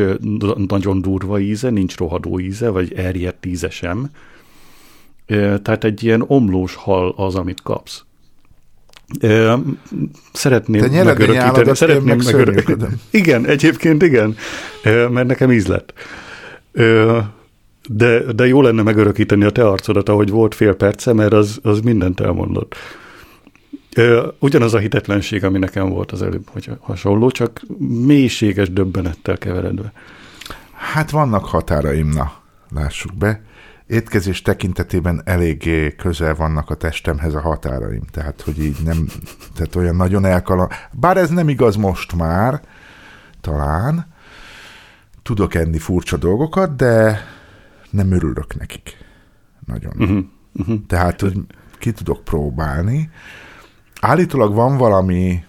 nagyon 0.67 1.01
durva 1.01 1.39
íze, 1.39 1.69
nincs 1.69 1.97
rohadó 1.97 2.39
íze, 2.39 2.69
vagy 2.69 2.93
erjedt 2.93 3.45
íze 3.45 3.69
sem. 3.69 4.09
Tehát 5.61 5.83
egy 5.83 6.03
ilyen 6.03 6.23
omlós 6.27 6.75
hal 6.75 7.13
az, 7.17 7.35
amit 7.35 7.61
kapsz. 7.61 8.05
Szeretném 10.33 10.81
Te 10.81 11.03
megörökíteni. 11.03 11.75
Szeretném 11.75 12.17
megörökíteni. 12.17 12.95
Igen, 13.09 13.45
egyébként 13.45 14.03
igen, 14.03 14.35
mert 14.83 15.27
nekem 15.27 15.51
íz 15.51 15.67
lett. 15.67 15.93
De, 17.87 18.33
de 18.33 18.47
jó 18.47 18.61
lenne 18.61 18.81
megörökíteni 18.81 19.43
a 19.43 19.49
te 19.49 19.67
arcodat, 19.67 20.09
ahogy 20.09 20.29
volt 20.29 20.55
fél 20.55 20.75
perce, 20.75 21.13
mert 21.13 21.33
az, 21.33 21.59
az 21.63 21.79
mindent 21.79 22.19
elmondott. 22.19 22.75
Ugyanaz 24.39 24.73
a 24.73 24.77
hitetlenség, 24.77 25.43
ami 25.43 25.57
nekem 25.57 25.89
volt 25.89 26.11
az 26.11 26.21
előbb, 26.21 26.49
hogy 26.51 26.71
hasonló, 26.79 27.29
csak 27.29 27.61
mélységes 28.05 28.71
döbbenettel 28.71 29.37
keveredve. 29.37 29.91
Hát 30.73 31.09
vannak 31.09 31.45
határaim, 31.45 32.07
na, 32.07 32.31
lássuk 32.75 33.15
be. 33.15 33.41
Étkezés 33.87 34.41
tekintetében 34.41 35.21
eléggé 35.25 35.95
közel 35.95 36.35
vannak 36.35 36.69
a 36.69 36.75
testemhez 36.75 37.33
a 37.33 37.41
határaim, 37.41 38.03
tehát 38.11 38.41
hogy 38.41 38.63
így 38.63 38.77
nem, 38.85 39.07
tehát 39.55 39.75
olyan 39.75 39.95
nagyon 39.95 40.25
elkalan. 40.25 40.69
Bár 40.91 41.17
ez 41.17 41.29
nem 41.29 41.49
igaz 41.49 41.75
most 41.75 42.15
már, 42.15 42.61
talán, 43.41 44.07
tudok 45.23 45.55
enni 45.55 45.77
furcsa 45.77 46.17
dolgokat, 46.17 46.75
de 46.75 47.21
nem 47.89 48.11
örülök 48.11 48.57
nekik. 48.57 48.97
Nagyon. 49.65 49.93
Uh-huh. 49.97 50.25
Uh-huh. 50.53 50.85
Tehát, 50.87 51.21
hogy 51.21 51.37
ki 51.79 51.91
tudok 51.91 52.23
próbálni. 52.23 53.09
Állítólag 54.01 54.53
van 54.53 54.77
valami 54.77 55.43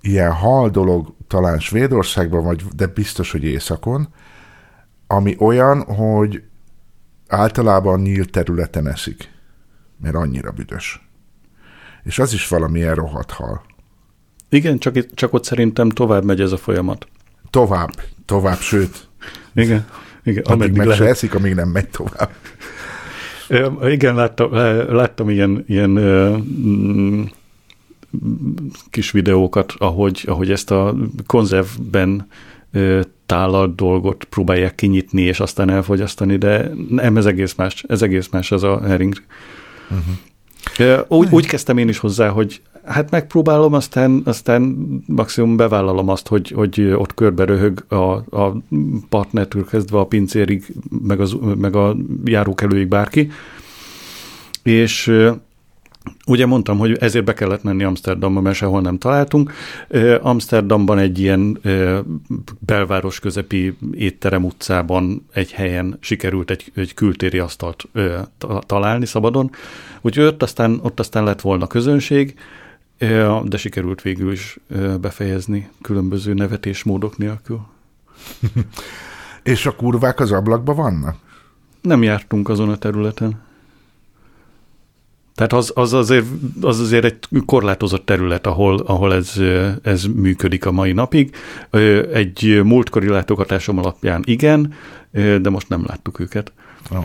ilyen 0.00 0.32
hal 0.32 0.68
dolog, 0.68 1.14
talán 1.26 1.58
Svédországban, 1.58 2.44
vagy, 2.44 2.64
de 2.64 2.86
biztos, 2.86 3.30
hogy 3.30 3.44
északon, 3.44 4.08
ami 5.06 5.36
olyan, 5.38 5.82
hogy 5.82 6.42
általában 7.28 8.00
nyílt 8.00 8.30
területen 8.30 8.86
eszik, 8.88 9.30
mert 10.00 10.14
annyira 10.14 10.50
büdös. 10.50 11.08
És 12.02 12.18
az 12.18 12.32
is 12.32 12.48
valamilyen 12.48 12.94
rohadt 12.94 13.30
hal. 13.30 13.62
Igen, 14.48 14.78
csak, 14.78 15.14
csak 15.14 15.32
ott 15.32 15.44
szerintem 15.44 15.88
tovább 15.88 16.24
megy 16.24 16.40
ez 16.40 16.52
a 16.52 16.56
folyamat. 16.56 17.06
Tovább, 17.50 17.90
tovább, 18.24 18.58
sőt. 18.58 19.08
Igen. 19.54 19.86
Igen, 20.24 20.42
ameddig 20.46 20.76
meg 20.76 20.86
lehet. 20.86 21.02
se 21.02 21.08
eszik, 21.08 21.34
amíg 21.34 21.54
nem 21.54 21.68
megy 21.68 21.88
tovább. 21.88 22.30
Igen, 23.90 24.14
láttam, 24.14 24.52
láttam 24.94 25.30
ilyen, 25.30 25.64
ilyen 25.68 25.90
mm, 25.90 27.22
kis 28.90 29.10
videókat, 29.10 29.74
ahogy, 29.78 30.24
ahogy 30.26 30.50
ezt 30.50 30.70
a 30.70 30.94
konzervben 31.26 32.28
tálalt 33.26 33.74
dolgot 33.74 34.24
próbálják 34.24 34.74
kinyitni, 34.74 35.22
és 35.22 35.40
aztán 35.40 35.70
elfogyasztani, 35.70 36.36
de 36.36 36.70
nem, 36.88 37.16
ez 37.16 37.26
egész 37.26 37.54
más, 37.54 37.84
ez 37.88 38.02
egész 38.02 38.28
más 38.28 38.52
az 38.52 38.62
a 38.62 38.80
hering. 38.80 39.14
Uh-huh. 39.90 41.04
Úgy, 41.08 41.28
úgy 41.30 41.46
kezdtem 41.46 41.78
én 41.78 41.88
is 41.88 41.98
hozzá, 41.98 42.28
hogy 42.28 42.60
hát 42.84 43.10
megpróbálom, 43.10 43.72
aztán, 43.72 44.22
aztán 44.24 44.62
maximum 45.06 45.56
bevállalom 45.56 46.08
azt, 46.08 46.28
hogy, 46.28 46.50
hogy 46.50 46.80
ott 46.80 47.14
körbe 47.14 47.44
röhög 47.44 47.84
a, 47.88 48.12
a 48.40 48.56
partnertől 49.08 49.64
kezdve 49.64 49.98
a 49.98 50.06
pincérig, 50.06 50.74
meg, 51.02 51.20
az, 51.20 51.36
meg 51.56 51.76
a 51.76 51.96
járókelőig 52.24 52.88
bárki. 52.88 53.30
És 54.62 55.12
Ugye 56.26 56.46
mondtam, 56.46 56.78
hogy 56.78 56.96
ezért 57.00 57.24
be 57.24 57.34
kellett 57.34 57.62
menni 57.62 57.84
Amsterdamba, 57.84 58.40
mert 58.40 58.56
sehol 58.56 58.80
nem 58.80 58.98
találtunk. 58.98 59.52
Amsterdamban 60.20 60.98
egy 60.98 61.18
ilyen 61.18 61.58
belváros 62.58 63.20
közepi 63.20 63.76
étterem 63.92 64.44
utcában 64.44 65.26
egy 65.32 65.52
helyen 65.52 65.96
sikerült 66.00 66.50
egy, 66.50 66.72
egy 66.74 66.94
kültéri 66.94 67.38
asztalt 67.38 67.88
találni 68.66 69.06
szabadon. 69.06 69.50
Úgyhogy 70.00 70.24
ott 70.24 70.42
aztán, 70.42 70.80
ott 70.82 71.00
aztán 71.00 71.24
lett 71.24 71.40
volna 71.40 71.66
közönség, 71.66 72.34
de 73.44 73.56
sikerült 73.56 74.02
végül 74.02 74.32
is 74.32 74.58
befejezni 75.00 75.70
különböző 75.80 76.34
nevetésmódok 76.34 77.18
nélkül. 77.18 77.60
És 79.42 79.66
a 79.66 79.76
kurvák 79.76 80.20
az 80.20 80.32
ablakban 80.32 80.76
vannak? 80.76 81.16
Nem 81.80 82.02
jártunk 82.02 82.48
azon 82.48 82.68
a 82.68 82.76
területen. 82.76 83.40
Tehát 85.34 85.52
az, 85.52 85.72
az, 85.74 85.92
azért, 85.92 86.26
az 86.60 86.80
azért 86.80 87.04
egy 87.04 87.18
korlátozott 87.46 88.06
terület, 88.06 88.46
ahol, 88.46 88.78
ahol 88.78 89.14
ez, 89.14 89.40
ez 89.82 90.04
működik 90.04 90.66
a 90.66 90.72
mai 90.72 90.92
napig. 90.92 91.36
Egy 92.12 92.60
múltkori 92.64 93.08
látogatásom 93.08 93.78
alapján 93.78 94.22
igen, 94.24 94.74
de 95.12 95.50
most 95.50 95.68
nem 95.68 95.84
láttuk 95.86 96.18
őket. 96.18 96.52
Oh. 96.90 97.04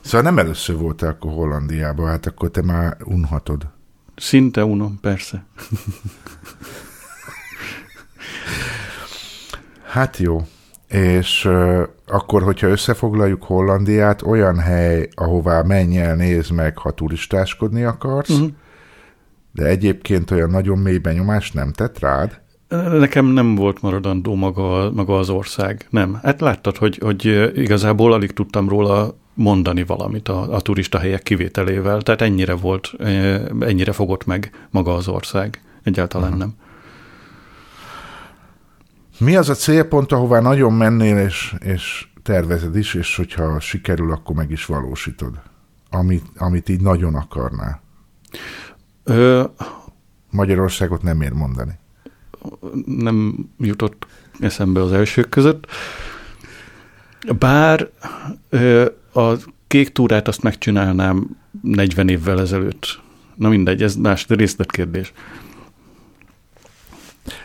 Szóval 0.00 0.22
nem 0.22 0.38
először 0.38 0.76
voltál 0.76 1.10
akkor 1.10 1.32
Hollandiában, 1.32 2.06
hát 2.06 2.26
akkor 2.26 2.50
te 2.50 2.62
már 2.62 2.96
unhatod. 3.04 3.66
Szinte 4.16 4.64
unom, 4.64 4.98
persze. 5.00 5.44
hát 9.92 10.16
jó. 10.16 10.46
És 10.88 11.44
uh, 11.44 11.82
akkor, 12.06 12.42
hogyha 12.42 12.66
összefoglaljuk 12.66 13.42
Hollandiát, 13.42 14.22
olyan 14.22 14.58
hely, 14.58 15.08
ahová 15.14 15.62
menj 15.62 15.98
el, 15.98 16.16
nézd 16.16 16.52
meg, 16.52 16.78
ha 16.78 16.90
turistáskodni 16.90 17.82
akarsz, 17.82 18.28
uh-huh. 18.28 18.48
de 19.52 19.64
egyébként 19.64 20.30
olyan 20.30 20.50
nagyon 20.50 20.78
mély 20.78 20.98
benyomás 20.98 21.52
nem 21.52 21.72
tett 21.72 21.98
rád? 21.98 22.42
Nekem 22.98 23.26
nem 23.26 23.54
volt 23.54 23.82
maradandó 23.82 24.34
maga, 24.34 24.90
maga 24.94 25.18
az 25.18 25.30
ország, 25.30 25.86
nem. 25.90 26.18
Hát 26.22 26.40
láttad, 26.40 26.76
hogy, 26.76 26.98
hogy 27.02 27.50
igazából 27.54 28.12
alig 28.12 28.32
tudtam 28.32 28.68
róla 28.68 29.16
mondani 29.34 29.84
valamit 29.84 30.28
a, 30.28 30.54
a 30.54 30.60
turista 30.60 30.98
helyek 30.98 31.22
kivételével, 31.22 32.02
tehát 32.02 32.20
ennyire 32.20 32.54
volt, 32.54 32.92
ennyire 33.60 33.92
fogott 33.92 34.26
meg 34.26 34.66
maga 34.70 34.94
az 34.94 35.08
ország. 35.08 35.62
Egyáltalán 35.82 36.32
uh-huh. 36.32 36.44
nem. 36.44 36.54
Mi 39.18 39.36
az 39.36 39.48
a 39.48 39.54
célpont, 39.54 40.12
ahová 40.12 40.40
nagyon 40.40 40.72
mennél, 40.72 41.18
és, 41.18 41.54
és 41.58 42.06
tervezed 42.22 42.76
is, 42.76 42.94
és 42.94 43.16
hogyha 43.16 43.60
sikerül, 43.60 44.12
akkor 44.12 44.36
meg 44.36 44.50
is 44.50 44.66
valósítod? 44.66 45.40
Amit, 45.90 46.24
amit 46.36 46.68
így 46.68 46.80
nagyon 46.80 47.14
akarnál? 47.14 47.82
Ö... 49.04 49.44
Magyarországot 50.34 51.02
nem 51.02 51.20
ér 51.20 51.32
mondani. 51.32 51.78
Nem 52.86 53.48
jutott 53.58 54.06
eszembe 54.40 54.82
az 54.82 54.92
elsők 54.92 55.28
között. 55.28 55.66
Bár 57.38 57.90
ö, 58.48 58.86
a 59.14 59.36
kék 59.66 59.92
túrát 59.92 60.28
azt 60.28 60.42
megcsinálnám 60.42 61.36
40 61.62 62.08
évvel 62.08 62.40
ezelőtt. 62.40 63.00
Na 63.34 63.48
mindegy, 63.48 63.82
ez 63.82 63.96
más 63.96 64.26
részletkérdés. 64.28 65.12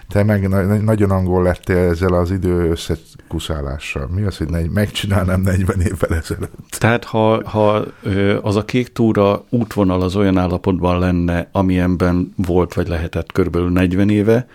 Te 0.08 0.24
meg 0.24 0.50
na- 0.50 0.82
nagyon 0.82 1.12
angol 1.12 1.44
lettél 1.44 1.78
ezzel 1.78 2.14
az 2.14 2.32
idő 2.32 2.70
összekuszálással. 2.70 4.08
Mi 4.16 4.22
az, 4.22 4.38
hogy 4.38 4.50
negy- 4.50 4.72
megcsinálnám 4.72 5.42
40 5.42 5.82
évvel 5.82 6.18
ezelőtt? 6.18 6.76
Tehát 6.78 7.04
ha, 7.04 7.50
ha 7.50 7.86
az 8.42 8.56
a 8.56 8.66
kék 8.66 8.92
túra 8.92 9.46
útvonal 9.50 10.02
az 10.02 10.16
olyan 10.16 10.38
állapotban 10.38 11.00
lenne, 11.00 11.50
amilyenben 11.52 12.34
volt 12.36 12.74
vagy 12.74 12.88
lehetett 12.88 13.32
körülbelül 13.32 13.70
40 13.70 14.10
éve, 14.10 14.48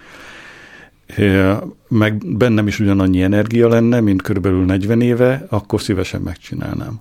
meg 1.89 2.37
bennem 2.37 2.67
is 2.67 2.81
ugyanannyi 2.81 3.23
energia 3.23 3.69
lenne, 3.69 4.01
mint 4.01 4.23
körülbelül 4.23 4.65
40 4.65 5.01
éve, 5.01 5.47
akkor 5.49 5.81
szívesen 5.81 6.21
megcsinálnám. 6.21 7.01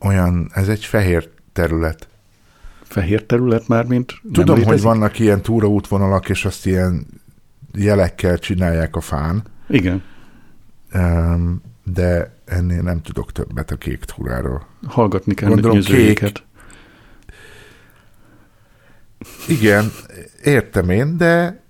Olyan, 0.00 0.50
ez 0.52 0.68
egy 0.68 0.84
fehér 0.84 1.28
terület 1.52 2.08
fehér 2.94 3.24
terület 3.24 3.68
már, 3.68 3.84
mint 3.84 4.20
Tudom, 4.32 4.62
hogy 4.62 4.80
vannak 4.80 5.18
ilyen 5.18 5.42
túraútvonalak, 5.42 6.28
és 6.28 6.44
azt 6.44 6.66
ilyen 6.66 7.06
jelekkel 7.74 8.38
csinálják 8.38 8.96
a 8.96 9.00
fán. 9.00 9.42
Igen. 9.68 10.02
De 11.84 12.34
ennél 12.44 12.82
nem 12.82 13.02
tudok 13.02 13.32
többet 13.32 13.70
a 13.70 13.76
kék 13.76 14.04
túráról. 14.04 14.66
Hallgatni 14.86 15.34
kell 15.34 15.48
Gondolom, 15.48 15.80
kék... 15.80 16.32
Igen, 19.48 19.90
értem 20.42 20.90
én, 20.90 21.16
de 21.16 21.62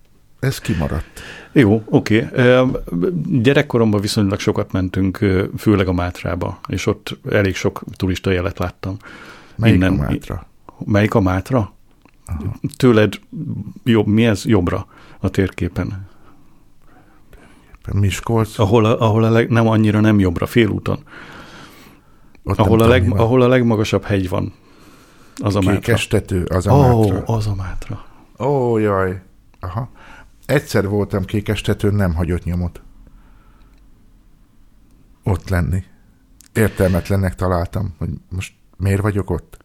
ez 0.44 0.58
kimaradt. 0.58 1.22
Jó, 1.52 1.82
oké. 1.86 2.28
Okay. 2.32 2.66
Gyerekkoromban 3.40 4.00
viszonylag 4.00 4.38
sokat 4.38 4.72
mentünk, 4.72 5.18
főleg 5.58 5.88
a 5.88 5.92
Mátrába, 5.92 6.58
és 6.66 6.86
ott 6.86 7.18
elég 7.30 7.54
sok 7.54 7.82
turista 7.96 8.30
jelet 8.30 8.58
láttam. 8.58 8.96
Melyik 9.56 9.76
Innen, 9.76 9.92
a 9.92 9.96
Mátra? 9.96 10.46
Melyik 10.84 11.14
a 11.14 11.20
Mátra? 11.20 11.72
Aha. 12.26 12.54
Tőled 12.76 13.14
jobb, 13.84 14.06
mi 14.06 14.26
ez? 14.26 14.44
Jobbra 14.44 14.86
a 15.18 15.28
térképen. 15.28 16.06
Miskolc? 17.92 18.58
Ahol 18.58 18.84
a, 18.84 19.00
ahol 19.00 19.24
a 19.24 19.30
leg, 19.30 19.48
nem 19.48 19.68
annyira 19.68 20.00
nem 20.00 20.18
jobbra, 20.18 20.46
félúton. 20.46 20.98
Ott 22.42 22.58
ahol, 22.58 22.80
a 22.80 22.86
leg, 22.86 23.12
ahol 23.12 23.42
a 23.42 23.48
legmagasabb 23.48 24.04
hegy 24.04 24.28
van. 24.28 24.52
Az 25.36 25.56
a 25.56 25.58
Kékestető, 25.58 26.44
az 26.44 26.66
a 26.66 26.72
oh, 26.72 26.98
Mátra. 26.98 27.34
az 27.34 27.46
a 27.46 27.54
Mátra. 27.54 28.04
Ó, 28.38 28.44
oh, 28.44 28.80
jaj. 28.80 29.22
Aha. 29.60 29.90
Egyszer 30.46 30.88
voltam 30.88 31.24
Kékestetőn, 31.24 31.94
nem 31.94 32.14
hagyott 32.14 32.44
nyomot. 32.44 32.82
Ott 35.22 35.48
lenni. 35.48 35.82
Értelmetlennek 36.52 37.34
találtam, 37.34 37.94
hogy 37.98 38.08
most 38.30 38.52
miért 38.76 39.00
vagyok 39.00 39.30
ott? 39.30 39.64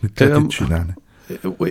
Mit 0.00 0.20
lehet 0.20 0.38
itt 0.38 0.48
csinálni? 0.48 0.94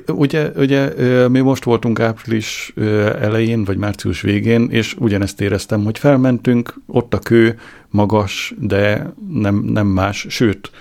Ugye, 0.08 0.50
ugye 0.50 0.94
mi 1.28 1.40
most 1.40 1.64
voltunk 1.64 2.00
április 2.00 2.74
elején, 3.20 3.64
vagy 3.64 3.78
március 3.78 4.22
végén, 4.22 4.70
és 4.70 4.96
ugyanezt 5.00 5.42
éreztem, 5.42 5.84
hogy 5.84 5.98
felmentünk, 5.98 6.76
ott 6.86 7.14
a 7.14 7.20
kő, 7.20 7.60
magas, 7.90 8.54
de 8.60 9.14
nem, 9.30 9.56
nem 9.56 9.88
más, 9.88 10.26
sőt, 10.30 10.72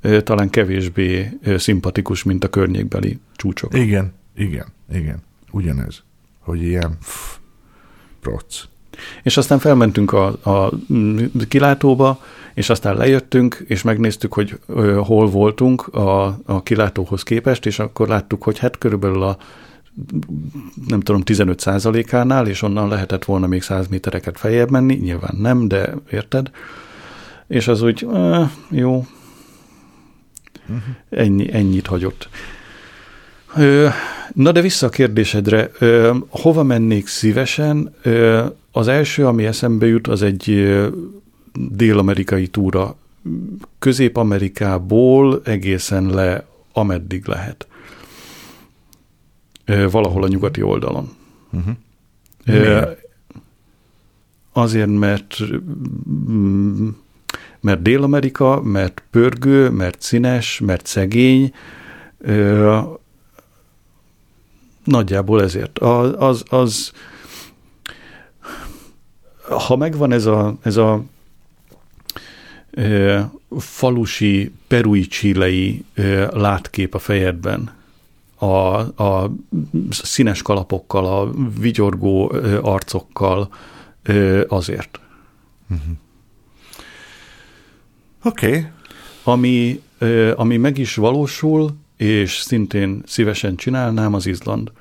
talán 0.00 0.50
kevésbé 0.50 1.38
szimpatikus, 1.56 2.22
mint 2.22 2.44
a 2.44 2.48
környékbeli 2.48 3.18
csúcsok. 3.36 3.74
Igen, 3.74 4.12
igen, 4.36 4.66
igen, 4.92 5.22
ugyanez, 5.50 6.02
hogy 6.42 6.62
ilyen 6.62 6.98
pff, 6.98 7.36
proc. 8.20 8.64
És 9.22 9.36
aztán 9.36 9.58
felmentünk 9.58 10.12
a, 10.12 10.26
a 10.26 10.72
kilátóba, 11.48 12.20
és 12.54 12.70
aztán 12.70 12.96
lejöttünk, 12.96 13.64
és 13.66 13.82
megnéztük, 13.82 14.32
hogy 14.32 14.58
ö, 14.66 15.00
hol 15.04 15.26
voltunk 15.26 15.86
a, 15.86 16.38
a 16.46 16.62
kilátóhoz 16.62 17.22
képest, 17.22 17.66
és 17.66 17.78
akkor 17.78 18.08
láttuk, 18.08 18.42
hogy 18.42 18.58
hát 18.58 18.78
körülbelül 18.78 19.22
a 19.22 19.36
nem 20.88 21.00
tudom, 21.00 21.20
15 21.20 21.60
százalékánál, 21.60 22.46
és 22.46 22.62
onnan 22.62 22.88
lehetett 22.88 23.24
volna 23.24 23.46
még 23.46 23.62
100 23.62 23.88
métereket 23.88 24.38
feljebb 24.38 24.70
menni, 24.70 24.94
nyilván 24.94 25.36
nem, 25.38 25.68
de 25.68 25.94
érted? 26.10 26.50
És 27.46 27.68
az 27.68 27.82
úgy, 27.82 28.06
ö, 28.10 28.42
jó, 28.70 29.06
uh-huh. 30.62 30.82
ennyi, 31.10 31.54
ennyit 31.54 31.86
hagyott. 31.86 32.28
Ö, 33.56 33.88
na 34.34 34.52
de 34.52 34.60
vissza 34.60 34.86
a 34.86 34.90
kérdésedre, 34.90 35.70
ö, 35.78 36.14
hova 36.28 36.62
mennék 36.62 37.06
szívesen? 37.06 37.94
Ö, 38.02 38.44
az 38.72 38.88
első, 38.88 39.26
ami 39.26 39.44
eszembe 39.44 39.86
jut, 39.86 40.06
az 40.06 40.22
egy 40.22 40.76
dél-amerikai 41.52 42.46
túra 42.48 42.96
Közép-Amerikából 43.78 45.40
egészen 45.44 46.06
le, 46.06 46.46
ameddig 46.72 47.26
lehet. 47.26 47.66
Valahol 49.90 50.22
a 50.22 50.28
nyugati 50.28 50.62
oldalon. 50.62 51.08
Uh-huh. 51.52 52.88
Azért, 54.52 54.98
mert 54.98 55.38
mm, 56.30 56.88
mert 57.60 57.82
Dél-Amerika, 57.82 58.62
mert 58.62 59.02
pörgő, 59.10 59.70
mert 59.70 60.02
színes, 60.02 60.60
mert 60.60 60.86
szegény, 60.86 61.52
nagyjából 64.84 65.42
ezért. 65.42 65.78
Az, 65.78 66.14
az, 66.18 66.44
az 66.48 66.92
ha 69.48 69.76
megvan 69.76 70.12
ez 70.12 70.26
a, 70.26 70.54
ez 70.62 70.76
a 70.76 71.02
falusi, 73.58 74.52
perui 74.66 75.06
csilei 75.06 75.84
látkép 76.30 76.94
a 76.94 76.98
fejedben, 76.98 77.74
a, 78.36 78.76
a 79.02 79.32
színes 79.90 80.42
kalapokkal, 80.42 81.06
a 81.06 81.30
vigyorgó 81.58 82.32
arcokkal, 82.62 83.48
azért. 84.48 85.00
Uh-huh. 85.70 85.96
Oké. 88.24 88.46
Okay. 88.46 88.66
Ami, 89.24 89.82
ami 90.34 90.56
meg 90.56 90.78
is 90.78 90.94
valósul, 90.94 91.70
és 92.02 92.32
szintén 92.40 93.02
szívesen 93.06 93.56
csinálnám, 93.56 94.14
az 94.14 94.26
Izland. 94.26 94.72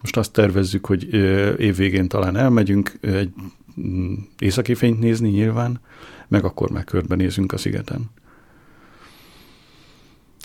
Most 0.00 0.16
azt 0.16 0.32
tervezzük, 0.32 0.86
hogy 0.86 1.14
évvégén 1.60 2.08
talán 2.08 2.36
elmegyünk 2.36 2.98
egy 3.00 3.32
mm, 3.80 4.14
északi 4.38 4.74
fényt 4.74 5.00
nézni 5.00 5.28
nyilván, 5.28 5.80
meg 6.28 6.44
akkor 6.44 6.70
meg 6.70 6.84
körbenézünk 6.84 7.52
a 7.52 7.56
szigeten. 7.56 8.10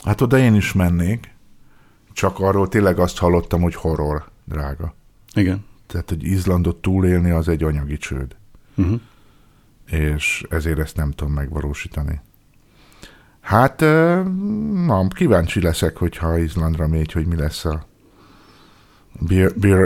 Hát 0.04 0.22
oda 0.22 0.38
én 0.38 0.56
is 0.56 0.74
mennék, 0.74 1.34
csak 2.14 2.40
arról 2.40 2.68
tényleg 2.68 3.00
azt 3.00 3.18
hallottam, 3.18 3.62
hogy 3.62 3.76
horror, 3.76 4.30
drága. 4.46 4.96
Igen. 5.34 5.66
Tehát, 5.88 6.10
hogy 6.10 6.24
Izlandot 6.24 6.82
túlélni 6.82 7.30
az 7.30 7.48
egy 7.48 7.64
anyagi 7.64 7.98
csőd. 7.98 8.36
Uh-huh. 8.76 9.02
És 9.90 10.46
ezért 10.50 10.80
ezt 10.80 10.96
nem 10.96 11.12
tudom 11.12 11.34
megvalósítani. 11.34 12.22
Hát, 13.46 13.80
na, 14.86 15.08
kíváncsi 15.08 15.62
leszek, 15.62 15.98
hogyha 15.98 16.38
Izlandra 16.38 16.88
mégy, 16.88 17.12
hogy 17.12 17.26
mi 17.26 17.36
lesz 17.36 17.66
a 17.66 17.86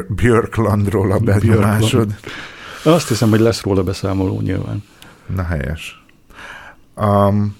Björklandról 0.09 1.11
a 1.11 1.19
benyomásod. 1.19 2.15
Azt 2.83 3.07
hiszem, 3.07 3.29
hogy 3.29 3.39
lesz 3.39 3.61
róla 3.61 3.83
beszámoló 3.83 4.41
nyilván. 4.41 4.83
Na 5.35 5.43
helyes. 5.43 6.05
Um, 6.95 7.55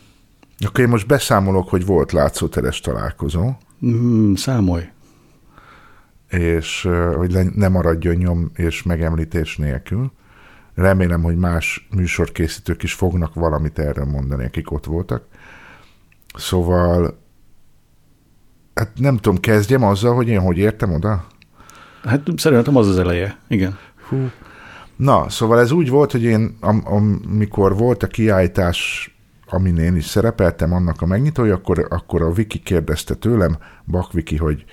akkor 0.65 0.79
én 0.79 0.89
most 0.89 1.07
beszámolok, 1.07 1.69
hogy 1.69 1.85
volt 1.85 2.11
látszóteres 2.11 2.79
találkozó. 2.79 3.51
Mm, 3.85 4.33
számolj. 4.33 4.89
És 6.29 6.87
hogy 7.15 7.37
ne 7.55 7.67
maradjon 7.67 8.15
nyom 8.15 8.51
és 8.55 8.83
megemlítés 8.83 9.57
nélkül. 9.57 10.11
Remélem, 10.75 11.21
hogy 11.21 11.37
más 11.37 11.87
műsorkészítők 11.95 12.83
is 12.83 12.93
fognak 12.93 13.33
valamit 13.33 13.79
erről 13.79 14.05
mondani, 14.05 14.45
akik 14.45 14.71
ott 14.71 14.85
voltak. 14.85 15.23
Szóval, 16.35 17.19
hát 18.73 18.91
nem 18.95 19.17
tudom, 19.17 19.39
kezdjem 19.39 19.83
azzal, 19.83 20.15
hogy 20.15 20.27
én 20.27 20.39
hogy 20.39 20.57
értem 20.57 20.93
oda? 20.93 21.25
Hát 22.03 22.27
szerintem 22.35 22.75
az 22.75 22.87
az 22.87 22.97
eleje, 22.97 23.37
igen. 23.47 23.77
Hú. 24.09 24.29
Na, 24.95 25.29
szóval 25.29 25.59
ez 25.59 25.71
úgy 25.71 25.89
volt, 25.89 26.11
hogy 26.11 26.23
én, 26.23 26.57
am, 26.59 26.83
amikor 26.85 27.77
volt 27.77 28.03
a 28.03 28.07
kiállítás, 28.07 29.09
amin 29.45 29.77
én 29.77 29.95
is 29.95 30.05
szerepeltem, 30.05 30.73
annak 30.73 31.01
a 31.01 31.05
megnyitója, 31.05 31.53
akkor, 31.53 31.87
akkor 31.89 32.21
a 32.21 32.31
Viki 32.31 32.59
kérdezte 32.59 33.13
tőlem, 33.13 33.57
Bakviki, 33.85 34.37
hogy 34.37 34.65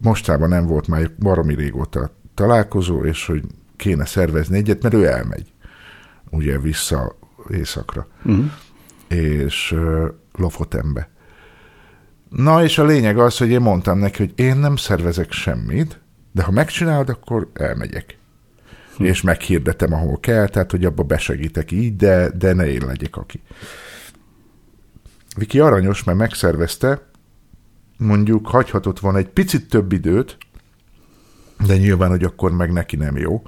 mostában 0.00 0.48
nem 0.48 0.66
volt 0.66 0.88
már 0.88 1.10
baromi 1.18 1.54
régóta 1.54 2.10
találkozó, 2.34 3.04
és 3.04 3.26
hogy 3.26 3.42
kéne 3.76 4.04
szervezni 4.04 4.56
egyet, 4.56 4.82
mert 4.82 4.94
ő 4.94 5.06
elmegy, 5.06 5.52
ugye 6.30 6.58
vissza 6.58 7.16
éjszakra, 7.50 8.06
uh-huh. 8.24 8.44
És 9.08 9.76
Lofotembe. 10.32 11.08
Na, 12.28 12.62
és 12.62 12.78
a 12.78 12.84
lényeg 12.84 13.18
az, 13.18 13.36
hogy 13.36 13.50
én 13.50 13.60
mondtam 13.60 13.98
neki, 13.98 14.18
hogy 14.18 14.32
én 14.34 14.56
nem 14.56 14.76
szervezek 14.76 15.32
semmit, 15.32 16.00
de 16.32 16.42
ha 16.42 16.50
megcsinálod, 16.50 17.08
akkor 17.08 17.50
elmegyek. 17.52 18.18
Hm. 18.96 19.04
És 19.04 19.22
meghirdetem, 19.22 19.92
ahol 19.92 20.20
kell, 20.20 20.48
tehát, 20.48 20.70
hogy 20.70 20.84
abba 20.84 21.02
besegítek 21.02 21.70
így, 21.70 21.96
de, 21.96 22.30
de 22.30 22.52
ne 22.52 22.66
én 22.66 22.82
legyek 22.86 23.16
aki. 23.16 23.42
Viki 25.36 25.60
aranyos, 25.60 26.04
mert 26.04 26.18
megszervezte, 26.18 27.02
mondjuk 27.96 28.46
hagyhatott 28.46 29.00
volna 29.00 29.18
egy 29.18 29.28
picit 29.28 29.68
több 29.68 29.92
időt, 29.92 30.38
de 31.66 31.76
nyilván, 31.76 32.10
hogy 32.10 32.24
akkor 32.24 32.52
meg 32.52 32.72
neki 32.72 32.96
nem 32.96 33.16
jó. 33.16 33.42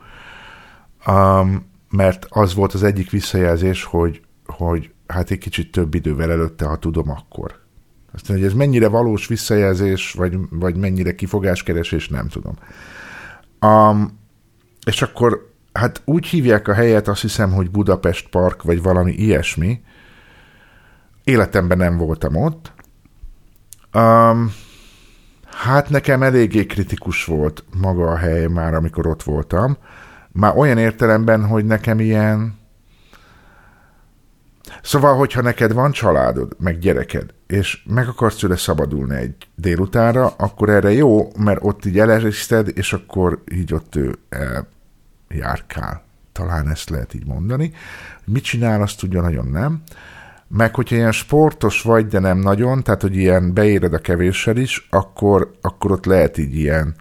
Um, 1.06 1.70
mert 1.90 2.26
az 2.28 2.54
volt 2.54 2.72
az 2.72 2.82
egyik 2.82 3.10
visszajelzés, 3.10 3.84
hogy, 3.84 4.20
hogy 4.46 4.90
hát 5.06 5.30
egy 5.30 5.38
kicsit 5.38 5.72
több 5.72 5.94
idővel 5.94 6.30
előtte, 6.30 6.64
ha 6.64 6.76
tudom, 6.76 7.10
akkor. 7.10 7.60
Aztán, 8.12 8.36
hogy 8.36 8.46
ez 8.46 8.52
mennyire 8.52 8.88
valós 8.88 9.26
visszajelzés, 9.26 10.12
vagy, 10.12 10.38
vagy 10.50 10.76
mennyire 10.76 11.14
kifogáskeresés, 11.14 12.08
nem 12.08 12.28
tudom. 12.28 12.54
Um, 13.60 14.18
és 14.86 15.02
akkor, 15.02 15.52
hát 15.72 16.02
úgy 16.04 16.26
hívják 16.26 16.68
a 16.68 16.74
helyet, 16.74 17.08
azt 17.08 17.20
hiszem, 17.20 17.52
hogy 17.52 17.70
Budapest 17.70 18.28
Park, 18.28 18.62
vagy 18.62 18.82
valami 18.82 19.12
ilyesmi. 19.12 19.80
Életemben 21.24 21.78
nem 21.78 21.96
voltam 21.96 22.36
ott. 22.36 22.72
Um, 23.94 24.52
hát 25.44 25.90
nekem 25.90 26.22
eléggé 26.22 26.66
kritikus 26.66 27.24
volt 27.24 27.64
maga 27.80 28.10
a 28.10 28.16
hely 28.16 28.46
már, 28.46 28.74
amikor 28.74 29.06
ott 29.06 29.22
voltam. 29.22 29.76
Már 30.32 30.56
olyan 30.56 30.78
értelemben, 30.78 31.46
hogy 31.46 31.64
nekem 31.64 32.00
ilyen 32.00 32.54
Szóval, 34.86 35.16
hogyha 35.16 35.40
neked 35.40 35.72
van 35.72 35.92
családod, 35.92 36.56
meg 36.58 36.78
gyereked, 36.78 37.34
és 37.46 37.82
meg 37.84 38.08
akarsz 38.08 38.36
tőle 38.36 38.56
szabadulni 38.56 39.16
egy 39.16 39.34
délutánra, 39.54 40.26
akkor 40.26 40.68
erre 40.68 40.92
jó, 40.92 41.28
mert 41.38 41.58
ott 41.62 41.84
így 41.84 41.98
eleriszted, 41.98 42.70
és 42.74 42.92
akkor 42.92 43.42
így 43.52 43.74
ott 43.74 43.96
ő 43.96 44.18
járkál. 45.28 46.02
Talán 46.32 46.70
ezt 46.70 46.90
lehet 46.90 47.14
így 47.14 47.26
mondani. 47.26 47.72
Mit 48.24 48.44
csinál, 48.44 48.82
azt 48.82 48.98
tudja 48.98 49.20
nagyon 49.20 49.46
nem. 49.46 49.82
Meg 50.48 50.74
hogyha 50.74 50.96
ilyen 50.96 51.12
sportos 51.12 51.82
vagy, 51.82 52.06
de 52.06 52.18
nem 52.18 52.38
nagyon, 52.38 52.82
tehát 52.82 53.02
hogy 53.02 53.16
ilyen 53.16 53.54
beéred 53.54 53.94
a 53.94 53.98
kevéssel 53.98 54.56
is, 54.56 54.86
akkor, 54.90 55.50
akkor 55.60 55.92
ott 55.92 56.04
lehet 56.04 56.38
így 56.38 56.54
ilyen 56.54 56.94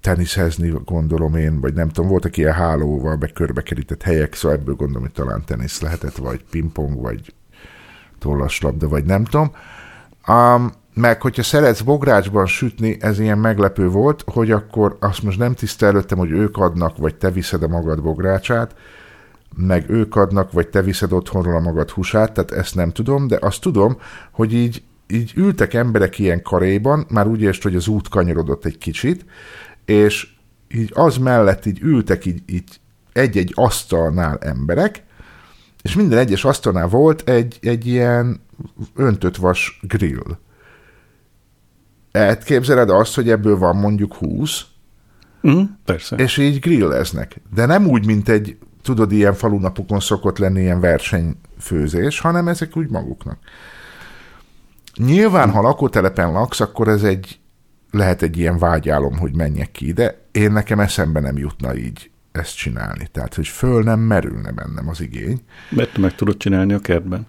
teniszezni, 0.00 0.72
gondolom 0.84 1.34
én, 1.34 1.60
vagy 1.60 1.74
nem 1.74 1.88
tudom, 1.88 2.10
voltak 2.10 2.36
ilyen 2.36 2.52
hálóval 2.52 3.16
be 3.16 3.26
körbekerített 3.26 4.02
helyek, 4.02 4.34
szóval 4.34 4.58
ebből 4.58 4.74
gondolom, 4.74 5.02
hogy 5.02 5.12
talán 5.12 5.44
tenisz 5.44 5.80
lehetett, 5.80 6.16
vagy 6.16 6.44
pingpong, 6.50 7.00
vagy 7.00 7.34
tollaslabda, 8.18 8.88
vagy 8.88 9.04
nem 9.04 9.24
tudom. 9.24 9.52
Um, 10.28 10.70
meg 10.94 11.22
hogyha 11.22 11.42
szeretsz 11.42 11.80
bográcsban 11.80 12.46
sütni, 12.46 12.96
ez 13.00 13.18
ilyen 13.18 13.38
meglepő 13.38 13.88
volt, 13.88 14.24
hogy 14.26 14.50
akkor 14.50 14.96
azt 15.00 15.22
most 15.22 15.38
nem 15.38 15.54
tisztelődtem, 15.54 16.18
hogy 16.18 16.30
ők 16.30 16.56
adnak, 16.56 16.96
vagy 16.96 17.14
te 17.14 17.30
viszed 17.30 17.62
a 17.62 17.68
magad 17.68 18.02
bográcsát, 18.02 18.74
meg 19.56 19.90
ők 19.90 20.16
adnak, 20.16 20.52
vagy 20.52 20.68
te 20.68 20.82
viszed 20.82 21.12
otthonról 21.12 21.56
a 21.56 21.60
magad 21.60 21.90
húsát, 21.90 22.32
tehát 22.32 22.50
ezt 22.50 22.74
nem 22.74 22.90
tudom, 22.90 23.26
de 23.26 23.38
azt 23.40 23.60
tudom, 23.60 23.96
hogy 24.30 24.52
így, 24.52 24.82
így 25.06 25.32
ültek 25.36 25.74
emberek 25.74 26.18
ilyen 26.18 26.42
karéban, 26.42 27.06
már 27.08 27.26
úgy 27.26 27.42
értsd, 27.42 27.62
hogy 27.62 27.74
az 27.74 27.88
út 27.88 28.08
kanyarodott 28.08 28.64
egy 28.64 28.78
kicsit, 28.78 29.24
és 29.90 30.28
így 30.68 30.90
az 30.94 31.16
mellett 31.16 31.66
így 31.66 31.80
ültek 31.82 32.24
így, 32.24 32.42
így 32.46 32.80
egy-egy 33.12 33.52
asztalnál 33.54 34.38
emberek, 34.38 35.04
és 35.82 35.94
minden 35.94 36.18
egyes 36.18 36.44
asztalnál 36.44 36.88
volt 36.88 37.28
egy, 37.28 37.58
egy 37.62 37.86
ilyen 37.86 38.40
öntött 38.94 39.36
vas 39.36 39.80
grill. 39.82 40.38
Elképzeled 42.12 42.90
azt, 42.90 43.14
hogy 43.14 43.30
ebből 43.30 43.58
van 43.58 43.76
mondjuk 43.76 44.14
húsz, 44.14 44.66
mm, 45.48 45.62
persze. 45.84 46.16
és 46.16 46.36
így 46.36 46.58
grilleznek. 46.58 47.40
De 47.54 47.66
nem 47.66 47.86
úgy, 47.86 48.06
mint 48.06 48.28
egy, 48.28 48.58
tudod, 48.82 49.12
ilyen 49.12 49.34
falunapokon 49.34 50.00
szokott 50.00 50.38
lenni 50.38 50.60
ilyen 50.60 50.80
versenyfőzés, 50.80 52.20
hanem 52.20 52.48
ezek 52.48 52.76
úgy 52.76 52.90
maguknak. 52.90 53.38
Nyilván, 54.96 55.50
ha 55.50 55.60
lakótelepen 55.60 56.32
laksz, 56.32 56.60
akkor 56.60 56.88
ez 56.88 57.02
egy 57.02 57.39
lehet 57.90 58.22
egy 58.22 58.38
ilyen 58.38 58.58
vágyálom, 58.58 59.18
hogy 59.18 59.34
menjek 59.34 59.70
ki 59.70 59.92
de 59.92 60.20
én 60.32 60.52
nekem 60.52 60.80
eszembe 60.80 61.20
nem 61.20 61.36
jutna 61.36 61.74
így 61.74 62.10
ezt 62.32 62.56
csinálni. 62.56 63.08
Tehát, 63.12 63.34
hogy 63.34 63.48
föl 63.48 63.82
nem 63.82 64.00
merülne 64.00 64.50
bennem 64.50 64.88
az 64.88 65.00
igény. 65.00 65.40
Mert 65.70 65.98
meg 65.98 66.14
tudod 66.14 66.36
csinálni 66.36 66.72
a 66.72 66.78
kertben? 66.78 67.26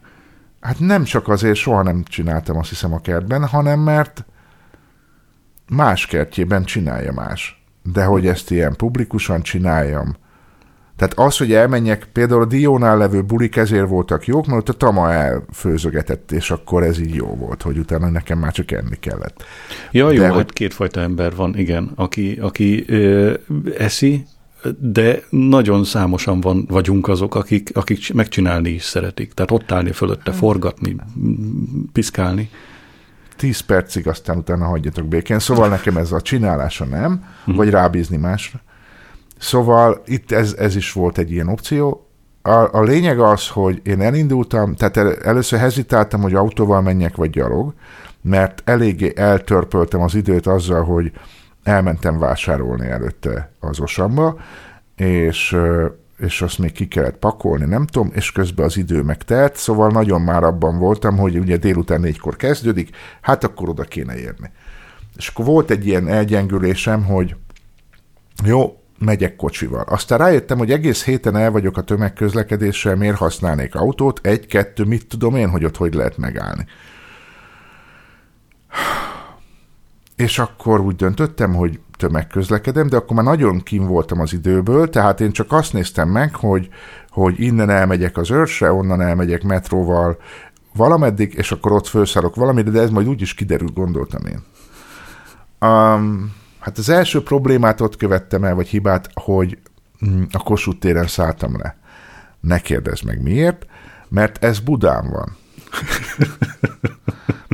Hát 0.60 0.80
nem 0.80 1.04
csak 1.04 1.28
azért, 1.28 1.56
soha 1.56 1.84
nem 1.84 2.04
csináltam 2.04 2.58
azt 2.58 2.70
hiszem 2.70 2.94
a 2.94 3.02
kertben, 3.02 3.48
hanem 3.48 3.80
mert 3.80 4.26
más 5.70 6.06
kertjében 6.06 6.64
csinálja 6.64 7.12
más. 7.12 7.64
De 7.84 8.04
hogy 8.04 8.28
ezt 8.28 8.52
ilyen 8.52 8.76
publikusan 8.76 9.42
csináljam, 9.42 10.16
tehát 11.02 11.20
az, 11.20 11.38
hogy 11.38 11.54
elmenjek, 11.54 12.08
például 12.14 12.42
a 12.42 12.46
Diónál 12.46 12.98
levő 12.98 13.22
bulik 13.22 13.56
ezért 13.56 13.88
voltak 13.88 14.26
jók, 14.28 14.46
mert 14.46 14.60
ott 14.60 14.70
a 14.70 14.74
Tama 14.74 15.12
elfőzögetett, 15.12 16.32
és 16.32 16.52
akkor 16.52 16.84
ez 16.84 17.00
így 17.00 17.16
jó 17.16 17.26
volt, 17.26 17.62
hogy 17.62 17.78
utána 17.78 18.10
nekem 18.10 18.40
már 18.40 18.52
csak 18.52 18.72
enni 18.72 19.00
kellett. 19.00 19.44
Ja, 19.92 20.12
jó, 20.12 20.18
de, 20.18 20.26
hát 20.26 20.34
hogy... 20.34 20.54
kétfajta 20.54 21.02
ember 21.02 21.36
van, 21.36 21.58
igen, 21.58 21.92
aki, 21.96 22.38
aki 22.42 22.84
ö, 22.88 23.34
eszi, 23.78 24.26
de 24.80 25.24
nagyon 25.30 25.84
számosan 25.84 26.42
van, 26.42 26.66
vagyunk 26.70 27.08
azok, 27.08 27.36
akik, 27.36 27.70
akik 27.74 28.14
megcsinálni 28.14 28.70
is 28.70 28.84
szeretik. 28.84 29.34
Tehát 29.34 29.52
ott 29.52 29.72
állni 29.72 29.92
fölötte, 29.92 30.32
forgatni, 30.32 30.96
piszkálni. 31.94 32.50
Tíz 33.36 33.60
percig, 33.60 34.08
aztán 34.08 34.38
utána 34.38 34.66
hagyjatok 34.66 35.08
békén. 35.08 35.40
Szóval 35.40 35.70
nekem 35.70 35.98
ez 35.98 36.12
a 36.12 36.22
csinálása 36.22 36.86
nem, 36.86 37.24
mhm. 37.46 37.56
vagy 37.56 37.70
rábízni 37.70 38.18
másra. 38.18 38.62
Szóval 39.42 40.02
itt 40.06 40.32
ez, 40.32 40.56
ez 40.58 40.76
is 40.76 40.92
volt 40.92 41.18
egy 41.18 41.32
ilyen 41.32 41.48
opció. 41.48 42.08
A, 42.42 42.78
a 42.78 42.82
lényeg 42.82 43.20
az, 43.20 43.48
hogy 43.48 43.82
én 43.84 44.02
elindultam, 44.02 44.76
tehát 44.76 44.98
el, 44.98 45.16
először 45.16 45.60
hezitáltam, 45.60 46.22
hogy 46.22 46.34
autóval 46.34 46.82
menjek, 46.82 47.16
vagy 47.16 47.30
gyalog, 47.30 47.74
mert 48.22 48.62
eléggé 48.66 49.14
eltörpöltem 49.16 50.02
az 50.02 50.16
időt 50.16 50.48
azzal, 50.48 50.84
hogy 50.84 51.12
elmentem 51.64 52.20
vásárolni 52.20 52.88
előtte 52.88 53.52
az 53.60 53.80
osamba, 53.80 54.40
és, 54.96 55.58
és 56.18 56.42
azt 56.42 56.58
még 56.60 56.72
ki 56.72 56.88
kellett 56.88 57.18
pakolni, 57.18 57.66
nem 57.66 57.86
tudom, 57.86 58.12
és 58.14 58.32
közben 58.32 58.66
az 58.66 58.78
idő 58.78 59.02
megtelt, 59.02 59.56
szóval 59.56 59.92
nagyon 59.92 60.22
már 60.22 60.44
abban 60.44 60.78
voltam, 60.78 61.18
hogy 61.18 61.38
ugye 61.38 61.58
délután 61.58 62.00
négykor 62.00 62.36
kezdődik, 62.36 62.90
hát 63.22 63.44
akkor 63.44 63.70
oda 63.70 63.84
kéne 63.84 64.18
érni. 64.18 64.52
És 65.18 65.28
akkor 65.28 65.46
volt 65.46 65.72
egy 65.72 65.88
ilyen 65.88 66.08
elgyengülésem, 66.08 67.04
hogy 67.04 67.36
jó, 68.44 68.81
megyek 69.02 69.36
kocsival. 69.36 69.84
Aztán 69.88 70.18
rájöttem, 70.18 70.58
hogy 70.58 70.72
egész 70.72 71.04
héten 71.04 71.36
el 71.36 71.52
vagyok 71.52 71.78
a 71.78 71.82
tömegközlekedéssel, 71.82 72.96
miért 72.96 73.18
használnék 73.18 73.76
autót, 73.76 74.20
egy-kettő, 74.24 74.84
mit 74.84 75.08
tudom 75.08 75.36
én, 75.36 75.50
hogy 75.50 75.66
ott 75.66 75.78
hogy 75.78 75.94
lehet 75.94 76.18
megállni. 76.18 76.66
És 80.16 80.40
akkor 80.40 80.80
úgy 80.80 80.96
döntöttem, 80.96 81.54
hogy 81.54 81.80
tömegközlekedem, 81.98 82.88
de 82.88 82.98
akkor 82.98 83.16
már 83.16 83.26
nagyon 83.26 83.60
kim 83.60 83.86
voltam 83.86 84.20
az 84.20 84.34
időből, 84.34 84.90
tehát 84.90 85.22
én 85.22 85.32
csak 85.32 85.52
azt 85.52 85.74
néztem 85.74 86.10
meg, 86.10 86.36
hogy, 86.36 86.70
hogy 87.10 87.40
innen 87.40 87.70
elmegyek 87.70 88.18
az 88.18 88.32
őrsre, 88.32 88.72
onnan 88.72 89.02
elmegyek 89.02 89.44
metróval, 89.44 90.18
valameddig, 90.74 91.34
és 91.34 91.52
akkor 91.52 91.72
ott 91.72 91.88
felszállok 91.88 92.36
valamire, 92.36 92.70
de 92.70 92.82
ez 92.82 92.90
majd 92.90 93.08
úgy 93.08 93.22
is 93.22 93.34
kiderül, 93.34 93.70
gondoltam 93.74 94.26
én. 94.26 94.44
Um, 95.70 96.40
hát 96.62 96.78
az 96.78 96.90
első 96.90 97.24
problémát 97.24 97.82
ott 97.82 97.96
követtem 97.96 98.44
el, 98.44 98.56
vagy 98.56 98.68
hibát, 98.68 99.10
hogy 99.14 99.58
mm, 100.06 100.24
a 100.32 100.44
Kossuth 100.44 100.80
téren 100.80 101.08
szálltam 101.08 101.58
le. 101.58 101.78
Ne 102.40 102.60
kérdezz 102.60 103.02
meg 103.02 103.22
miért, 103.22 103.66
mert 104.10 104.44
ez 104.44 104.60
Budán 104.60 105.10
van. 105.10 105.38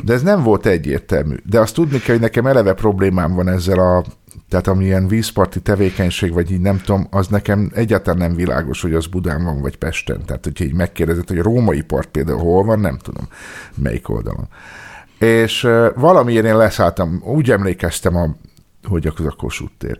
De 0.04 0.12
ez 0.12 0.22
nem 0.22 0.42
volt 0.42 0.66
egyértelmű. 0.66 1.34
De 1.44 1.60
azt 1.60 1.74
tudni 1.74 1.98
kell, 1.98 2.14
hogy 2.14 2.20
nekem 2.24 2.46
eleve 2.46 2.72
problémám 2.72 3.34
van 3.34 3.48
ezzel 3.48 3.78
a 3.78 4.04
tehát 4.48 4.66
amilyen 4.66 5.08
vízparti 5.08 5.60
tevékenység, 5.60 6.32
vagy 6.32 6.50
így 6.50 6.60
nem 6.60 6.78
tudom, 6.78 7.06
az 7.10 7.26
nekem 7.26 7.70
egyáltalán 7.74 8.18
nem 8.18 8.34
világos, 8.34 8.82
hogy 8.82 8.94
az 8.94 9.06
Budán 9.06 9.44
van, 9.44 9.60
vagy 9.60 9.76
Pesten. 9.76 10.24
Tehát, 10.24 10.44
hogyha 10.44 10.64
így 10.64 10.74
megkérdezett, 10.74 11.28
hogy 11.28 11.38
a 11.38 11.42
római 11.42 11.80
part 11.80 12.08
például 12.08 12.38
hol 12.38 12.64
van, 12.64 12.80
nem 12.80 12.98
tudom, 12.98 13.28
melyik 13.74 14.08
oldalon. 14.08 14.48
És 15.18 15.68
valamiért 15.94 16.44
én 16.44 16.56
leszálltam, 16.56 17.22
úgy 17.24 17.50
emlékeztem, 17.50 18.16
a, 18.16 18.36
hogy 18.84 19.06
az 19.06 19.26
a 19.26 19.30
Kossuth 19.30 19.72
tér. 19.78 19.98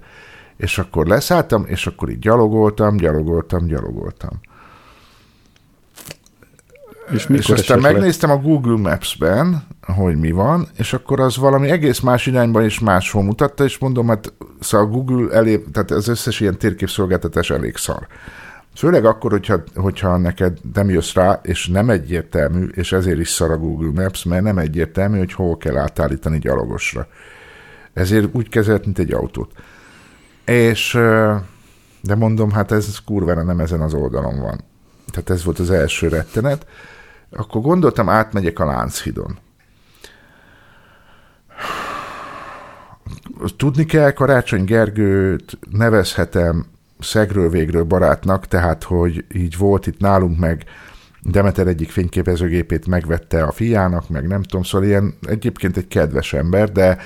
És 0.57 0.79
akkor 0.79 1.07
leszálltam, 1.07 1.65
és 1.67 1.87
akkor 1.87 2.09
így 2.09 2.19
gyalogoltam, 2.19 2.97
gyalogoltam, 2.97 3.67
gyalogoltam. 3.67 4.41
És, 7.13 7.27
és 7.29 7.49
aztán 7.49 7.81
megnéztem 7.81 8.31
a 8.31 8.37
Google 8.37 8.77
Maps-ben, 8.77 9.67
hogy 9.95 10.17
mi 10.17 10.31
van, 10.31 10.69
és 10.77 10.93
akkor 10.93 11.21
az 11.21 11.37
valami 11.37 11.71
egész 11.71 12.01
más 12.01 12.27
irányban 12.27 12.65
is 12.65 12.79
máshol 12.79 13.23
mutatta, 13.23 13.65
és 13.65 13.79
mondom, 13.79 14.09
hát 14.09 14.33
szóval 14.61 14.87
a 14.87 14.91
Google 14.91 15.35
elég, 15.35 15.71
tehát 15.73 15.91
az 15.91 16.09
összes 16.09 16.41
ilyen 16.41 16.59
térképszolgáltatás 16.59 17.51
elég 17.51 17.77
szar. 17.77 18.07
Főleg 18.75 19.05
akkor, 19.05 19.31
hogyha, 19.31 19.63
hogyha 19.75 20.17
neked 20.17 20.59
nem 20.75 20.91
jössz 20.91 21.13
rá, 21.13 21.41
és 21.43 21.67
nem 21.67 21.91
egyértelmű, 21.91 22.67
és 22.67 22.93
ezért 22.93 23.19
is 23.19 23.29
szar 23.29 23.51
a 23.51 23.59
Google 23.59 24.03
Maps, 24.03 24.25
mert 24.25 24.43
nem 24.43 24.59
egyértelmű, 24.59 25.19
hogy 25.19 25.33
hol 25.33 25.57
kell 25.57 25.77
átállítani 25.77 26.39
gyalogosra. 26.39 27.07
Ezért 27.99 28.29
úgy 28.33 28.49
kezelt, 28.49 28.85
mint 28.85 28.99
egy 28.99 29.13
autót. 29.13 29.53
És, 30.45 30.93
de 32.01 32.15
mondom, 32.15 32.51
hát 32.51 32.73
ez 32.73 32.99
kurvára 33.05 33.43
nem 33.43 33.61
ezen 33.61 33.81
az 33.81 33.95
oldalon 33.95 34.41
van. 34.41 34.61
Tehát 35.11 35.31
ez 35.31 35.45
volt 35.45 35.59
az 35.59 35.71
első 35.71 36.09
rettenet. 36.09 36.67
Akkor 37.31 37.61
gondoltam, 37.61 38.09
átmegyek 38.09 38.59
a 38.59 38.65
Lánchidon. 38.65 39.39
Tudni 43.57 43.85
kell, 43.85 44.11
Karácsony 44.11 44.65
Gergőt 44.65 45.59
nevezhetem 45.71 46.67
szegről 46.99 47.51
végről 47.51 47.85
barátnak, 47.85 48.47
tehát, 48.47 48.83
hogy 48.83 49.25
így 49.35 49.57
volt 49.57 49.87
itt 49.87 49.99
nálunk 49.99 50.39
meg, 50.39 50.65
Demeter 51.23 51.67
egyik 51.67 51.91
fényképezőgépét 51.91 52.87
megvette 52.87 53.43
a 53.43 53.53
fiának, 53.53 54.09
meg 54.09 54.27
nem 54.27 54.43
tudom, 54.43 54.63
szóval 54.63 54.87
ilyen 54.87 55.15
egyébként 55.27 55.77
egy 55.77 55.89
kedves 55.89 56.33
ember, 56.33 56.73
de 56.73 56.99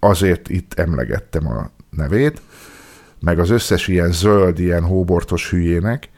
azért 0.00 0.48
itt 0.48 0.74
emlegettem 0.74 1.46
a 1.46 1.70
nevét, 1.90 2.42
meg 3.20 3.38
az 3.38 3.50
összes 3.50 3.88
ilyen 3.88 4.12
zöld, 4.12 4.58
ilyen 4.58 4.82
hóbortos 4.82 5.50
hülyének, 5.50 6.08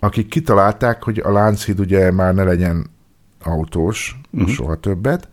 akik 0.00 0.28
kitalálták, 0.28 1.02
hogy 1.02 1.18
a 1.18 1.32
Lánchíd 1.32 1.80
ugye 1.80 2.10
már 2.10 2.34
ne 2.34 2.42
legyen 2.42 2.90
autós, 3.42 4.20
uh-huh. 4.30 4.50
soha 4.50 4.74
többet, 4.74 5.28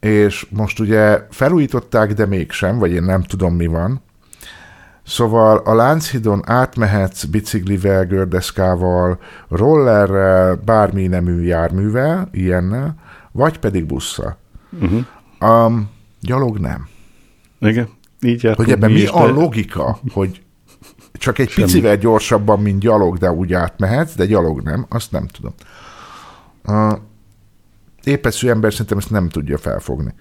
és 0.00 0.46
most 0.50 0.80
ugye 0.80 1.26
felújították, 1.30 2.12
de 2.12 2.26
mégsem, 2.26 2.78
vagy 2.78 2.90
én 2.90 3.02
nem 3.02 3.22
tudom 3.22 3.54
mi 3.54 3.66
van. 3.66 4.00
Szóval 5.02 5.56
a 5.56 5.74
Lánchidon 5.74 6.42
átmehetsz 6.44 7.24
biciklivel, 7.24 8.04
gördeszkával, 8.04 9.18
rollerrel, 9.48 10.54
bármi 10.54 11.06
nemű 11.06 11.42
járművel, 11.42 12.28
ilyennel, 12.32 12.94
vagy 13.32 13.58
pedig 13.58 13.86
busszal. 13.86 14.38
Uh-huh. 14.80 15.04
Um, 15.40 15.90
gyalog 16.26 16.58
nem. 16.58 16.88
Igen, 17.58 17.88
így 18.20 18.50
Hogy 18.56 18.70
ebben 18.70 18.90
mi, 18.90 19.00
mi 19.00 19.06
a 19.06 19.26
de... 19.26 19.32
logika, 19.32 19.98
hogy 20.12 20.42
csak 21.12 21.38
egy 21.38 21.48
Semmi. 21.48 21.66
picivel 21.66 21.96
gyorsabban, 21.96 22.60
mint 22.60 22.80
gyalog, 22.80 23.18
de 23.18 23.30
úgy 23.30 23.52
átmehetsz, 23.52 24.14
de 24.14 24.26
gyalog 24.26 24.62
nem, 24.62 24.86
azt 24.88 25.12
nem 25.12 25.26
tudom. 25.26 25.54
Uh, 26.64 26.98
épeszű 28.04 28.48
ember 28.48 28.72
szerintem 28.72 28.98
ezt 28.98 29.10
nem 29.10 29.28
tudja 29.28 29.58
felfogni. 29.58 30.14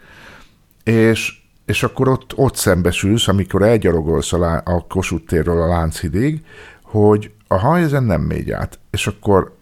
És, 0.84 1.41
és 1.66 1.84
akkor 1.84 2.08
ott, 2.08 2.34
ott 2.36 2.56
szembesülsz, 2.56 3.28
amikor 3.28 3.62
elgyalogolsz 3.62 4.34
a, 4.34 4.38
lá, 4.38 4.58
a 4.58 4.86
Kossuth 4.89 5.26
térről 5.26 5.62
a 5.62 5.68
Lánchidig, 5.68 6.45
hogy 6.84 7.32
a 7.47 7.56
haj 7.56 7.82
ezen 7.82 8.03
nem 8.03 8.22
megy 8.22 8.51
át. 8.51 8.80
És 8.91 9.08
akkor 9.08 9.56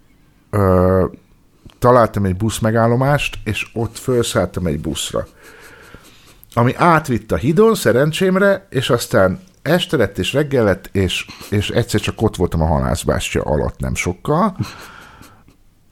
ö, 0.50 1.06
találtam 1.80 2.26
egy 2.26 2.36
busz 2.36 2.60
megállomást, 2.60 3.38
és 3.44 3.70
ott 3.74 3.98
felszálltam 3.98 4.66
egy 4.66 4.80
buszra. 4.80 5.28
Ami 6.54 6.74
átvitt 6.76 7.32
a 7.32 7.36
hidon, 7.36 7.76
szerencsémre, 7.76 8.68
és 8.70 8.89
aztán 8.89 9.39
este 9.62 9.97
lett 9.97 10.18
és 10.18 10.34
reggel 10.34 10.64
lett, 10.64 10.89
és, 10.91 11.26
és 11.49 11.70
egyszer 11.70 11.99
csak 11.99 12.22
ott 12.22 12.36
voltam 12.36 12.62
a 12.62 12.66
halászbástya 12.66 13.41
alatt 13.41 13.80
nem 13.80 13.95
sokkal, 13.95 14.58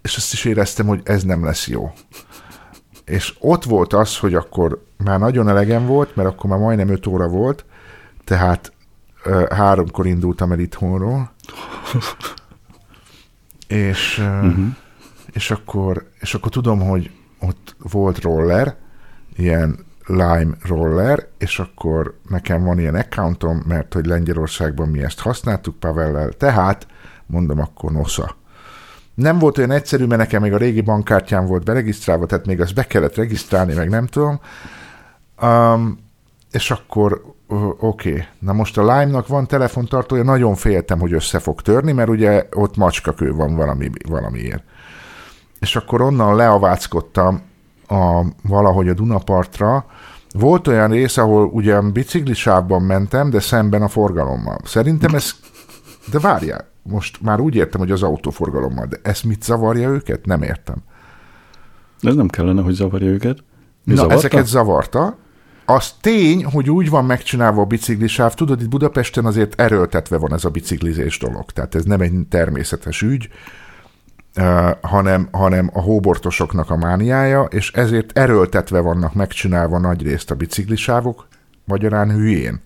és 0.01 0.16
azt 0.16 0.34
is 0.34 0.45
éreztem, 0.45 0.86
hogy 0.86 1.01
ez 1.03 1.24
nem 1.24 1.43
lesz 1.43 1.68
jó. 1.68 1.91
És 3.05 3.36
ott 3.39 3.64
volt 3.64 3.93
az, 3.93 4.18
hogy 4.18 4.34
akkor 4.34 4.84
már 4.97 5.20
nagyon 5.20 5.49
elegem 5.49 5.86
volt, 5.86 6.16
mert 6.16 6.30
akkor 6.30 6.49
már 6.49 6.59
majdnem 6.59 6.89
öt 6.89 7.07
óra 7.07 7.28
volt, 7.28 7.66
tehát 8.24 8.74
ö, 9.24 9.45
háromkor 9.49 10.05
indultam 10.05 10.51
el 10.51 10.59
itthonról, 10.59 11.32
és, 13.68 14.18
ö, 14.20 14.24
uh-huh. 14.24 14.66
és, 15.32 15.51
akkor, 15.51 16.09
és 16.20 16.34
akkor 16.34 16.51
tudom, 16.51 16.80
hogy 16.80 17.12
ott 17.39 17.76
volt 17.78 18.22
roller, 18.22 18.76
ilyen 19.36 19.89
Lime 20.06 20.58
Roller, 20.62 21.28
és 21.38 21.60
akkor 21.60 22.18
nekem 22.30 22.64
van 22.64 22.80
ilyen 22.80 22.95
accountom, 22.95 23.64
mert 23.68 23.93
hogy 23.93 24.06
Lengyelországban 24.06 24.89
mi 24.89 25.04
ezt 25.04 25.20
használtuk 25.20 25.80
Pavellel, 25.80 26.32
tehát 26.32 26.88
mondom 27.26 27.60
akkor 27.60 27.91
nosza. 27.91 28.36
Nem 29.14 29.39
volt 29.39 29.58
olyan 29.58 29.72
egyszerű, 29.72 30.06
mert 30.06 30.22
nekem 30.22 30.41
még 30.41 30.54
a 30.54 30.58
régi 30.58 30.82
bankkártyám 30.82 31.45
volt 31.45 31.64
beregisztrálva, 31.64 32.26
tehát 32.26 32.45
még 32.45 32.62
azt 32.62 32.76
be 32.76 32.84
kellett 32.84 33.16
regisztrálni, 33.16 33.74
meg 33.74 33.89
nem 33.89 34.08
tudom. 34.08 34.39
Um, 35.41 35.99
és 36.52 36.72
akkor 36.72 37.22
oké, 37.80 38.10
okay. 38.12 38.24
na 38.39 38.54
most 38.54 38.78
a 38.78 38.82
Lime-nak 38.82 39.28
van 39.28 39.47
telefontartója, 39.47 40.24
nagyon 40.24 40.56
féltem, 40.56 40.99
hogy 40.99 41.14
össze 41.14 41.39
fog 41.39 41.62
törni, 41.62 41.91
mert 41.91 42.10
ugye 42.10 42.47
ott 42.54 42.78
macskakő 42.78 43.34
van 43.34 43.56
valami, 43.56 43.89
valamiért. 44.08 44.64
És 45.60 45.76
akkor 45.76 46.02
onnan 46.02 46.36
leaváckodtam 46.36 47.41
a, 47.92 48.26
valahogy 48.44 48.89
a 48.89 48.94
Dunapartra, 48.94 49.86
volt 50.34 50.68
olyan 50.68 50.89
rész, 50.92 51.18
ahol 51.18 51.46
ugyan 51.46 51.92
biciklisávban 51.92 52.82
mentem, 52.82 53.30
de 53.30 53.39
szemben 53.39 53.82
a 53.82 53.88
forgalommal. 53.88 54.58
Szerintem 54.64 55.16
ez... 55.16 55.32
De 56.12 56.20
várjál, 56.20 56.68
most 56.84 57.22
már 57.22 57.39
úgy 57.39 57.56
értem, 57.56 57.80
hogy 57.80 57.92
az 57.92 58.04
autóforgalommal, 58.04 58.86
de 58.86 58.98
ez 59.04 59.22
mit 59.22 59.44
zavarja 59.44 59.89
őket? 59.89 60.26
Nem 60.26 60.42
értem. 60.42 60.76
Ez 62.02 62.16
nem 62.16 62.28
kellene, 62.28 62.62
hogy 62.62 62.74
zavarja 62.74 63.08
őket. 63.08 63.38
Mi 63.84 63.94
Na, 63.94 63.96
zavarta? 63.96 64.18
ezeket 64.18 64.46
zavarta. 64.46 65.18
Az 65.66 65.94
tény, 66.02 66.46
hogy 66.46 66.70
úgy 66.70 66.89
van 66.89 67.06
megcsinálva 67.06 67.62
a 67.62 67.66
biciklisáv, 67.66 68.34
tudod, 68.34 68.62
itt 68.62 68.70
Budapesten 68.70 69.26
azért 69.26 69.62
erőltetve 69.62 70.18
van 70.18 70.34
ez 70.34 70.46
a 70.46 70.50
biciklizés 70.50 71.18
dolog. 71.18 71.52
Tehát 71.52 71.76
ez 71.76 71.84
nem 71.84 72.02
egy 72.02 72.14
természetes 72.30 73.02
ügy 73.02 73.30
hanem, 74.82 75.28
hanem 75.32 75.70
a 75.74 75.82
hóbortosoknak 75.82 76.70
a 76.70 76.78
mániája, 76.78 77.44
és 77.44 77.72
ezért 77.72 78.18
erőltetve 78.18 78.80
vannak 78.80 79.14
megcsinálva 79.14 79.80
nagy 79.80 80.02
részt 80.02 80.32
a 80.32 80.36
biciklisávok, 80.36 81.28
magyarán 81.66 82.12
hülyén. 82.12 82.62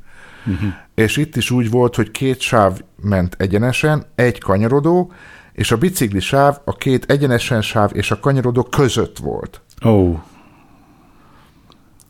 Uh-huh. 0.46 0.70
És 0.96 1.18
itt 1.18 1.36
is 1.36 1.52
úgy 1.52 1.70
volt, 1.70 1.96
hogy 1.96 2.12
két 2.12 2.40
sáv 2.40 2.82
ment 3.02 3.36
egyenesen, 3.40 4.06
egy 4.16 4.40
kanyarodó, 4.40 5.12
és 5.54 5.72
a 5.72 5.78
biciklisáv 5.78 6.58
a 6.66 6.76
két 6.76 7.12
egyenesen 7.12 7.62
sáv 7.62 7.90
és 7.94 8.12
a 8.12 8.20
kanyarodó 8.20 8.64
között 8.64 9.18
volt. 9.18 9.62
Oh. 9.82 10.20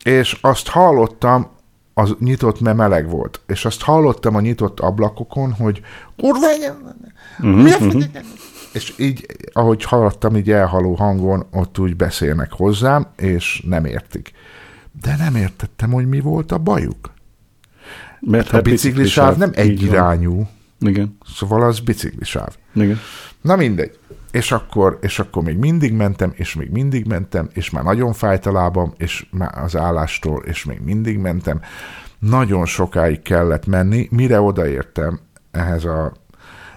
És 0.04 0.38
azt 0.42 0.68
hallottam, 0.68 1.48
az 1.94 2.16
nyitott, 2.20 2.60
mert 2.60 2.78
meleg 2.78 3.10
volt, 3.10 3.42
és 3.48 3.66
azt 3.66 3.82
hallottam 3.82 4.36
a 4.36 4.42
nyitott 4.42 4.80
ablakokon, 4.80 5.54
hogy 5.54 5.82
kurva, 6.18 6.48
uh-huh, 7.40 7.86
uh-huh 7.86 8.04
és 8.76 8.94
így, 8.98 9.26
ahogy 9.54 9.84
hallottam, 9.84 10.36
így 10.36 10.52
elhaló 10.52 10.94
hangon, 10.94 11.46
ott 11.52 11.80
úgy 11.80 11.96
beszélnek 11.96 12.52
hozzám, 12.52 13.08
és 13.18 13.64
nem 13.68 13.86
értik. 13.86 14.32
De 15.02 15.16
nem 15.18 15.36
értettem, 15.36 15.92
hogy 15.92 16.08
mi 16.08 16.20
volt 16.20 16.52
a 16.52 16.58
bajuk. 16.58 17.14
Mert 18.20 18.54
a 18.54 18.62
biciklisáv 18.62 19.38
nem 19.38 19.52
egyirányú. 19.54 20.48
Igen. 20.80 21.18
Szóval 21.36 21.64
az 21.64 21.80
biciklisáv. 21.80 22.56
Igen. 22.74 23.00
Na 23.42 23.56
mindegy. 23.56 24.00
És 24.32 24.52
akkor, 24.52 24.98
és 25.02 25.20
akkor 25.20 25.44
még 25.44 25.58
mindig 25.58 25.94
mentem, 25.94 26.32
és 26.36 26.56
még 26.56 26.70
mindig 26.70 27.06
mentem, 27.06 27.50
és 27.54 27.70
már 27.70 27.84
nagyon 27.84 28.14
fájt 28.14 28.46
a 28.46 28.52
lábam, 28.52 28.94
és 28.98 29.26
már 29.32 29.64
az 29.64 29.76
állástól, 29.76 30.44
és 30.44 30.66
még 30.66 30.80
mindig 30.80 31.18
mentem. 31.18 31.62
Nagyon 32.20 32.66
sokáig 32.66 33.22
kellett 33.22 33.66
menni, 33.66 34.08
mire 34.12 34.42
odaértem 34.42 35.20
ehhez 35.52 35.86
a, 35.86 36.14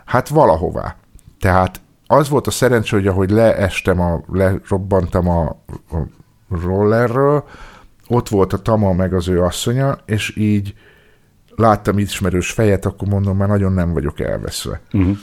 hát 0.04 0.28
valahová. 0.28 0.96
Tehát 1.40 1.80
az 2.10 2.28
volt 2.28 2.46
a 2.46 2.50
szerencsé, 2.50 2.96
hogy 2.96 3.06
ahogy 3.06 3.30
leestem, 3.30 4.00
a, 4.00 4.20
lerobbantam 4.32 5.28
a, 5.28 5.44
a 5.90 5.98
rollerről, 6.64 7.44
ott 8.06 8.28
volt 8.28 8.52
a 8.52 8.58
Tama 8.58 8.92
meg 8.92 9.14
az 9.14 9.28
ő 9.28 9.42
asszonya, 9.42 9.98
és 10.06 10.36
így 10.36 10.74
láttam 11.56 11.98
ismerős 11.98 12.50
fejet, 12.50 12.84
akkor 12.86 13.08
mondom, 13.08 13.36
már 13.36 13.48
nagyon 13.48 13.72
nem 13.72 13.92
vagyok 13.92 14.20
elveszve. 14.20 14.80
Uh-huh. 14.92 15.16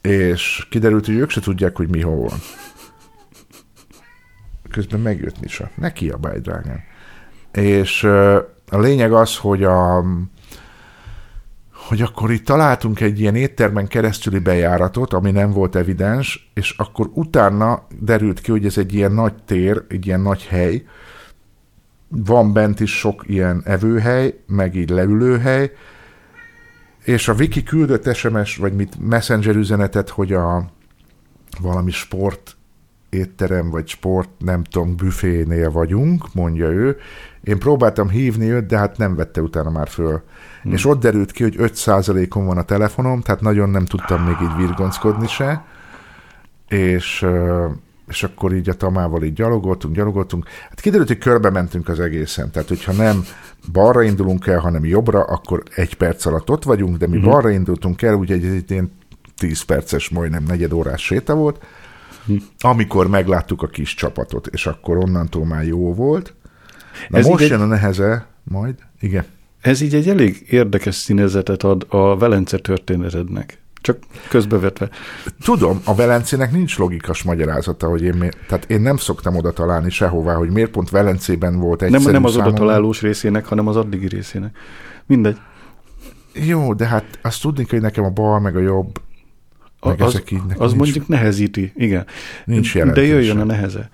És 0.00 0.66
kiderült, 0.70 1.06
hogy 1.06 1.14
ők 1.14 1.30
se 1.30 1.40
tudják, 1.40 1.76
hogy 1.76 1.88
mi 1.88 2.00
hol 2.00 2.16
van. 2.16 2.38
Közben 4.70 5.00
megjött 5.00 5.40
Nisa. 5.40 5.70
Ne 5.74 5.92
kiabálj, 5.92 6.38
drágám. 6.40 6.80
És 7.52 8.04
a 8.70 8.78
lényeg 8.78 9.12
az, 9.12 9.36
hogy 9.36 9.64
a 9.64 10.04
hogy 11.90 12.02
akkor 12.02 12.30
itt 12.30 12.44
találtunk 12.44 13.00
egy 13.00 13.20
ilyen 13.20 13.34
éttermen 13.34 13.86
keresztüli 13.86 14.38
bejáratot, 14.38 15.12
ami 15.12 15.30
nem 15.30 15.50
volt 15.50 15.76
evidens, 15.76 16.50
és 16.54 16.74
akkor 16.76 17.10
utána 17.12 17.86
derült 18.00 18.40
ki, 18.40 18.50
hogy 18.50 18.64
ez 18.66 18.78
egy 18.78 18.94
ilyen 18.94 19.12
nagy 19.12 19.34
tér, 19.44 19.84
egy 19.88 20.06
ilyen 20.06 20.20
nagy 20.20 20.46
hely, 20.46 20.84
van 22.08 22.52
bent 22.52 22.80
is 22.80 22.98
sok 22.98 23.24
ilyen 23.26 23.62
evőhely, 23.64 24.34
meg 24.46 24.74
így 24.74 24.90
leülőhely, 24.90 25.72
és 27.04 27.28
a 27.28 27.32
Wiki 27.32 27.62
küldött 27.62 28.14
SMS, 28.14 28.56
vagy 28.56 28.72
mit, 28.72 29.08
messenger 29.08 29.56
üzenetet, 29.56 30.08
hogy 30.08 30.32
a 30.32 30.70
valami 31.60 31.90
sport 31.90 32.56
étterem, 33.08 33.70
vagy 33.70 33.88
sport, 33.88 34.30
nem 34.38 34.64
tudom, 34.64 34.96
büfénél 34.96 35.70
vagyunk, 35.70 36.34
mondja 36.34 36.68
ő. 36.68 36.96
Én 37.44 37.58
próbáltam 37.58 38.08
hívni 38.08 38.50
őt, 38.50 38.66
de 38.66 38.78
hát 38.78 38.98
nem 38.98 39.14
vette 39.14 39.42
utána 39.42 39.70
már 39.70 39.88
föl. 39.88 40.22
Hmm. 40.62 40.72
És 40.72 40.86
ott 40.86 41.00
derült 41.00 41.32
ki, 41.32 41.42
hogy 41.42 41.56
5%-on 41.58 42.46
van 42.46 42.58
a 42.58 42.62
telefonom, 42.62 43.20
tehát 43.20 43.40
nagyon 43.40 43.70
nem 43.70 43.84
tudtam 43.84 44.22
még 44.22 44.36
így 44.42 44.56
virgonckodni 44.56 45.26
se. 45.26 45.64
És 46.68 47.26
és 48.10 48.22
akkor 48.22 48.54
így 48.54 48.68
a 48.68 48.74
Tamával 48.74 49.22
így 49.22 49.32
gyalogoltunk, 49.32 49.94
gyalogoltunk. 49.94 50.48
Hát 50.68 50.80
kiderült, 50.80 51.08
hogy 51.08 51.18
körbe 51.18 51.50
mentünk 51.50 51.88
az 51.88 52.00
egészen. 52.00 52.50
Tehát, 52.50 52.68
hogyha 52.68 52.92
nem 52.92 53.24
balra 53.72 54.02
indulunk 54.02 54.46
el, 54.46 54.58
hanem 54.58 54.84
jobbra, 54.84 55.22
akkor 55.22 55.62
egy 55.74 55.94
perc 55.94 56.26
alatt 56.26 56.50
ott 56.50 56.64
vagyunk, 56.64 56.96
de 56.96 57.06
mi 57.06 57.16
uh-huh. 57.16 57.32
balra 57.32 57.50
indultunk 57.50 58.02
el, 58.02 58.14
úgyhogy 58.14 58.44
egy, 58.44 58.70
ilyen 58.70 58.92
10 59.36 59.62
perces, 59.62 60.08
majdnem 60.08 60.42
negyed 60.42 60.72
órás 60.72 61.04
séta 61.04 61.34
volt, 61.34 61.58
uh-huh. 62.20 62.42
amikor 62.60 63.08
megláttuk 63.08 63.62
a 63.62 63.66
kis 63.66 63.94
csapatot, 63.94 64.46
és 64.46 64.66
akkor 64.66 64.96
onnantól 64.96 65.46
már 65.46 65.64
jó 65.64 65.94
volt. 65.94 66.34
Na 67.08 67.18
Ez 67.18 67.26
most 67.26 67.48
jön 67.48 67.58
egy... 67.58 67.64
a 67.64 67.66
neheze, 67.66 68.26
majd, 68.44 68.74
igen. 69.00 69.24
Ez 69.60 69.80
így 69.80 69.94
egy 69.94 70.08
elég 70.08 70.46
érdekes 70.48 70.94
színezetet 70.94 71.62
ad 71.62 71.86
a 71.88 72.16
Velence 72.16 72.58
történetednek. 72.58 73.58
Csak 73.80 73.98
közbevetve. 74.28 74.88
Tudom, 75.44 75.80
a 75.84 75.94
Velencének 75.94 76.52
nincs 76.52 76.78
logikas 76.78 77.22
magyarázata, 77.22 77.88
hogy 77.88 78.02
én, 78.02 78.14
miért, 78.14 78.36
tehát 78.48 78.70
én 78.70 78.80
nem 78.80 78.96
szoktam 78.96 79.36
oda 79.36 79.52
találni 79.52 79.90
sehová, 79.90 80.34
hogy 80.34 80.50
miért 80.50 80.70
pont 80.70 80.90
Velencében 80.90 81.58
volt 81.58 81.82
egy 81.82 81.90
Nem, 81.90 82.02
nem 82.02 82.24
az 82.24 82.36
oda 82.36 82.52
találós 82.52 83.00
részének, 83.00 83.46
hanem 83.46 83.66
az 83.66 83.76
addigi 83.76 84.08
részének. 84.08 84.56
Mindegy. 85.06 85.36
Jó, 86.32 86.74
de 86.74 86.86
hát 86.86 87.04
azt 87.22 87.40
tudni 87.40 87.66
hogy 87.70 87.80
nekem 87.80 88.04
a 88.04 88.10
bal 88.10 88.40
meg 88.40 88.56
a 88.56 88.60
jobb, 88.60 89.00
meg 89.82 90.00
az, 90.00 90.14
ezek 90.14 90.30
így 90.30 90.40
Az 90.48 90.72
nincs, 90.72 90.74
mondjuk 90.74 91.08
nehezíti, 91.08 91.72
igen. 91.76 92.06
Nincs 92.44 92.78
De 92.78 93.02
jöjjön 93.02 93.38
a 93.38 93.44
neheze. 93.44 93.90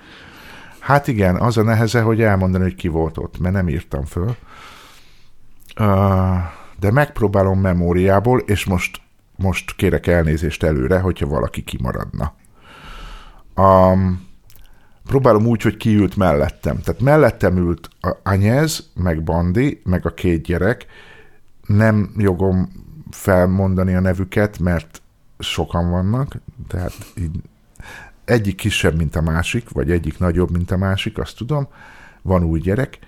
Hát 0.86 1.06
igen, 1.06 1.36
az 1.36 1.56
a 1.56 1.62
neheze, 1.62 2.00
hogy 2.00 2.20
elmondani, 2.20 2.62
hogy 2.62 2.74
ki 2.74 2.88
volt 2.88 3.18
ott, 3.18 3.38
mert 3.38 3.54
nem 3.54 3.68
írtam 3.68 4.04
föl. 4.04 4.36
De 6.78 6.90
megpróbálom 6.90 7.60
memóriából, 7.60 8.38
és 8.38 8.64
most 8.64 9.00
most 9.36 9.74
kérek 9.76 10.06
elnézést 10.06 10.62
előre, 10.62 10.98
hogyha 10.98 11.26
valaki 11.26 11.62
kimaradna. 11.62 12.34
Um, 13.56 14.26
próbálom 15.04 15.46
úgy, 15.46 15.62
hogy 15.62 15.76
kiült 15.76 16.16
mellettem. 16.16 16.80
Tehát 16.80 17.00
mellettem 17.00 17.56
ült 17.56 17.88
a 18.00 18.16
Anyez, 18.22 18.90
meg 18.94 19.22
Bandi, 19.22 19.80
meg 19.84 20.06
a 20.06 20.14
két 20.14 20.42
gyerek. 20.42 20.86
Nem 21.66 22.12
jogom 22.16 22.68
felmondani 23.10 23.94
a 23.94 24.00
nevüket, 24.00 24.58
mert 24.58 25.02
sokan 25.38 25.90
vannak, 25.90 26.36
tehát 26.68 26.92
így 27.16 27.40
egyik 28.26 28.56
kisebb, 28.56 28.96
mint 28.96 29.16
a 29.16 29.20
másik, 29.20 29.70
vagy 29.70 29.90
egyik 29.90 30.18
nagyobb, 30.18 30.50
mint 30.50 30.70
a 30.70 30.76
másik, 30.76 31.18
azt 31.18 31.36
tudom. 31.36 31.68
Van 32.22 32.44
új 32.44 32.60
gyerek, 32.60 32.98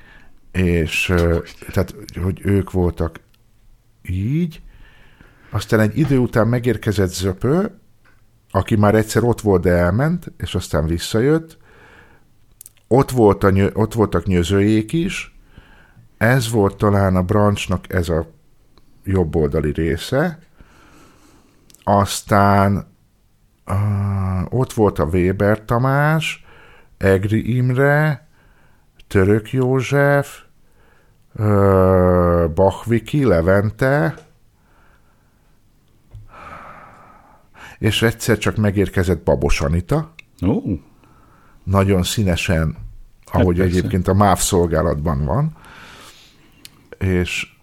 és 0.53 1.14
tehát, 1.73 1.95
hogy 2.23 2.41
ők 2.43 2.71
voltak 2.71 3.21
így, 4.03 4.62
aztán 5.51 5.81
egy 5.81 5.99
idő 5.99 6.19
után 6.19 6.49
megérkezett 6.49 7.12
Zöpő, 7.12 7.79
aki 8.51 8.77
már 8.77 8.95
egyszer 8.95 9.23
ott 9.23 9.41
volt, 9.41 9.62
de 9.62 9.71
elment, 9.71 10.33
és 10.37 10.55
aztán 10.55 10.87
visszajött. 10.87 11.59
Ott, 12.89 13.11
volt 13.11 13.45
a, 13.45 13.53
ott 13.73 13.93
voltak 13.93 14.27
nyözőjék 14.27 14.93
is. 14.93 15.37
Ez 16.16 16.51
volt 16.51 16.77
talán 16.77 17.16
a 17.16 17.23
branchnak 17.23 17.93
ez 17.93 18.09
a 18.09 18.31
jobboldali 19.05 19.73
része. 19.73 20.39
Aztán 21.83 22.87
ott 24.49 24.73
volt 24.73 24.99
a 24.99 25.05
Weber 25.05 25.64
Tamás, 25.64 26.45
Egri 26.97 27.57
Imre, 27.57 28.29
Török 29.07 29.53
József, 29.53 30.43
uh, 31.35 32.51
Bachviki, 32.55 33.25
Levente, 33.25 34.14
és 37.79 38.03
egyszer 38.03 38.39
csak 38.39 38.57
megérkezett 38.57 39.23
Babos 39.23 39.61
Anita. 39.61 40.12
Ó. 40.47 40.61
Nagyon 41.62 42.03
színesen, 42.03 42.77
ahogy 43.25 43.59
hát 43.59 43.66
egyébként 43.66 44.09
a 44.09 44.14
MÁV 44.14 44.39
szolgálatban 44.39 45.25
van, 45.25 45.57
és 46.99 47.58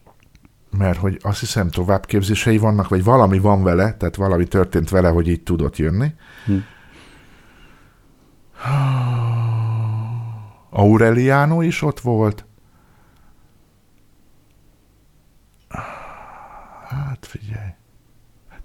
mert 0.77 0.97
hogy 0.97 1.19
azt 1.21 1.39
hiszem 1.39 1.69
továbbképzései 1.69 2.57
vannak, 2.57 2.87
vagy 2.87 3.03
valami 3.03 3.39
van 3.39 3.63
vele, 3.63 3.93
tehát 3.93 4.15
valami 4.15 4.45
történt 4.45 4.89
vele, 4.89 5.09
hogy 5.09 5.27
így 5.27 5.43
tudott 5.43 5.77
jönni. 5.77 6.13
Hm. 6.45 6.57
Aureliano 10.69 11.61
is 11.61 11.81
ott 11.81 11.99
volt. 11.99 12.45
Hát 16.87 17.25
figyelj. 17.25 17.69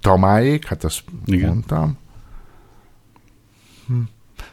Tamáék, 0.01 0.67
hát 0.67 0.85
azt 0.85 1.03
Igen. 1.25 1.49
mondtam. 1.49 1.99
Hm. 3.87 4.01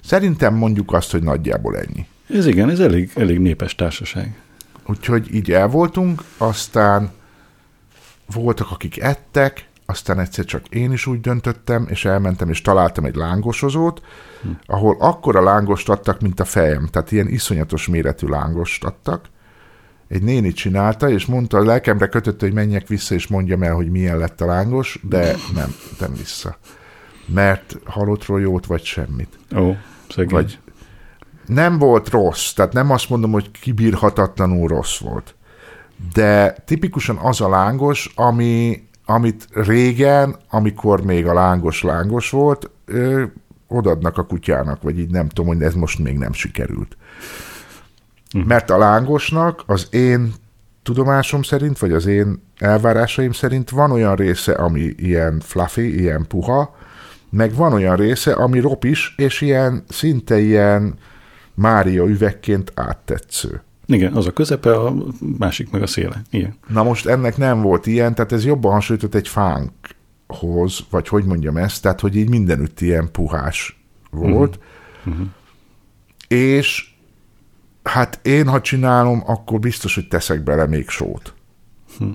Szerintem 0.04 0.54
mondjuk 0.56 0.94
azt, 0.94 1.12
hogy 1.12 1.24
nagyjából 1.24 1.78
ennyi. 1.78 2.08
Ez 2.30 2.46
igen, 2.46 2.70
ez 2.70 2.80
elég, 2.80 3.12
elég 3.16 3.40
népes 3.40 3.76
társaság. 3.76 4.42
Úgyhogy 4.86 5.34
így 5.34 5.52
el 5.52 5.68
voltunk, 5.68 6.24
aztán 6.38 7.12
voltak, 8.34 8.72
akik 8.72 9.02
ettek, 9.02 9.70
aztán 9.86 10.20
egyszer 10.20 10.46
csak 10.46 10.68
én 10.68 10.92
is 10.92 11.06
úgy 11.06 11.20
döntöttem, 11.20 11.88
és 11.90 12.06
elmentem, 12.06 12.50
és 12.50 12.62
találtam 12.62 13.06
egy 13.06 13.16
lángosozót, 13.16 14.02
hm. 14.42 14.50
ahol 14.66 14.96
akkora 15.00 15.44
lángost 15.44 15.90
adtak, 15.90 16.22
mint 16.22 16.40
a 16.40 16.46
fejem, 16.46 16.88
tehát 16.88 17.12
ilyen 17.12 17.28
iszonyatos 17.28 17.88
méretű 17.88 18.28
lángost 18.28 18.84
adtak, 18.84 19.26
egy 20.08 20.24
néni 20.24 20.52
csinálta, 20.52 21.10
és 21.10 21.26
mondta, 21.26 21.58
a 21.58 21.64
lelkemre 21.64 22.08
kötött, 22.08 22.40
hogy 22.40 22.54
menjek 22.54 22.88
vissza, 22.88 23.16
és 23.16 23.28
mondjam 23.28 23.64
el, 23.64 23.74
hogy 23.74 23.90
milyen 23.90 24.18
lett 24.18 24.42
a 24.42 24.46
lángos, 24.46 25.00
de 25.04 25.36
nem, 25.54 25.76
nem 26.00 26.14
vissza. 26.14 26.58
Mert 27.26 27.78
halottról 27.86 28.42
jót, 28.42 28.66
vagy 28.66 28.84
semmit. 28.84 29.40
Ó, 29.56 29.76
szegény. 30.10 30.34
Vagy 30.34 30.60
nem 31.46 31.78
volt 31.78 32.10
rossz, 32.10 32.54
tehát 32.54 32.74
nem 32.74 32.92
azt 32.92 33.10
mondom, 33.10 33.32
hogy 33.32 33.52
kibírhatatlanul 33.52 34.68
rossz 34.68 35.00
volt. 35.00 35.36
De 36.14 36.52
tipikusan 36.66 37.18
az 37.18 37.42
a 37.42 37.50
lángos, 37.50 38.12
ami, 38.16 38.84
amit 39.06 39.48
régen, 39.52 40.36
amikor 40.50 41.02
még 41.02 41.28
a 41.28 41.34
lángos 41.34 41.84
lángos 41.84 42.30
volt, 42.30 42.70
ö, 42.86 43.24
odadnak 43.68 44.18
a 44.18 44.26
kutyának, 44.26 44.82
vagy 44.82 45.00
így 45.00 45.12
nem 45.12 45.28
tudom, 45.28 45.48
hogy 45.48 45.62
ez 45.62 45.74
most 45.74 46.00
még 46.00 46.18
nem 46.18 46.34
sikerült. 46.34 46.98
Uh-huh. 48.34 48.50
Mert 48.50 48.70
a 48.70 48.78
lángosnak 48.78 49.64
az 49.66 49.88
én 49.92 50.34
tudomásom 50.84 51.44
szerint, 51.44 51.80
vagy 51.80 51.92
az 51.92 52.06
én 52.06 52.42
elvárásaim 52.58 53.32
szerint 53.32 53.70
van 53.70 53.92
olyan 53.92 54.16
része, 54.16 54.54
ami 54.54 54.94
ilyen 54.98 55.40
fluffy, 55.40 56.00
ilyen 56.00 56.26
puha, 56.28 56.76
meg 57.30 57.54
van 57.54 57.74
olyan 57.74 57.96
része, 57.96 58.34
ami 58.34 58.60
ropis, 58.60 59.14
és 59.18 59.42
ilyen 59.42 59.84
szinte 59.90 60.40
ilyen 60.40 60.96
Mária 61.54 62.06
üvegként 62.06 62.72
áttetsző. 62.76 63.62
Igen, 63.88 64.14
az 64.14 64.28
a 64.28 64.34
közepe, 64.34 64.76
a 64.76 64.96
másik 65.38 65.70
meg 65.70 65.82
a 65.82 65.88
széle. 65.88 66.22
Igen. 66.30 66.56
Na 66.68 66.84
most 66.84 67.06
ennek 67.06 67.38
nem 67.38 67.62
volt 67.62 67.86
ilyen, 67.86 68.16
tehát 68.16 68.32
ez 68.32 68.46
jobban 68.46 68.72
hasonlított 68.72 69.16
egy 69.16 69.28
fánkhoz, 69.28 70.80
vagy 70.90 71.08
hogy 71.08 71.26
mondjam 71.26 71.58
ezt, 71.58 71.82
tehát 71.82 72.00
hogy 72.00 72.16
így 72.16 72.30
mindenütt 72.30 72.82
ilyen 72.82 73.12
puhás 73.12 73.84
volt. 74.12 74.60
Uh-huh. 75.06 75.14
Uh-huh. 75.14 75.28
És 76.28 76.96
Hát 77.88 78.20
én, 78.24 78.48
ha 78.48 78.62
csinálom, 78.62 79.24
akkor 79.26 79.60
biztos, 79.60 79.96
hogy 79.96 80.08
teszek 80.08 80.44
bele 80.44 80.66
még 80.66 80.90
sót. 80.90 81.34
Hm. 81.98 82.06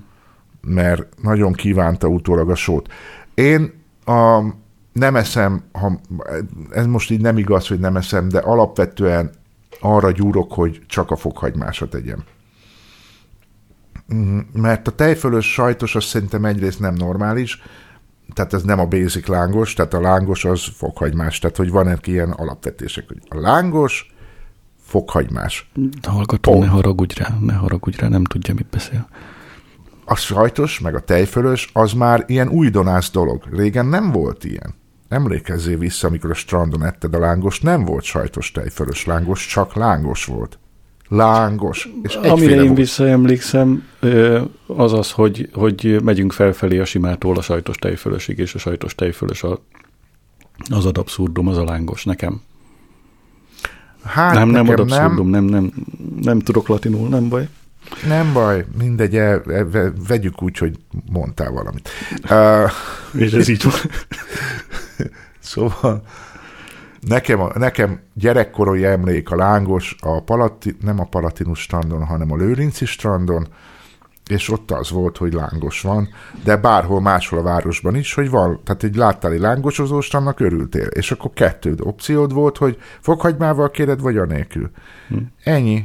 Mert 0.60 1.22
nagyon 1.22 1.52
kívánta 1.52 2.08
utólag 2.08 2.50
a 2.50 2.54
sót. 2.54 2.92
Én 3.34 3.72
a 4.04 4.40
nem 4.92 5.16
eszem, 5.16 5.64
ha, 5.72 6.00
ez 6.70 6.86
most 6.86 7.10
így 7.10 7.20
nem 7.20 7.38
igaz, 7.38 7.68
hogy 7.68 7.78
nem 7.78 7.96
eszem, 7.96 8.28
de 8.28 8.38
alapvetően 8.38 9.30
arra 9.82 10.10
gyúrok, 10.10 10.52
hogy 10.52 10.82
csak 10.86 11.10
a 11.10 11.16
fokhagymásat 11.16 11.90
tegyem. 11.90 12.24
Mhm, 14.06 14.38
mert 14.52 14.88
a 14.88 14.90
tejfölös 14.90 15.52
sajtos 15.52 15.94
az 15.94 16.04
szerintem 16.04 16.44
egyrészt 16.44 16.80
nem 16.80 16.94
normális, 16.94 17.62
tehát 18.34 18.52
ez 18.52 18.62
nem 18.62 18.78
a 18.78 18.86
basic 18.86 19.26
lángos, 19.26 19.74
tehát 19.74 19.94
a 19.94 20.00
lángos 20.00 20.44
az 20.44 20.64
fokhagymás, 20.76 21.38
tehát 21.38 21.56
hogy 21.56 21.70
van 21.70 21.88
egy 21.88 22.08
ilyen 22.08 22.30
alapvetések, 22.30 23.08
hogy 23.08 23.18
a 23.28 23.40
lángos 23.40 24.14
fokhagymás. 24.80 25.70
Hallgatom, 26.02 26.60
ne 26.60 26.66
haragudj 26.66 27.14
rá, 27.18 27.36
ne 27.40 27.52
haragudj 27.52 27.96
rá, 28.00 28.08
nem 28.08 28.24
tudja, 28.24 28.54
mit 28.54 28.66
beszél. 28.70 29.08
A 30.04 30.14
sajtos, 30.14 30.80
meg 30.80 30.94
a 30.94 31.00
tejfölös, 31.00 31.70
az 31.72 31.92
már 31.92 32.24
ilyen 32.26 32.48
újdonász 32.48 33.10
dolog. 33.10 33.42
Régen 33.50 33.86
nem 33.86 34.12
volt 34.12 34.44
ilyen. 34.44 34.74
Emlékezzél 35.12 35.78
vissza, 35.78 36.06
amikor 36.06 36.30
a 36.30 36.34
strandon 36.34 36.84
etted 36.84 37.14
a 37.14 37.18
lángos, 37.18 37.60
nem 37.60 37.84
volt 37.84 38.04
sajtos 38.04 38.50
tejfölös 38.50 39.04
lángos, 39.04 39.46
csak 39.46 39.74
lángos 39.74 40.24
volt. 40.24 40.58
Lángos. 41.08 41.88
És 42.02 42.14
Amire 42.14 42.54
én 42.54 42.64
volt. 42.64 42.76
visszaemlékszem, 42.76 43.84
az 44.66 44.92
az, 44.92 45.10
hogy, 45.10 45.48
hogy 45.52 46.00
megyünk 46.04 46.32
felfelé 46.32 46.78
a 46.78 46.84
simától 46.84 47.36
a 47.36 47.42
sajtos 47.42 47.76
tejfölösig, 47.76 48.38
és 48.38 48.54
a 48.54 48.58
sajtos 48.58 48.94
tejfölös 48.94 49.42
a, 49.42 49.60
az 50.70 50.86
ad 50.86 50.98
abszurdum, 50.98 51.48
az 51.48 51.56
a 51.56 51.64
lángos 51.64 52.04
nekem. 52.04 52.42
Hát 54.02 54.34
nem, 54.34 54.48
nem 54.48 54.68
ad 54.68 54.80
abszurdum, 54.80 55.28
nem. 55.28 55.44
nem, 55.44 55.62
nem, 55.62 55.72
nem 56.22 56.38
tudok 56.38 56.68
latinul, 56.68 57.08
nem 57.08 57.28
baj. 57.28 57.48
Nem 58.06 58.32
baj, 58.32 58.64
mindegy, 58.78 59.16
el, 59.16 59.42
el, 59.48 59.92
vegyük 60.08 60.42
úgy, 60.42 60.58
hogy 60.58 60.78
mondtál 61.12 61.50
valamit. 61.50 61.88
Uh, 62.30 62.70
és 63.22 63.32
ez 63.32 63.48
így 63.48 63.62
van. 63.62 63.74
szóval 65.40 66.02
nekem, 67.00 67.40
a, 67.40 67.58
nekem 67.58 68.00
gyerekkori 68.14 68.84
emlék 68.84 69.30
a 69.30 69.36
lángos, 69.36 69.96
a 70.00 70.22
Palati, 70.22 70.76
nem 70.80 71.00
a 71.00 71.04
Palatinus 71.04 71.60
strandon, 71.60 72.04
hanem 72.04 72.32
a 72.32 72.36
Lőrinci 72.36 72.84
strandon, 72.84 73.46
és 74.26 74.50
ott 74.50 74.70
az 74.70 74.90
volt, 74.90 75.16
hogy 75.16 75.32
lángos 75.32 75.80
van, 75.80 76.08
de 76.44 76.56
bárhol 76.56 77.00
máshol 77.00 77.38
a 77.38 77.42
városban 77.42 77.96
is, 77.96 78.14
hogy 78.14 78.30
van, 78.30 78.60
tehát 78.64 78.82
egy 78.82 78.96
láttál 78.96 79.32
egy 79.32 79.40
lángosozó 79.40 80.00
strandnak 80.00 80.40
örültél, 80.40 80.86
és 80.86 81.10
akkor 81.10 81.30
kettő 81.34 81.74
opciód 81.80 82.32
volt, 82.32 82.56
hogy 82.56 82.78
fokhagymával 83.00 83.70
kéred, 83.70 84.00
vagy 84.00 84.16
anélkül. 84.16 84.70
Hm. 85.08 85.16
Ennyi. 85.44 85.84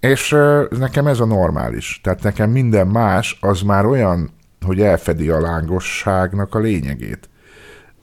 És 0.00 0.36
nekem 0.78 1.06
ez 1.06 1.20
a 1.20 1.26
normális. 1.26 2.00
Tehát 2.02 2.22
nekem 2.22 2.50
minden 2.50 2.86
más 2.86 3.38
az 3.40 3.62
már 3.62 3.86
olyan, 3.86 4.30
hogy 4.66 4.80
elfedi 4.80 5.28
a 5.28 5.40
lángosságnak 5.40 6.54
a 6.54 6.58
lényegét. 6.58 7.28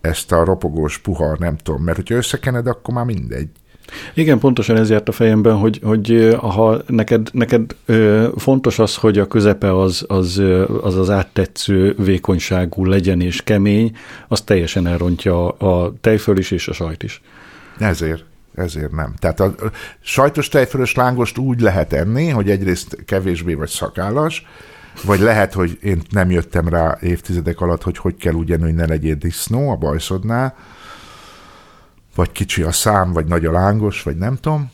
Ezt 0.02 0.32
a 0.32 0.44
ropogós 0.44 0.98
puha, 0.98 1.36
nem 1.40 1.57
tudom, 1.57 1.84
mert 1.84 1.98
hogyha 1.98 2.15
összekened, 2.15 2.68
akkor 2.68 2.94
már 2.94 3.06
mindegy. 3.06 3.49
Igen, 4.14 4.40
pontosan 4.40 4.78
ez 4.78 4.90
járt 4.90 5.07
a 5.07 5.11
fejemben, 5.11 5.56
hogy, 5.56 5.80
hogy 5.84 6.38
ha 6.40 6.82
neked, 6.88 7.30
neked 7.32 7.76
fontos 8.38 8.80
az, 8.80 8.95
hogy 8.95 9.18
a 9.19 9.28
közepe 9.28 9.80
az 9.80 10.06
az, 10.07 10.41
az 10.82 10.95
az 10.95 11.10
áttetsző 11.10 11.95
vékonyságú 11.98 12.86
legyen 12.86 13.22
és 13.22 13.41
kemény, 13.44 13.95
az 14.28 14.41
teljesen 14.41 14.88
elrontja 14.88 15.49
a 15.49 15.94
tejföl 16.02 16.38
is 16.38 16.52
és 16.52 16.68
a 16.68 16.74
sajt 16.74 17.03
is. 17.03 17.22
Ezért 17.80 18.24
ezért 18.58 18.92
nem. 18.92 19.14
Tehát 19.20 19.40
a 19.40 19.56
sajtos 20.00 20.48
tejfölös 20.48 20.96
lángost 20.96 21.38
úgy 21.38 21.62
lehet 21.62 21.94
enni, 21.94 22.30
hogy 22.30 22.50
egyrészt 22.50 22.98
kevésbé 23.06 23.54
vagy 23.54 23.70
szakállas, 23.70 24.46
vagy 25.04 25.20
lehet, 25.20 25.54
hogy 25.54 25.78
én 25.82 26.02
nem 26.10 26.32
jöttem 26.32 26.68
rá 26.68 26.98
évtizedek 27.02 27.62
alatt, 27.62 27.84
hogy 27.84 27.98
hogy 27.98 28.16
kell 28.16 28.34
enni, 28.34 28.62
hogy 28.62 28.74
ne 28.74 28.86
legyél 28.86 29.16
disznó 29.16 29.70
a 29.70 29.76
bajszodnál, 29.76 30.56
vagy 32.16 32.32
kicsi 32.32 32.62
a 32.62 32.72
szám, 32.72 33.14
vagy 33.14 33.26
nagy 33.26 33.46
a 33.46 33.52
lángos, 33.52 34.04
vagy 34.04 34.18
nem 34.18 34.36
tudom, 34.36 34.72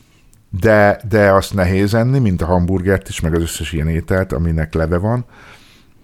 de, 0.60 1.02
de 1.10 1.32
azt 1.32 1.54
nehéz 1.54 1.94
enni, 1.94 2.20
mint 2.20 2.42
a 2.42 2.46
hamburgert 2.46 3.10
is, 3.10 3.20
meg 3.20 3.34
az 3.36 3.42
összes 3.42 3.72
ilyen 3.72 3.88
ételt, 3.88 4.32
aminek 4.32 4.74
leve 4.74 4.98
van. 4.98 5.26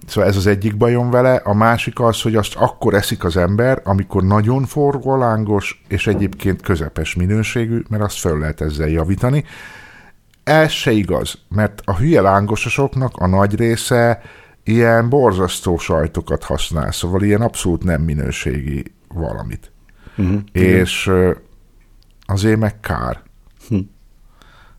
Szóval 0.09 0.29
ez 0.29 0.35
az 0.35 0.47
egyik 0.47 0.77
bajom 0.77 1.09
vele, 1.09 1.35
a 1.35 1.53
másik 1.53 1.99
az, 1.99 2.21
hogy 2.21 2.35
azt 2.35 2.55
akkor 2.55 2.93
eszik 2.93 3.23
az 3.23 3.37
ember, 3.37 3.81
amikor 3.83 4.23
nagyon 4.23 4.65
forgó 4.65 5.17
lángos, 5.17 5.83
és 5.87 6.07
egyébként 6.07 6.61
közepes 6.61 7.15
minőségű, 7.15 7.81
mert 7.89 8.03
azt 8.03 8.19
föl 8.19 8.39
lehet 8.39 8.61
ezzel 8.61 8.87
javítani. 8.87 9.43
Ez 10.43 10.71
se 10.71 10.91
igaz, 10.91 11.37
mert 11.49 11.81
a 11.85 11.95
hülye 11.95 12.21
lángososoknak 12.21 13.11
a 13.17 13.27
nagy 13.27 13.55
része 13.55 14.21
ilyen 14.63 15.09
borzasztó 15.09 15.77
sajtokat 15.77 16.43
használ, 16.43 16.91
szóval 16.91 17.21
ilyen 17.21 17.41
abszolút 17.41 17.83
nem 17.83 18.01
minőségi 18.01 18.83
valamit. 19.07 19.71
Uh-huh. 20.17 20.39
És 20.51 21.11
azért 22.25 22.59
meg 22.59 22.79
kár. 22.79 23.21
Uh-huh. 23.63 23.79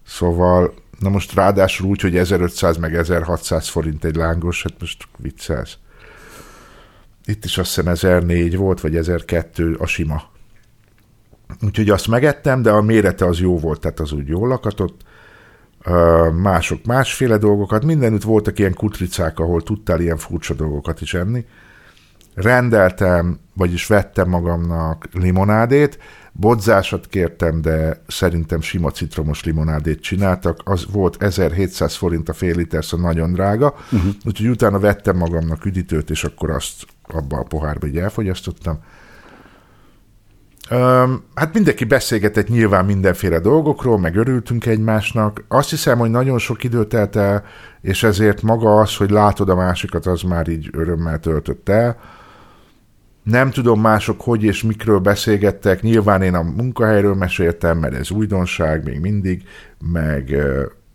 Szóval 0.07 0.75
Na 1.01 1.09
most 1.09 1.35
ráadásul 1.35 1.89
úgy, 1.89 2.01
hogy 2.01 2.17
1500 2.17 2.77
meg 2.77 2.95
1600 2.95 3.69
forint 3.69 4.05
egy 4.05 4.17
lángos, 4.17 4.63
hát 4.63 4.73
most 4.81 5.09
viccelsz. 5.17 5.77
Itt 7.25 7.45
is 7.45 7.59
azt 7.59 7.75
hiszem 7.75 7.89
1004 7.89 8.57
volt, 8.57 8.81
vagy 8.81 8.97
1002 8.97 9.75
a 9.75 9.87
sima. 9.87 10.23
Úgyhogy 11.63 11.91
azt 11.91 12.09
megettem, 12.09 12.63
de 12.63 12.71
a 12.71 12.83
mérete 12.83 13.27
az 13.27 13.39
jó 13.39 13.59
volt, 13.59 13.81
tehát 13.81 14.01
az 14.01 14.13
úgy 14.13 14.29
jól 14.29 14.49
lakatott. 14.49 15.01
Mások 16.43 16.85
másféle 16.85 17.37
dolgokat, 17.37 17.85
mindenütt 17.85 18.23
voltak 18.23 18.59
ilyen 18.59 18.75
kutricák, 18.75 19.39
ahol 19.39 19.63
tudtál 19.63 20.01
ilyen 20.01 20.17
furcsa 20.17 20.55
dolgokat 20.55 21.01
is 21.01 21.15
enni. 21.15 21.47
Rendeltem, 22.35 23.39
vagyis 23.55 23.87
vettem 23.87 24.29
magamnak 24.29 25.09
limonádét, 25.13 25.99
Bodzásat 26.33 27.07
kértem, 27.07 27.61
de 27.61 28.03
szerintem 28.07 28.61
sima 28.61 28.91
citromos 28.91 29.45
limonádét 29.45 30.01
csináltak. 30.01 30.61
Az 30.65 30.87
volt 30.93 31.23
1700 31.23 31.95
forint 31.95 32.29
a 32.29 32.33
fél 32.33 32.57
liter, 32.57 32.85
szóval 32.85 33.07
nagyon 33.07 33.33
drága. 33.33 33.75
Uh-huh. 33.93 34.13
Úgyhogy 34.25 34.49
utána 34.49 34.79
vettem 34.79 35.17
magamnak 35.17 35.65
üdítőt, 35.65 36.11
és 36.11 36.25
akkor 36.25 36.51
azt 36.51 36.87
abba 37.03 37.39
a 37.39 37.43
pohárba 37.43 37.87
így 37.87 37.99
elfogyasztottam. 37.99 38.79
Um, 40.71 41.25
hát 41.35 41.55
mindenki 41.55 41.85
beszélgetett 41.85 42.49
nyilván 42.49 42.85
mindenféle 42.85 43.39
dolgokról, 43.39 43.99
meg 43.99 44.17
örültünk 44.17 44.67
egymásnak. 44.67 45.45
Azt 45.49 45.71
hiszem, 45.71 45.99
hogy 45.99 46.11
nagyon 46.11 46.39
sok 46.39 46.65
időt 46.65 46.89
telt 46.89 47.17
el, 47.17 47.45
és 47.81 48.03
ezért 48.03 48.43
maga 48.43 48.81
az, 48.81 48.97
hogy 48.97 49.11
látod 49.11 49.49
a 49.49 49.55
másikat, 49.55 50.07
az 50.07 50.23
már 50.23 50.49
így 50.49 50.69
örömmel 50.73 51.19
töltött 51.19 51.69
el. 51.69 51.97
Nem 53.31 53.51
tudom 53.51 53.81
mások, 53.81 54.21
hogy 54.21 54.43
és 54.43 54.63
mikről 54.63 54.99
beszélgettek. 54.99 55.83
Nyilván 55.83 56.23
én 56.23 56.35
a 56.35 56.43
munkahelyről 56.43 57.15
meséltem, 57.15 57.79
mert 57.79 57.95
ez 57.95 58.11
újdonság 58.11 58.85
még 58.85 59.01
mindig, 59.01 59.43
meg, 59.79 60.37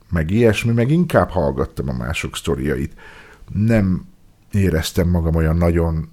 meg 0.10 0.32
ilyesmi, 0.32 0.72
meg 0.72 0.92
inkább 0.92 1.30
hallgattam 1.30 1.90
a 1.90 1.94
mások 1.94 2.36
sztoriait. 2.36 2.94
Nem 3.54 4.06
éreztem 4.52 5.10
magam 5.10 5.36
olyan 5.36 5.58
nagyon 5.58 6.10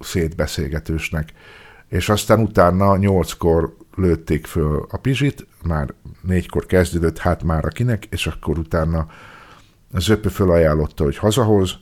szétbeszélgetősnek. 0.00 1.32
És 1.88 2.08
aztán 2.08 2.40
utána 2.40 2.96
nyolckor 2.96 3.76
lőtték 3.94 4.46
föl 4.46 4.86
a 4.90 4.96
pizsit, 4.96 5.46
már 5.62 5.94
négykor 6.22 6.66
kezdődött, 6.66 7.18
hát 7.18 7.42
már 7.42 7.64
akinek, 7.64 8.04
és 8.04 8.26
akkor 8.26 8.58
utána 8.58 9.06
az 9.92 10.08
öpő 10.08 10.28
fölajánlotta, 10.28 11.04
hogy 11.04 11.16
hazahoz, 11.16 11.78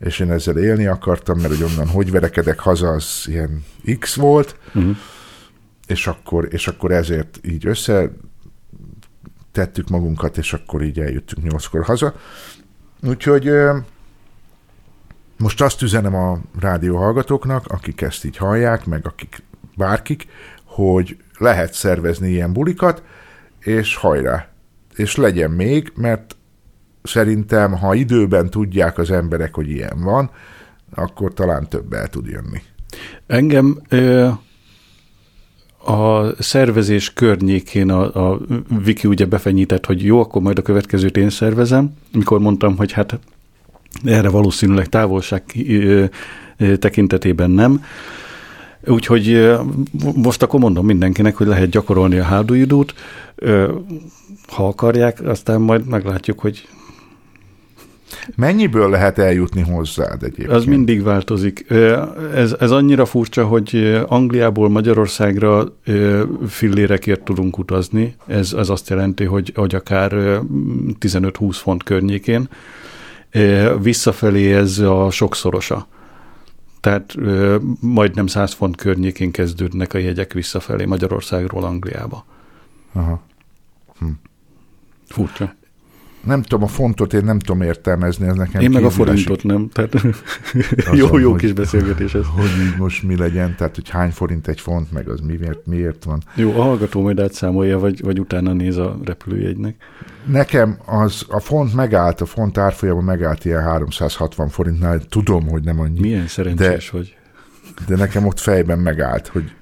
és 0.00 0.18
én 0.18 0.30
ezzel 0.30 0.58
élni 0.58 0.86
akartam, 0.86 1.38
mert 1.38 1.56
hogy 1.56 1.62
onnan 1.62 1.88
hogy 1.88 2.10
verekedek 2.10 2.58
haza, 2.58 2.88
az 2.88 3.24
ilyen 3.26 3.64
X 3.98 4.14
volt, 4.14 4.58
uh-huh. 4.74 4.96
és, 5.86 6.06
akkor, 6.06 6.48
és 6.50 6.68
akkor 6.68 6.90
ezért 6.90 7.40
így 7.42 7.66
össze 7.66 8.10
tettük 9.52 9.88
magunkat, 9.88 10.36
és 10.36 10.52
akkor 10.52 10.82
így 10.82 11.00
eljöttünk 11.00 11.50
nyolckor 11.50 11.84
haza. 11.84 12.14
Úgyhogy 13.02 13.50
most 15.36 15.60
azt 15.60 15.82
üzenem 15.82 16.14
a 16.14 16.40
rádió 16.60 16.96
hallgatóknak, 16.96 17.66
akik 17.66 18.00
ezt 18.00 18.24
így 18.24 18.36
hallják, 18.36 18.86
meg 18.86 19.06
akik 19.06 19.42
bárkik, 19.76 20.26
hogy 20.64 21.16
lehet 21.38 21.74
szervezni 21.74 22.30
ilyen 22.30 22.52
bulikat, 22.52 23.02
és 23.58 23.96
hajrá! 23.96 24.48
És 24.96 25.16
legyen 25.16 25.50
még, 25.50 25.92
mert 25.96 26.36
szerintem, 27.04 27.72
ha 27.72 27.94
időben 27.94 28.50
tudják 28.50 28.98
az 28.98 29.10
emberek, 29.10 29.54
hogy 29.54 29.70
ilyen 29.70 30.02
van, 30.02 30.30
akkor 30.94 31.32
talán 31.32 31.68
több 31.68 31.92
el 31.92 32.08
tud 32.08 32.26
jönni. 32.26 32.62
Engem 33.26 33.80
ö, 33.88 34.28
a 35.84 36.32
szervezés 36.42 37.12
környékén 37.12 37.90
a, 37.90 38.30
a 38.32 38.40
Viki 38.84 39.08
ugye 39.08 39.26
befenyített, 39.26 39.86
hogy 39.86 40.04
jó, 40.04 40.20
akkor 40.20 40.42
majd 40.42 40.58
a 40.58 40.62
következőt 40.62 41.16
én 41.16 41.30
szervezem, 41.30 41.94
mikor 42.12 42.40
mondtam, 42.40 42.76
hogy 42.76 42.92
hát 42.92 43.18
erre 44.04 44.28
valószínűleg 44.28 44.86
távolság 44.86 45.42
ö, 45.68 46.04
ö, 46.56 46.76
tekintetében 46.76 47.50
nem. 47.50 47.84
Úgyhogy 48.86 49.56
most 50.14 50.42
akkor 50.42 50.60
mondom 50.60 50.86
mindenkinek, 50.86 51.36
hogy 51.36 51.46
lehet 51.46 51.68
gyakorolni 51.68 52.18
a 52.18 52.24
hárdújudót, 52.24 52.94
ha 54.48 54.66
akarják, 54.66 55.20
aztán 55.20 55.60
majd 55.60 55.86
meglátjuk, 55.86 56.40
hogy 56.40 56.68
Mennyiből 58.36 58.90
lehet 58.90 59.18
eljutni 59.18 59.60
hozzád 59.60 60.22
egyébként? 60.22 60.50
Az 60.50 60.64
mindig 60.64 61.02
változik. 61.02 61.70
Ez, 62.34 62.56
ez 62.60 62.70
annyira 62.70 63.04
furcsa, 63.04 63.46
hogy 63.46 64.00
Angliából 64.06 64.68
Magyarországra 64.68 65.76
fillérekért 66.48 67.22
tudunk 67.22 67.58
utazni. 67.58 68.14
Ez, 68.26 68.52
ez 68.52 68.68
azt 68.68 68.88
jelenti, 68.88 69.24
hogy, 69.24 69.52
hogy 69.54 69.74
akár 69.74 70.12
15-20 71.00 71.50
font 71.50 71.82
környékén. 71.82 72.48
Visszafelé 73.82 74.54
ez 74.54 74.78
a 74.78 75.10
sokszorosa. 75.10 75.86
Tehát 76.80 77.14
majdnem 77.80 78.26
100 78.26 78.52
font 78.52 78.76
környékén 78.76 79.30
kezdődnek 79.30 79.94
a 79.94 79.98
jegyek 79.98 80.32
visszafelé 80.32 80.84
Magyarországról 80.84 81.64
Angliába. 81.64 82.24
Aha. 82.92 83.22
Hm. 83.98 84.06
Furcsa 85.08 85.54
nem 86.26 86.42
tudom, 86.42 86.62
a 86.62 86.66
fontot 86.66 87.12
én 87.12 87.24
nem 87.24 87.38
tudom 87.38 87.62
értelmezni, 87.62 88.26
ez 88.26 88.34
nekem 88.34 88.60
Én 88.60 88.70
meg 88.70 88.84
a 88.84 88.90
forintot 88.90 89.42
nem, 89.42 89.68
tehát 89.72 90.00
jó, 91.00 91.18
jó 91.18 91.30
hogy, 91.30 91.40
kis 91.40 91.52
beszélgetés 91.52 92.14
ez. 92.14 92.24
Hogy 92.36 92.74
most 92.78 93.02
mi 93.02 93.16
legyen, 93.16 93.54
tehát 93.56 93.74
hogy 93.74 93.88
hány 93.88 94.10
forint 94.10 94.48
egy 94.48 94.60
font, 94.60 94.92
meg 94.92 95.08
az 95.08 95.20
miért, 95.20 95.66
miért 95.66 96.04
van. 96.04 96.22
Jó, 96.34 96.50
a 96.50 96.62
hallgató 96.62 97.02
majd 97.02 97.20
átszámolja, 97.20 97.78
vagy, 97.78 98.02
vagy 98.02 98.20
utána 98.20 98.52
néz 98.52 98.76
a 98.76 98.98
repülőjegynek. 99.04 99.74
Nekem 100.26 100.78
az, 100.86 101.26
a 101.28 101.40
font 101.40 101.74
megállt, 101.74 102.20
a 102.20 102.26
font 102.26 102.58
árfolyama 102.58 103.00
megállt 103.00 103.44
ilyen 103.44 103.62
360 103.62 104.48
forintnál, 104.48 105.00
tudom, 105.08 105.48
hogy 105.48 105.62
nem 105.62 105.80
annyi. 105.80 106.00
Milyen 106.00 106.26
szerencsés 106.26 106.90
de, 106.90 106.98
vagy. 106.98 107.16
De 107.86 107.96
nekem 107.96 108.26
ott 108.26 108.38
fejben 108.38 108.78
megállt, 108.78 109.26
hogy 109.26 109.52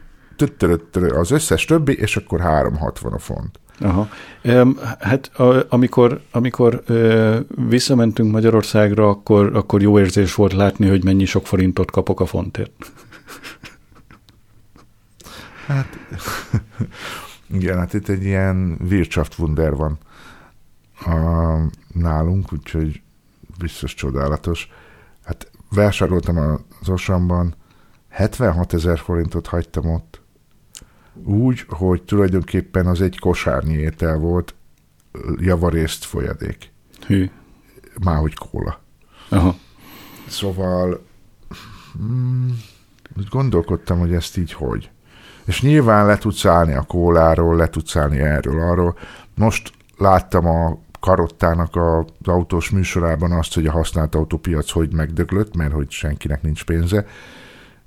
az 1.12 1.30
összes 1.30 1.64
többi, 1.64 1.92
és 1.92 2.16
akkor 2.16 2.40
360 2.40 3.12
a 3.12 3.18
font. 3.18 3.60
Aha. 3.78 4.08
Hát 4.98 5.30
amikor, 5.68 6.20
amikor 6.30 6.82
visszamentünk 7.68 8.32
Magyarországra, 8.32 9.08
akkor, 9.08 9.56
akkor 9.56 9.82
jó 9.82 9.98
érzés 9.98 10.34
volt 10.34 10.52
látni, 10.52 10.88
hogy 10.88 11.04
mennyi 11.04 11.24
sok 11.24 11.46
forintot 11.46 11.90
kapok 11.90 12.20
a 12.20 12.26
fontért. 12.26 12.92
Hát 15.66 15.98
igen, 17.46 17.78
hát 17.78 17.94
itt 17.94 18.08
egy 18.08 18.24
ilyen 18.24 18.78
Wirtschaftswunder 18.90 19.74
van 19.74 19.98
a, 21.04 21.56
nálunk, 21.92 22.52
úgyhogy 22.52 23.02
biztos 23.58 23.94
csodálatos. 23.94 24.68
Hát 25.24 25.50
vásároltam 25.70 26.36
az 26.80 26.88
Osamban, 26.88 27.54
76 28.08 28.72
ezer 28.72 28.98
forintot 28.98 29.46
hagytam 29.46 29.90
ott, 29.90 30.11
úgy, 31.24 31.64
hogy 31.68 32.02
tulajdonképpen 32.02 32.86
az 32.86 33.00
egy 33.00 33.18
kosárnyi 33.18 33.74
étel 33.74 34.16
volt, 34.16 34.54
javarészt 35.36 36.04
folyadék. 36.04 36.72
Hű. 37.06 37.30
Márhogy 38.04 38.34
kóla. 38.34 38.80
Aha. 39.28 39.56
Szóval 40.28 41.04
mm, 42.02 42.48
gondolkodtam, 43.30 43.98
hogy 43.98 44.12
ezt 44.14 44.36
így 44.36 44.52
hogy. 44.52 44.90
És 45.44 45.62
nyilván 45.62 46.06
le 46.06 46.18
tudsz 46.18 46.44
állni 46.44 46.72
a 46.72 46.82
kóláról, 46.82 47.56
le 47.56 47.68
tudsz 47.68 47.96
állni 47.96 48.18
erről, 48.18 48.60
arról. 48.60 48.98
Most 49.34 49.72
láttam 49.96 50.46
a 50.46 50.78
Karottának 51.00 51.76
az 51.76 52.04
autós 52.22 52.70
műsorában 52.70 53.32
azt, 53.32 53.54
hogy 53.54 53.66
a 53.66 53.72
használt 53.72 54.14
autópiac 54.14 54.70
hogy 54.70 54.92
megdöglött, 54.92 55.56
mert 55.56 55.72
hogy 55.72 55.90
senkinek 55.90 56.42
nincs 56.42 56.64
pénze, 56.64 57.06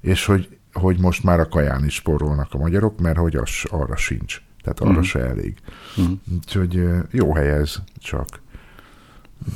és 0.01 0.25
hogy 0.25 0.57
hogy 0.79 0.99
most 0.99 1.23
már 1.23 1.39
a 1.39 1.47
kaján 1.47 1.85
is 1.85 1.93
spórolnak 1.93 2.53
a 2.53 2.57
magyarok, 2.57 2.99
mert 2.99 3.17
hogy 3.17 3.35
az, 3.35 3.49
arra 3.63 3.95
sincs. 3.95 4.41
Tehát 4.61 4.79
arra 4.79 4.99
mm. 4.99 5.01
se 5.01 5.19
elég. 5.19 5.57
Mm. 6.01 6.13
Úgyhogy 6.35 6.83
jó 7.11 7.33
hely 7.33 7.49
ez, 7.49 7.75
csak 7.97 8.27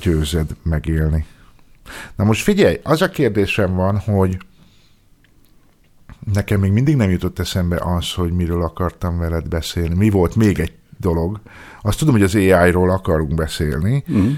győzed 0.01 0.55
megélni. 0.63 1.25
Na 2.15 2.23
most 2.23 2.43
figyelj, 2.43 2.79
az 2.83 3.01
a 3.01 3.09
kérdésem 3.09 3.75
van, 3.75 3.97
hogy 3.97 4.37
nekem 6.33 6.59
még 6.59 6.71
mindig 6.71 6.95
nem 6.95 7.09
jutott 7.09 7.39
eszembe 7.39 7.77
az, 7.81 8.13
hogy 8.13 8.31
miről 8.31 8.61
akartam 8.61 9.17
veled 9.17 9.47
beszélni. 9.47 9.95
Mi 9.95 10.09
volt 10.09 10.35
még 10.35 10.59
egy 10.59 10.73
dolog. 10.97 11.39
Azt 11.81 11.99
tudom, 11.99 12.13
hogy 12.13 12.23
az 12.23 12.35
AI-ról 12.35 12.89
akarunk 12.89 13.33
beszélni, 13.33 14.03
mm. 14.11 14.31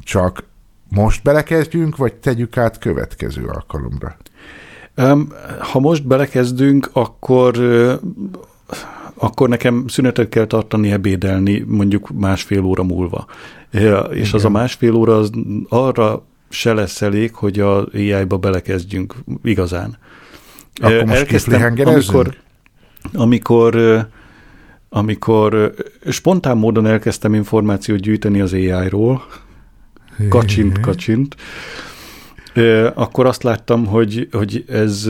csak 0.00 0.44
most 0.88 1.22
belekezdjünk, 1.22 1.96
vagy 1.96 2.14
tegyük 2.14 2.56
át 2.56 2.78
következő 2.78 3.44
alkalomra? 3.44 4.16
Ha 5.58 5.80
most 5.80 6.06
belekezdünk, 6.06 6.90
akkor 6.92 7.58
akkor 9.14 9.48
nekem 9.48 9.84
szünetet 9.88 10.28
kell 10.28 10.46
tartani 10.46 10.90
ebédelni 10.90 11.64
mondjuk 11.66 12.10
másfél 12.14 12.64
óra 12.64 12.82
múlva. 12.82 13.26
És 13.70 13.80
Igen. 13.80 14.28
az 14.32 14.44
a 14.44 14.48
másfél 14.48 14.94
óra 14.94 15.16
az 15.16 15.30
arra 15.68 16.24
se 16.48 16.72
lesz 16.72 17.02
elég, 17.02 17.34
hogy 17.34 17.60
a 17.60 17.86
AI-ba 17.92 18.36
belekezdjünk 18.36 19.14
igazán. 19.42 19.96
Akkor 20.80 21.04
most 21.04 21.18
Elkezdtem, 21.18 21.74
amikor, 21.84 22.36
amikor, 23.12 24.06
amikor 24.88 25.74
spontán 26.08 26.56
módon 26.56 26.86
elkezdtem 26.86 27.34
információt 27.34 28.00
gyűjteni 28.00 28.40
az 28.40 28.52
AI-ról, 28.52 29.26
kacsint, 30.28 30.80
kacsint, 30.80 31.36
akkor 32.94 33.26
azt 33.26 33.42
láttam, 33.42 33.86
hogy, 33.86 34.28
hogy 34.32 34.64
ez 34.68 35.08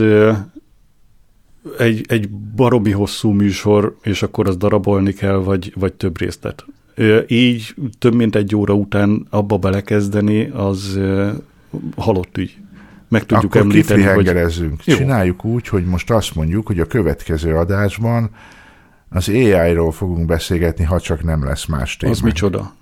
egy, 1.77 2.05
egy 2.07 2.29
baromi 2.29 2.91
hosszú 2.91 3.31
műsor, 3.31 3.97
és 4.01 4.23
akkor 4.23 4.47
az 4.47 4.57
darabolni 4.57 5.13
kell, 5.13 5.35
vagy, 5.35 5.73
vagy 5.75 5.93
több 5.93 6.19
részlet. 6.19 6.65
Így 7.27 7.75
több 7.99 8.13
mint 8.13 8.35
egy 8.35 8.55
óra 8.55 8.73
után 8.73 9.27
abba 9.29 9.57
belekezdeni, 9.57 10.49
az 10.49 10.99
halott 11.95 12.37
ügy. 12.37 12.57
Meg 13.07 13.25
tudjuk 13.25 13.55
Akkor 13.55 13.65
említeni, 13.65 14.03
hogy... 14.03 14.31
Csináljuk 14.77 15.45
úgy, 15.45 15.67
hogy 15.67 15.85
most 15.85 16.11
azt 16.11 16.35
mondjuk, 16.35 16.67
hogy 16.67 16.79
a 16.79 16.85
következő 16.85 17.55
adásban 17.55 18.29
az 19.09 19.29
AI-ról 19.29 19.91
fogunk 19.91 20.25
beszélgetni, 20.25 20.83
ha 20.83 20.99
csak 20.99 21.23
nem 21.23 21.43
lesz 21.43 21.65
más 21.65 21.97
téma. 21.97 22.11
Az 22.11 22.19
micsoda? 22.19 22.75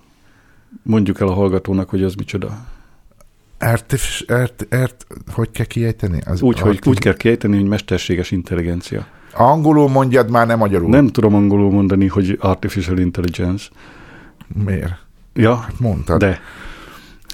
Mondjuk 0.83 1.19
el 1.19 1.27
a 1.27 1.33
hallgatónak, 1.33 1.89
hogy 1.89 2.03
az 2.03 2.15
micsoda. 2.15 2.65
Artif, 3.61 4.21
art, 4.27 4.67
art, 4.69 5.05
hogy 5.31 5.51
kell 5.51 5.65
kiejteni? 5.65 6.21
Az 6.25 6.41
úgy, 6.41 6.59
hogy 6.59 6.79
úgy 6.85 6.99
kell 6.99 7.13
kiejteni, 7.13 7.55
hogy 7.55 7.67
mesterséges 7.67 8.31
intelligencia. 8.31 9.07
Angolul 9.33 9.89
mondjad 9.89 10.29
már, 10.29 10.47
nem 10.47 10.57
magyarul. 10.57 10.89
Nem 10.89 11.07
tudom 11.07 11.35
angolul 11.35 11.71
mondani, 11.71 12.07
hogy 12.07 12.37
artificial 12.39 12.97
intelligence. 12.97 13.69
Miért? 14.63 15.05
Ja, 15.33 15.55
hát 15.55 15.79
mondtad. 15.79 16.19
De. 16.19 16.39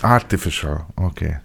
Artificial, 0.02 0.88
oké. 0.95 1.26
Okay. 1.26 1.38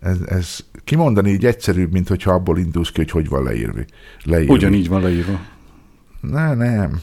Ez, 0.00 0.18
ez 0.26 0.58
kimondani 0.84 1.30
így 1.30 1.46
egyszerűbb, 1.46 1.92
mint 1.92 2.08
hogyha 2.08 2.32
abból 2.32 2.58
indulsz 2.58 2.90
ki, 2.90 2.96
hogy 2.96 3.10
hogy 3.10 3.28
van 3.28 3.42
leírva. 3.42 3.80
leírva. 4.24 4.52
Ugyanígy 4.52 4.88
van 4.88 5.02
leírva. 5.02 5.40
Ne, 6.20 6.54
nem. 6.54 7.00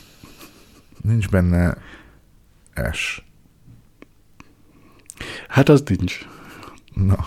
Nincs 1.02 1.30
benne 1.30 1.78
S. 2.92 3.22
Hát 5.48 5.70
az 5.70 5.84
nincs. 5.86 6.28
Na. 7.06 7.26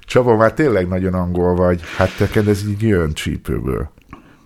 Csaba, 0.00 0.36
már 0.36 0.54
tényleg 0.54 0.88
nagyon 0.88 1.14
angol 1.14 1.54
vagy. 1.54 1.80
Hát 1.96 2.16
teked 2.16 2.48
ez 2.48 2.68
így 2.68 2.82
jön 2.82 3.12
csípőből. 3.12 3.90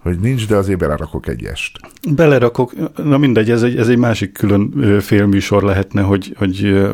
Hogy 0.02 0.18
nincs, 0.18 0.48
de 0.48 0.56
azért 0.56 0.78
belerakok 0.78 1.26
egy 1.26 1.44
est. 1.44 1.78
Belerakok, 2.14 2.72
na 2.96 3.18
mindegy, 3.18 3.50
ez 3.50 3.62
egy, 3.62 3.76
ez 3.76 3.88
egy 3.88 3.98
másik 3.98 4.32
külön 4.32 5.00
félműsor 5.00 5.62
lehetne, 5.62 6.02
hogy, 6.02 6.34
hogy 6.38 6.84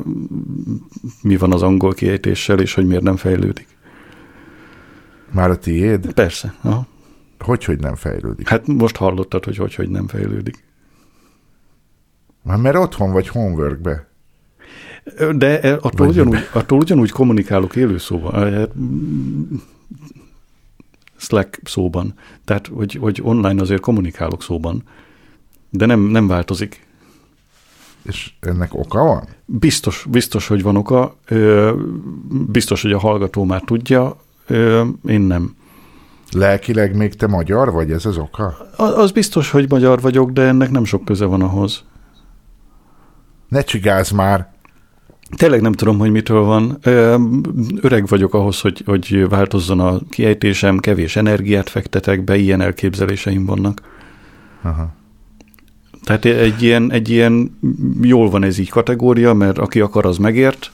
mi 1.22 1.36
van 1.36 1.52
az 1.52 1.62
angol 1.62 1.92
kiejtéssel, 1.92 2.60
és 2.60 2.74
hogy 2.74 2.86
miért 2.86 3.02
nem 3.02 3.16
fejlődik. 3.16 3.66
Már 5.32 5.50
a 5.50 5.56
tiéd? 5.56 6.12
Persze. 6.12 6.54
Aha. 6.60 6.86
Hogy, 7.38 7.64
hogy 7.64 7.78
nem 7.78 7.94
fejlődik? 7.94 8.48
Hát 8.48 8.66
most 8.66 8.96
hallottad, 8.96 9.44
hogy 9.44 9.56
hogy, 9.56 9.74
hogy 9.74 9.88
nem 9.88 10.06
fejlődik. 10.08 10.64
Már 12.42 12.58
mert 12.58 12.76
otthon 12.76 13.12
vagy 13.12 13.28
homeworkbe. 13.28 14.11
De 15.36 15.78
attól 15.80 16.06
ugyanúgy, 16.06 16.48
attól 16.52 16.78
ugyanúgy 16.78 17.10
kommunikálok 17.10 17.76
élőszóban, 17.76 18.52
hát, 18.52 18.70
Slack 21.16 21.60
szóban. 21.64 22.14
Tehát, 22.44 22.66
hogy, 22.66 22.94
hogy 22.94 23.20
online 23.22 23.60
azért 23.60 23.80
kommunikálok 23.80 24.42
szóban, 24.42 24.82
de 25.70 25.86
nem, 25.86 26.00
nem 26.00 26.26
változik. 26.26 26.86
És 28.02 28.32
ennek 28.40 28.74
oka 28.74 29.04
van? 29.04 29.28
Biztos, 29.44 30.06
biztos, 30.10 30.46
hogy 30.46 30.62
van 30.62 30.76
oka. 30.76 31.16
Biztos, 32.48 32.82
hogy 32.82 32.92
a 32.92 32.98
hallgató 32.98 33.44
már 33.44 33.60
tudja, 33.60 34.16
én 35.06 35.20
nem. 35.20 35.56
Lelkileg 36.30 36.96
még 36.96 37.14
te 37.14 37.26
magyar 37.26 37.72
vagy, 37.72 37.90
ez 37.90 38.06
az 38.06 38.16
oka? 38.16 38.56
Az 38.76 39.10
biztos, 39.10 39.50
hogy 39.50 39.70
magyar 39.70 40.00
vagyok, 40.00 40.30
de 40.30 40.42
ennek 40.42 40.70
nem 40.70 40.84
sok 40.84 41.04
köze 41.04 41.24
van 41.24 41.42
ahhoz. 41.42 41.84
Ne 43.48 43.62
csigáz 43.62 44.10
már! 44.10 44.51
Tényleg 45.36 45.60
nem 45.60 45.72
tudom, 45.72 45.98
hogy 45.98 46.10
mitől 46.10 46.42
van. 46.42 46.78
Öreg 47.80 48.06
vagyok 48.06 48.34
ahhoz, 48.34 48.60
hogy, 48.60 48.82
hogy 48.86 49.28
változzon 49.28 49.80
a 49.80 50.00
kiejtésem, 50.10 50.78
kevés 50.78 51.16
energiát 51.16 51.68
fektetek 51.68 52.24
be, 52.24 52.36
ilyen 52.36 52.60
elképzeléseim 52.60 53.46
vannak. 53.46 53.82
Aha. 54.62 54.94
Tehát 56.02 56.24
egy 56.24 56.62
ilyen, 56.62 56.92
egy 56.92 57.10
ilyen 57.10 57.58
jól 58.00 58.30
van 58.30 58.44
ez 58.44 58.58
így 58.58 58.68
kategória, 58.68 59.32
mert 59.32 59.58
aki 59.58 59.80
akar, 59.80 60.06
az 60.06 60.16
megért, 60.16 60.70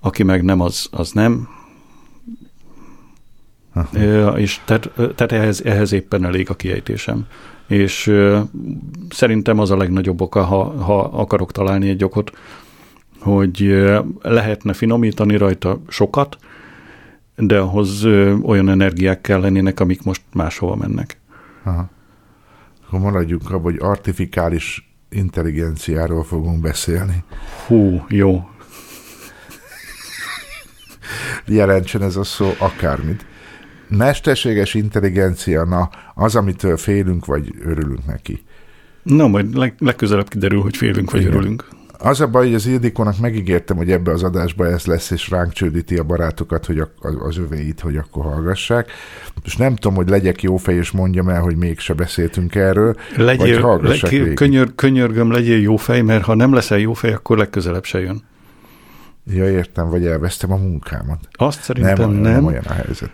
aki 0.00 0.22
meg 0.22 0.44
nem, 0.44 0.60
az, 0.60 0.88
az 0.90 1.12
nem. 1.12 1.48
Aha. 3.74 4.38
És 4.38 4.60
tehát, 4.64 4.90
tehát 4.94 5.32
ehhez, 5.32 5.60
ehhez 5.64 5.92
éppen 5.92 6.24
elég 6.24 6.50
a 6.50 6.54
kiejtésem. 6.54 7.26
És 7.66 8.12
szerintem 9.10 9.58
az 9.58 9.70
a 9.70 9.76
legnagyobb 9.76 10.20
oka, 10.20 10.44
ha, 10.44 10.64
ha 10.82 11.00
akarok 11.00 11.52
találni 11.52 11.88
egy 11.88 12.04
okot, 12.04 12.32
hogy 13.20 13.84
lehetne 14.22 14.72
finomítani 14.72 15.36
rajta 15.36 15.82
sokat, 15.88 16.38
de 17.36 17.58
ahhoz 17.58 18.04
olyan 18.42 18.68
energiák 18.68 19.20
kell 19.20 19.40
lennének, 19.40 19.80
amik 19.80 20.02
most 20.02 20.22
máshova 20.32 20.76
mennek. 20.76 21.18
Aha. 21.62 21.90
Akkor 22.86 23.00
maradjunk 23.00 23.50
abban, 23.50 23.62
hogy 23.62 23.76
artifikális 23.78 24.92
intelligenciáról 25.08 26.24
fogunk 26.24 26.60
beszélni. 26.60 27.24
Hú, 27.66 28.04
jó. 28.08 28.48
Jelentsen 31.46 32.02
ez 32.02 32.16
a 32.16 32.24
szó 32.24 32.52
akármit. 32.58 33.26
Mesterséges 33.88 34.74
intelligencia, 34.74 35.64
na, 35.64 35.90
az, 36.14 36.36
amitől 36.36 36.76
félünk, 36.76 37.26
vagy 37.26 37.54
örülünk 37.64 38.06
neki. 38.06 38.42
Na, 39.02 39.26
majd 39.26 39.56
leg, 39.56 39.74
legközelebb 39.78 40.28
kiderül, 40.28 40.60
hogy 40.60 40.76
félünk, 40.76 41.10
vagy 41.10 41.20
Igen. 41.20 41.32
örülünk. 41.32 41.68
Az 42.02 42.20
a 42.20 42.26
baj, 42.26 42.44
hogy 42.44 42.54
az 42.54 42.66
Ildikónak 42.66 43.18
megígértem, 43.18 43.76
hogy 43.76 43.90
ebbe 43.90 44.10
az 44.10 44.22
adásba 44.22 44.66
ez 44.66 44.84
lesz, 44.84 45.10
és 45.10 45.30
ránk 45.30 45.52
csődíti 45.52 45.96
a 45.96 46.02
barátokat, 46.02 46.66
hogy 46.66 46.82
az 47.18 47.38
övéit, 47.38 47.80
hogy 47.80 47.96
akkor 47.96 48.24
hallgassák. 48.24 48.90
És 49.44 49.56
nem 49.56 49.76
tudom, 49.76 49.96
hogy 49.96 50.08
legyek 50.08 50.42
jó 50.42 50.56
fej, 50.56 50.74
és 50.74 50.90
mondjam 50.90 51.28
el, 51.28 51.40
hogy 51.40 51.56
mégse 51.56 51.94
beszéltünk 51.94 52.54
erről, 52.54 52.96
legyél, 53.16 53.46
vagy 53.46 53.62
hallgassák 53.62 54.12
le, 54.12 54.34
könyör, 54.34 54.74
Könyörgöm, 54.74 55.30
legyél 55.30 55.60
jó 55.60 55.76
fej, 55.76 56.00
mert 56.00 56.24
ha 56.24 56.34
nem 56.34 56.52
leszel 56.52 56.78
jó 56.78 56.92
fej, 56.92 57.12
akkor 57.12 57.38
legközelebb 57.38 57.84
se 57.84 58.00
jön. 58.00 58.22
Ja, 59.26 59.50
értem, 59.50 59.88
vagy 59.88 60.06
elvesztem 60.06 60.52
a 60.52 60.56
munkámat. 60.56 61.18
Azt 61.32 61.62
szerintem 61.62 62.10
nem. 62.10 62.10
Nem, 62.10 62.32
nem 62.32 62.44
olyan 62.44 62.64
a 62.66 62.72
helyzet. 62.72 63.10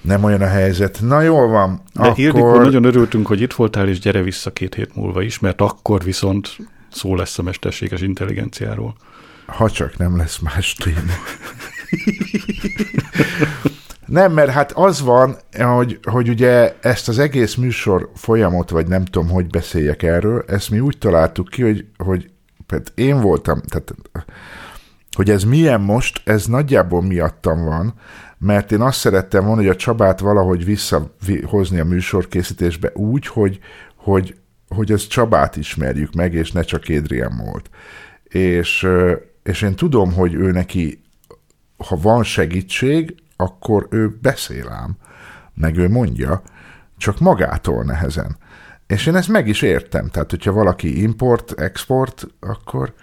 nem 0.00 0.24
olyan 0.24 0.42
a 0.42 0.46
helyzet. 0.46 0.98
Na 1.02 1.20
jól 1.20 1.48
van. 1.48 1.80
De 1.92 2.00
akkor... 2.00 2.18
Ildikó, 2.18 2.56
nagyon 2.56 2.84
örültünk, 2.84 3.26
hogy 3.26 3.40
itt 3.40 3.52
voltál, 3.52 3.88
és 3.88 3.98
gyere 3.98 4.22
vissza 4.22 4.52
két 4.52 4.74
hét 4.74 4.94
múlva 4.94 5.22
is, 5.22 5.38
mert 5.38 5.60
akkor 5.60 6.02
viszont 6.04 6.56
szó 6.94 7.16
lesz 7.16 7.38
a 7.38 7.42
mesterséges 7.42 8.00
intelligenciáról. 8.00 8.94
Ha 9.46 9.70
csak 9.70 9.96
nem 9.96 10.16
lesz 10.16 10.38
más 10.38 10.74
téma. 10.74 11.12
nem, 14.06 14.32
mert 14.32 14.50
hát 14.50 14.72
az 14.72 15.00
van, 15.00 15.36
hogy, 15.58 15.98
hogy 16.02 16.28
ugye 16.28 16.76
ezt 16.80 17.08
az 17.08 17.18
egész 17.18 17.54
műsor 17.54 18.10
folyamot, 18.14 18.70
vagy 18.70 18.86
nem 18.86 19.04
tudom, 19.04 19.30
hogy 19.30 19.46
beszéljek 19.46 20.02
erről, 20.02 20.44
ezt 20.46 20.70
mi 20.70 20.80
úgy 20.80 20.98
találtuk 20.98 21.48
ki, 21.48 21.62
hogy, 21.62 21.86
hogy 21.96 22.30
hát 22.68 22.92
én 22.94 23.20
voltam, 23.20 23.60
tehát 23.60 23.94
hogy 25.16 25.30
ez 25.30 25.44
milyen 25.44 25.80
most, 25.80 26.20
ez 26.24 26.46
nagyjából 26.46 27.02
miattam 27.02 27.64
van, 27.64 27.94
mert 28.38 28.72
én 28.72 28.80
azt 28.80 28.98
szerettem 28.98 29.44
volna, 29.44 29.60
hogy 29.60 29.70
a 29.70 29.76
Csabát 29.76 30.20
valahogy 30.20 30.64
visszahozni 30.64 31.78
a 31.78 31.84
műsorkészítésbe 31.84 32.90
úgy, 32.94 33.26
hogy, 33.26 33.58
hogy 33.96 34.36
hogy 34.74 34.92
az 34.92 35.06
Csabát 35.06 35.56
ismerjük 35.56 36.14
meg, 36.14 36.34
és 36.34 36.52
ne 36.52 36.62
csak 36.62 36.82
Adrian 36.88 37.36
volt. 37.36 37.70
És, 38.22 38.86
és 39.42 39.62
én 39.62 39.74
tudom, 39.74 40.12
hogy 40.12 40.34
ő 40.34 40.50
neki, 40.50 41.02
ha 41.76 41.96
van 41.96 42.22
segítség, 42.22 43.14
akkor 43.36 43.86
ő 43.90 44.18
beszél 44.22 44.68
ám, 44.68 44.96
meg 45.54 45.76
ő 45.76 45.88
mondja, 45.88 46.42
csak 46.96 47.20
magától 47.20 47.84
nehezen. 47.84 48.36
És 48.86 49.06
én 49.06 49.16
ezt 49.16 49.28
meg 49.28 49.48
is 49.48 49.62
értem. 49.62 50.08
Tehát, 50.08 50.30
hogyha 50.30 50.52
valaki 50.52 51.02
import, 51.02 51.60
export, 51.60 52.26
akkor, 52.40 52.94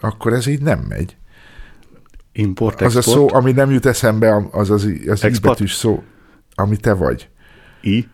akkor 0.00 0.32
ez 0.32 0.46
így 0.46 0.62
nem 0.62 0.78
megy. 0.78 1.16
Import, 2.32 2.80
export? 2.80 2.96
Az 2.96 3.06
a 3.06 3.10
szó, 3.10 3.28
ami 3.32 3.52
nem 3.52 3.70
jut 3.70 3.86
eszembe, 3.86 4.48
az 4.50 4.70
az, 4.70 4.84
az, 5.06 5.24
az 5.24 5.36
íbetűs 5.36 5.74
szó, 5.74 6.02
ami 6.54 6.76
te 6.76 6.92
vagy. 6.92 7.28
I? 7.80 8.08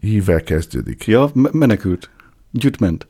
Ível 0.00 0.42
kezdődik. 0.42 1.06
Ja, 1.06 1.30
menekült. 1.32 2.10
Gyütment. 2.50 3.06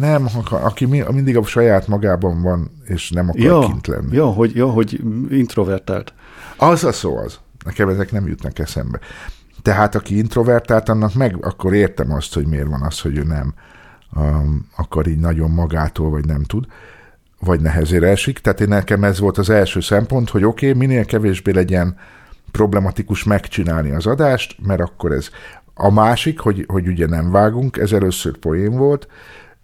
Nem, 0.00 0.28
aki 0.50 0.84
mindig 0.84 1.36
a 1.36 1.44
saját 1.44 1.86
magában 1.86 2.42
van, 2.42 2.70
és 2.84 3.10
nem 3.10 3.28
akar 3.28 3.40
ja, 3.40 3.58
kint 3.58 3.86
lenni. 3.86 4.16
Ja, 4.16 4.26
hogy, 4.26 4.56
ja, 4.56 4.70
hogy 4.70 5.00
introvertált. 5.30 6.12
Az 6.56 6.84
a 6.84 6.92
szó 6.92 7.16
az. 7.16 7.38
Nekem 7.64 7.88
ezek 7.88 8.12
nem 8.12 8.26
jutnak 8.26 8.58
eszembe. 8.58 8.98
Tehát 9.62 9.94
aki 9.94 10.16
introvertált, 10.16 10.88
annak 10.88 11.14
meg 11.14 11.36
akkor 11.40 11.74
értem 11.74 12.12
azt, 12.12 12.34
hogy 12.34 12.46
miért 12.46 12.66
van 12.66 12.82
az, 12.82 13.00
hogy 13.00 13.16
ő 13.16 13.22
nem 13.22 13.54
um, 14.16 14.68
akar 14.76 15.06
így 15.06 15.18
nagyon 15.18 15.50
magától, 15.50 16.10
vagy 16.10 16.26
nem 16.26 16.42
tud, 16.42 16.66
vagy 17.40 17.60
nehezére 17.60 18.08
esik. 18.08 18.38
Tehát 18.38 18.60
én 18.60 18.68
nekem 18.68 19.04
ez 19.04 19.18
volt 19.18 19.38
az 19.38 19.50
első 19.50 19.80
szempont, 19.80 20.30
hogy 20.30 20.44
oké, 20.44 20.68
okay, 20.68 20.86
minél 20.86 21.04
kevésbé 21.04 21.52
legyen 21.52 21.96
problematikus 22.50 23.24
megcsinálni 23.24 23.90
az 23.90 24.06
adást, 24.06 24.56
mert 24.62 24.80
akkor 24.80 25.12
ez 25.12 25.30
a 25.74 25.90
másik, 25.90 26.40
hogy, 26.40 26.64
hogy 26.68 26.88
ugye 26.88 27.06
nem 27.06 27.30
vágunk, 27.30 27.76
ez 27.76 27.92
először 27.92 28.36
poén 28.36 28.76
volt, 28.76 29.08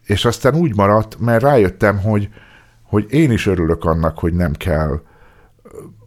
és 0.07 0.25
aztán 0.25 0.55
úgy 0.55 0.77
maradt, 0.77 1.21
mert 1.21 1.43
rájöttem, 1.43 1.99
hogy, 1.99 2.29
hogy 2.83 3.07
én 3.09 3.31
is 3.31 3.47
örülök 3.47 3.85
annak, 3.85 4.19
hogy 4.19 4.33
nem 4.33 4.53
kell 4.53 5.01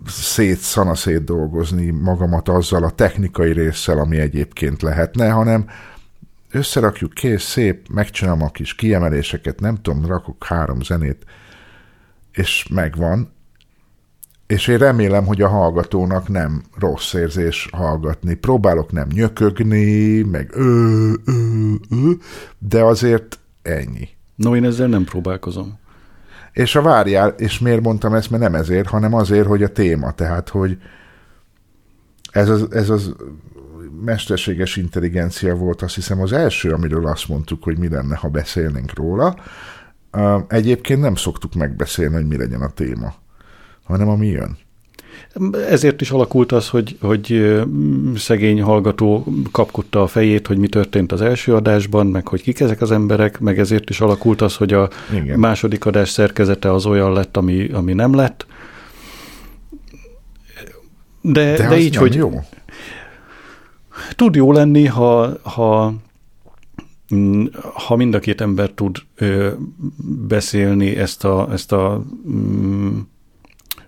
szét, 0.07 0.57
szanaszét 0.57 1.23
dolgozni 1.23 1.89
magamat 1.89 2.49
azzal 2.49 2.83
a 2.83 2.89
technikai 2.89 3.51
résszel, 3.51 3.97
ami 3.99 4.19
egyébként 4.19 4.81
lehetne, 4.81 5.29
hanem 5.29 5.69
összerakjuk, 6.51 7.13
kész, 7.13 7.43
szép, 7.43 7.87
megcsinálom 7.89 8.41
a 8.41 8.51
kis 8.51 8.75
kiemeléseket, 8.75 9.59
nem 9.59 9.75
tudom, 9.75 10.05
rakok 10.05 10.45
három 10.45 10.81
zenét, 10.81 11.25
és 12.31 12.67
megvan, 12.69 13.33
és 14.47 14.67
én 14.67 14.77
remélem, 14.77 15.25
hogy 15.25 15.41
a 15.41 15.47
hallgatónak 15.47 16.27
nem 16.27 16.63
rossz 16.79 17.13
érzés 17.13 17.69
hallgatni. 17.71 18.33
Próbálok 18.33 18.91
nem 18.91 19.07
nyökögni, 19.13 20.21
meg 20.21 20.49
ö, 20.53 21.11
ö, 21.25 21.73
ö, 21.89 22.11
de 22.57 22.83
azért 22.83 23.39
ennyi. 23.61 24.09
No, 24.35 24.55
én 24.55 24.63
ezzel 24.63 24.87
nem 24.87 25.03
próbálkozom. 25.03 25.79
És 26.53 26.75
a 26.75 26.81
várjál, 26.81 27.29
és 27.29 27.59
miért 27.59 27.81
mondtam 27.81 28.13
ezt, 28.13 28.29
mert 28.29 28.43
nem 28.43 28.55
ezért, 28.55 28.87
hanem 28.87 29.13
azért, 29.13 29.47
hogy 29.47 29.63
a 29.63 29.71
téma, 29.71 30.11
tehát, 30.11 30.49
hogy 30.49 30.77
ez 32.31 32.49
az, 32.49 32.67
ez 32.71 32.89
az 32.89 33.15
mesterséges 34.05 34.75
intelligencia 34.75 35.55
volt, 35.55 35.81
azt 35.81 35.95
hiszem 35.95 36.21
az 36.21 36.31
első, 36.31 36.71
amiről 36.71 37.07
azt 37.07 37.27
mondtuk, 37.27 37.63
hogy 37.63 37.77
mi 37.77 37.89
lenne, 37.89 38.15
ha 38.15 38.27
beszélnénk 38.27 38.93
róla. 38.93 39.35
Egyébként 40.47 41.01
nem 41.01 41.15
szoktuk 41.15 41.53
megbeszélni, 41.53 42.15
hogy 42.15 42.27
mi 42.27 42.37
legyen 42.37 42.61
a 42.61 42.69
téma 42.69 43.13
hanem 43.87 44.09
ami 44.09 44.27
jön. 44.27 44.57
Ezért 45.69 46.01
is 46.01 46.11
alakult 46.11 46.51
az, 46.51 46.69
hogy, 46.69 46.97
hogy 47.01 47.55
szegény 48.15 48.61
hallgató 48.61 49.25
kapkodta 49.51 50.01
a 50.01 50.07
fejét, 50.07 50.47
hogy 50.47 50.57
mi 50.57 50.67
történt 50.67 51.11
az 51.11 51.21
első 51.21 51.55
adásban, 51.55 52.07
meg 52.07 52.27
hogy 52.27 52.41
kik 52.41 52.59
ezek 52.59 52.81
az 52.81 52.91
emberek, 52.91 53.39
meg 53.39 53.59
ezért 53.59 53.89
is 53.89 53.99
alakult 54.01 54.41
az, 54.41 54.55
hogy 54.55 54.73
a 54.73 54.89
Igen. 55.13 55.39
második 55.39 55.85
adás 55.85 56.09
szerkezete 56.09 56.73
az 56.73 56.85
olyan 56.85 57.13
lett, 57.13 57.37
ami, 57.37 57.69
ami 57.69 57.93
nem 57.93 58.15
lett. 58.15 58.45
De, 61.21 61.55
de, 61.55 61.67
de 61.67 61.77
így, 61.77 61.95
hogy 61.95 62.15
jó. 62.15 62.41
tud 64.15 64.35
jó 64.35 64.51
lenni, 64.51 64.85
ha, 64.85 65.37
ha 65.41 65.93
mm, 67.15 67.45
ha 67.73 67.95
mind 67.95 68.13
a 68.13 68.19
két 68.19 68.41
ember 68.41 68.69
tud 68.69 68.97
ö, 69.15 69.49
beszélni 70.27 70.95
ezt 70.95 71.25
a, 71.25 71.47
ezt 71.51 71.71
a 71.71 72.03
mm, 72.29 72.97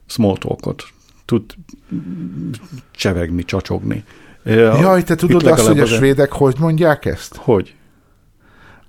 small 0.09 0.37
talkot, 0.37 0.83
tud 1.25 1.43
csevegni, 2.91 3.43
csacsogni. 3.43 4.03
Jaj, 4.43 5.03
te 5.03 5.15
tudod 5.15 5.45
azt, 5.45 5.67
hogy 5.67 5.79
a 5.79 5.85
svédek 5.85 6.31
hogy 6.31 6.55
mondják 6.59 7.05
ezt? 7.05 7.35
Hogy? 7.35 7.75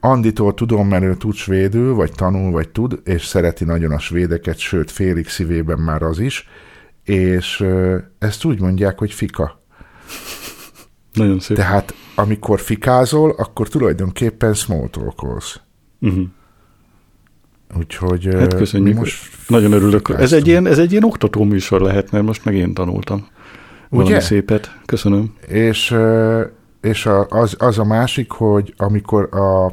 Anditól 0.01 0.55
tudom, 0.55 0.89
mert 0.89 1.03
ő 1.03 1.17
tud 1.17 1.35
svédül, 1.35 1.95
vagy 1.95 2.13
tanul, 2.13 2.51
vagy 2.51 2.69
tud, 2.69 3.01
és 3.05 3.27
szereti 3.27 3.65
nagyon 3.65 3.93
a 3.93 3.99
svédeket, 3.99 4.59
sőt, 4.59 4.91
félig 4.91 5.29
szívében 5.29 5.79
már 5.79 6.03
az 6.03 6.19
is, 6.19 6.49
és 7.05 7.65
ezt 8.19 8.45
úgy 8.45 8.61
mondják, 8.61 8.99
hogy 8.99 9.13
fika. 9.13 9.63
Nagyon 11.13 11.41
szép. 11.41 11.57
Tehát 11.57 11.95
amikor 12.15 12.61
fikázol, 12.61 13.31
akkor 13.31 13.69
tulajdonképpen 13.69 14.55
small 14.55 14.89
talkolsz. 14.89 15.61
Uh-huh. 16.01 16.27
Úgyhogy 17.79 18.35
hát 18.35 18.55
köszönjük. 18.55 18.97
most 18.97 19.25
nagyon 19.47 19.73
örülök. 19.73 20.09
Ez 20.19 20.33
egy, 20.33 20.47
ilyen, 20.47 20.67
ez 20.67 20.79
egy 20.79 20.91
ilyen 20.91 21.05
oktató 21.05 21.45
műsor 21.45 21.81
lehet, 21.81 22.11
mert 22.11 22.25
most 22.25 22.45
meg 22.45 22.55
én 22.55 22.75
tanultam. 22.75 23.27
Valami 23.89 24.11
Ugye? 24.11 24.21
szépet. 24.21 24.77
Köszönöm. 24.87 25.35
És, 25.47 25.95
és 26.81 27.09
az, 27.29 27.55
az 27.59 27.79
a 27.79 27.85
másik, 27.85 28.31
hogy 28.31 28.75
amikor 28.77 29.29
a, 29.35 29.67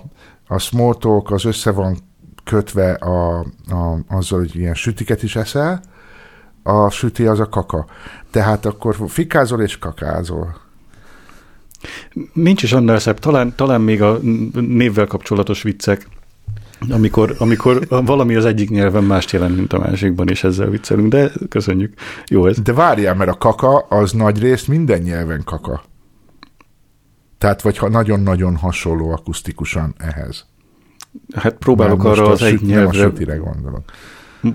a 0.48 0.58
small 0.58 0.96
talk 0.96 1.32
az 1.32 1.46
össze 1.46 1.72
van 1.72 1.98
kötve 2.44 2.92
a, 2.92 3.40
a, 3.70 4.00
azzal, 4.08 4.40
hogy 4.40 4.56
ilyen 4.56 4.74
sütiket 4.74 5.24
is 5.24 5.36
eszel, 5.36 5.82
a 6.64 6.90
süti 6.90 7.26
az 7.26 7.40
a 7.40 7.50
kaka. 7.50 7.86
Tehát 8.32 8.66
akkor 8.66 8.96
fikázol 9.08 9.62
és 9.62 9.80
kakázol. 9.80 10.56
Nincs 12.34 12.64
is 12.64 12.74
annál 12.74 13.00
szebb, 13.00 13.20
talán, 13.20 13.56
talán 13.56 13.82
még 13.82 14.02
a 14.02 14.18
névvel 14.54 15.06
kapcsolatos 15.06 15.62
viccek, 15.62 16.08
amikor, 16.90 17.36
amikor 17.38 17.88
valami 17.90 18.36
az 18.36 18.46
egyik 18.46 18.70
nyelven 18.70 19.04
mást 19.04 19.32
jelent, 19.32 19.56
mint 19.56 19.74
a 19.74 19.80
másikban, 19.80 20.30
és 20.30 20.44
ezzel 20.44 20.70
viccelünk, 20.70 21.12
de 21.12 21.32
köszönjük. 21.50 21.94
Jó 22.28 22.46
ez. 22.48 22.60
De 22.60 22.74
várjál, 22.74 23.16
mert 23.16 23.30
a 23.30 23.34
kaka 23.34 23.78
az 23.78 24.12
nagy 24.12 24.40
részt 24.40 24.68
minden 24.68 25.02
nyelven 25.02 25.42
kaka. 25.46 25.84
Tehát, 27.38 27.62
vagy 27.62 27.78
ha 27.78 27.90
nagyon-nagyon 27.90 28.56
hasonló 28.56 29.12
akusztikusan 29.12 29.96
ehhez. 29.98 30.46
Hát 31.36 31.54
próbálok 31.54 32.04
arra 32.04 32.28
az 32.28 32.42
egy 32.42 32.62
nyelvre... 32.62 33.12
Nem 33.26 33.40
a 33.40 33.52
gondolok. 33.52 33.84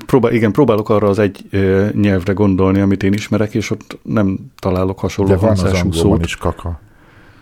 Próbál, 0.07 0.33
igen, 0.33 0.53
próbálok 0.53 0.89
arra 0.89 1.09
az 1.09 1.19
egy 1.19 1.47
ö, 1.51 1.89
nyelvre 1.93 2.33
gondolni, 2.33 2.81
amit 2.81 3.03
én 3.03 3.13
ismerek, 3.13 3.55
és 3.55 3.71
ott 3.71 3.99
nem 4.03 4.39
találok 4.59 4.99
hasonló 4.99 5.31
De 5.31 5.37
van 5.37 5.51
az 5.51 5.63
angolban 5.63 5.93
szót. 5.93 6.25
is 6.25 6.37
kaka. 6.37 6.81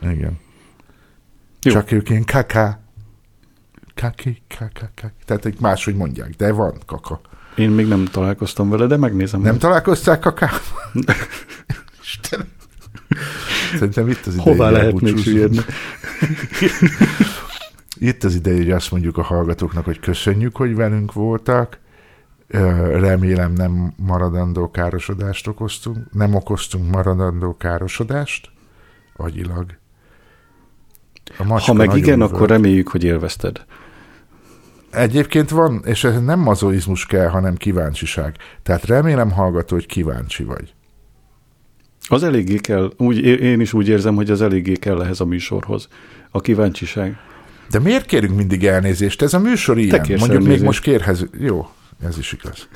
Igen. 0.03 0.39
Jó. 1.63 1.73
Csak 1.73 1.93
ők 1.93 2.09
ilyen 2.09 2.25
kaka. 2.25 2.80
Kaki, 4.01 4.43
kaka, 4.59 4.91
kaki. 5.01 5.15
Tehát 5.25 5.45
egy 5.45 5.57
máshogy 5.61 5.95
mondják, 5.95 6.31
de 6.37 6.53
van 6.53 6.79
kaka. 6.87 7.21
Én 7.57 7.71
még 7.71 7.87
nem 7.87 8.05
találkoztam 8.05 8.71
vele, 8.71 8.87
de 8.87 8.97
megnézem. 8.97 9.41
Nem 9.41 9.59
találkoztál 9.59 10.19
kakával? 10.19 10.61
Istenem. 12.03 12.47
Szerintem 13.73 14.09
itt 14.09 14.27
az 14.27 14.35
ideje. 14.35 14.51
Hová 14.51 14.71
lehet 14.71 15.01
még 15.01 15.19
süllyedni? 15.19 15.59
itt 18.11 18.25
az 18.25 18.35
ideje, 18.35 18.57
hogy 18.57 18.71
azt 18.71 18.91
mondjuk 18.91 19.19
a 19.19 19.23
hallgatóknak, 19.23 19.85
hogy 19.85 20.01
köszönjük, 20.01 20.57
hogy 20.57 20.75
velünk 20.75 21.13
voltak. 21.13 21.79
Remélem 22.93 23.53
nem 23.53 23.93
maradandó 23.97 24.71
károsodást 24.71 25.47
okoztunk. 25.47 26.13
Nem 26.13 26.35
okoztunk 26.35 26.91
maradandó 26.91 27.57
károsodást 27.57 28.51
agyilag. 29.17 29.79
Ha 31.37 31.73
meg 31.73 31.97
igen, 31.97 32.19
volt. 32.19 32.33
akkor 32.33 32.49
reméljük, 32.49 32.89
hogy 32.89 33.05
élvezted. 33.05 33.65
Egyébként 34.91 35.51
van, 35.51 35.83
és 35.85 36.05
ez 36.05 36.21
nem 36.21 36.41
mazoizmus 36.41 37.07
kell, 37.07 37.27
hanem 37.29 37.57
kíváncsiság. 37.57 38.37
Tehát 38.63 38.85
remélem 38.85 39.31
hallgató, 39.31 39.75
hogy 39.75 39.87
kíváncsi 39.87 40.45
vagy. 40.45 40.75
Az 42.09 42.23
eléggé 42.23 42.57
kell, 42.57 42.93
úgy, 42.97 43.19
én 43.25 43.61
is 43.61 43.73
úgy 43.73 43.89
érzem, 43.89 44.15
hogy 44.15 44.31
az 44.31 44.43
eléggé 44.43 44.73
kell 44.73 45.03
ehhez 45.03 45.21
a 45.21 45.25
műsorhoz. 45.25 45.89
A 46.31 46.41
kíváncsiság. 46.41 47.17
De 47.71 47.79
miért 47.79 48.07
kérünk 48.07 48.37
mindig 48.37 48.67
elnézést? 48.67 49.23
Ez 49.23 49.35
a 49.35 49.39
műsor 49.39 49.79
ilyen. 49.79 49.97
Mondjuk 49.99 50.21
elnézést. 50.21 50.47
még 50.47 50.63
most 50.63 50.83
kérhez... 50.83 51.27
Jó, 51.39 51.69
ez 52.05 52.19
is 52.19 52.33
igaz. 52.33 52.69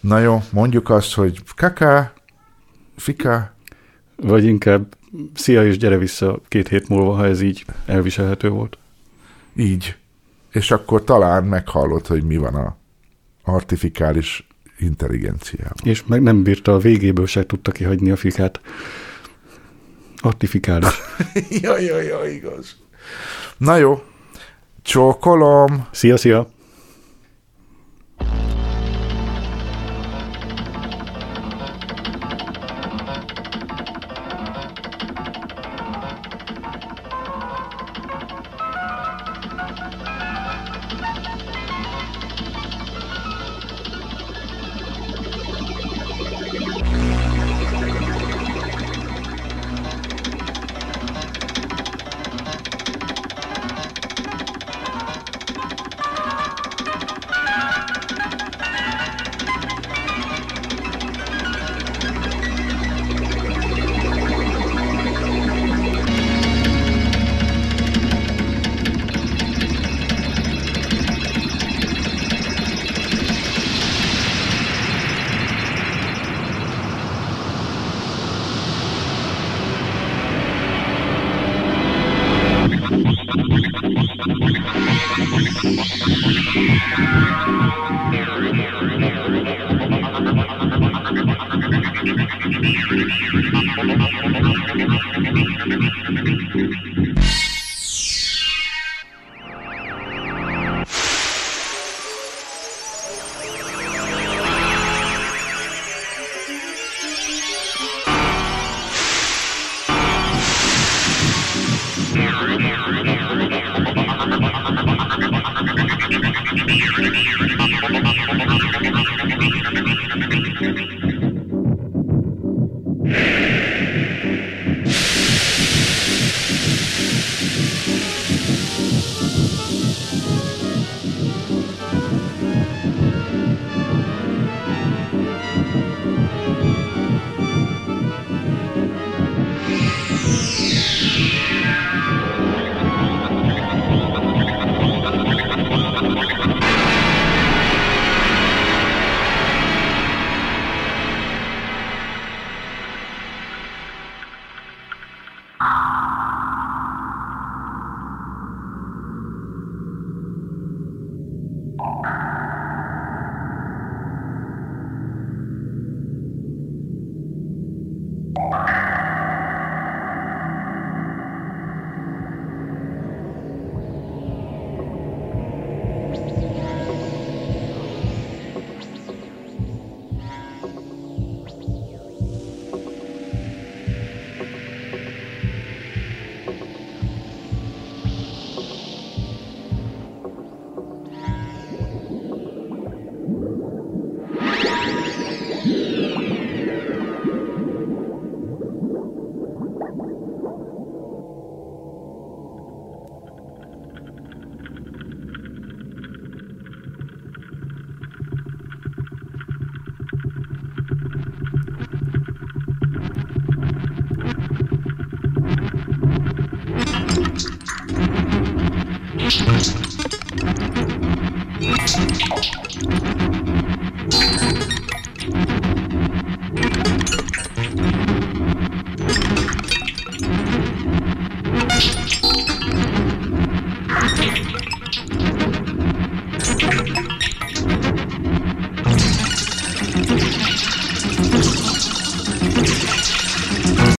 Na 0.00 0.18
jó, 0.18 0.42
mondjuk 0.50 0.90
azt, 0.90 1.14
hogy 1.14 1.40
kaka, 1.56 2.12
fika. 2.96 3.54
Vagy 4.16 4.44
inkább 4.44 4.96
szia 5.34 5.66
és 5.66 5.76
gyere 5.76 5.98
vissza 5.98 6.40
két 6.48 6.68
hét 6.68 6.88
múlva, 6.88 7.12
ha 7.12 7.26
ez 7.26 7.40
így 7.40 7.64
elviselhető 7.86 8.48
volt. 8.48 8.78
Így. 9.56 9.96
És 10.52 10.70
akkor 10.70 11.04
talán 11.04 11.44
meghallod, 11.44 12.06
hogy 12.06 12.24
mi 12.24 12.36
van 12.36 12.54
a 12.54 12.76
artifikális 13.44 14.46
intelligenciával. 14.78 15.74
És 15.82 16.04
meg 16.06 16.22
nem 16.22 16.42
bírta 16.42 16.74
a 16.74 16.78
végéből 16.78 17.26
se 17.26 17.46
tudta 17.46 17.72
kihagyni 17.72 18.10
a 18.10 18.16
fikát. 18.16 18.60
Artifikális. 20.20 21.00
ja, 21.62 21.78
ja, 21.78 22.00
ja, 22.00 22.30
igaz. 22.30 22.76
Na 23.56 23.76
jó, 23.76 24.02
csókolom. 24.82 25.86
Szia, 25.90 26.16
szia. 26.16 26.48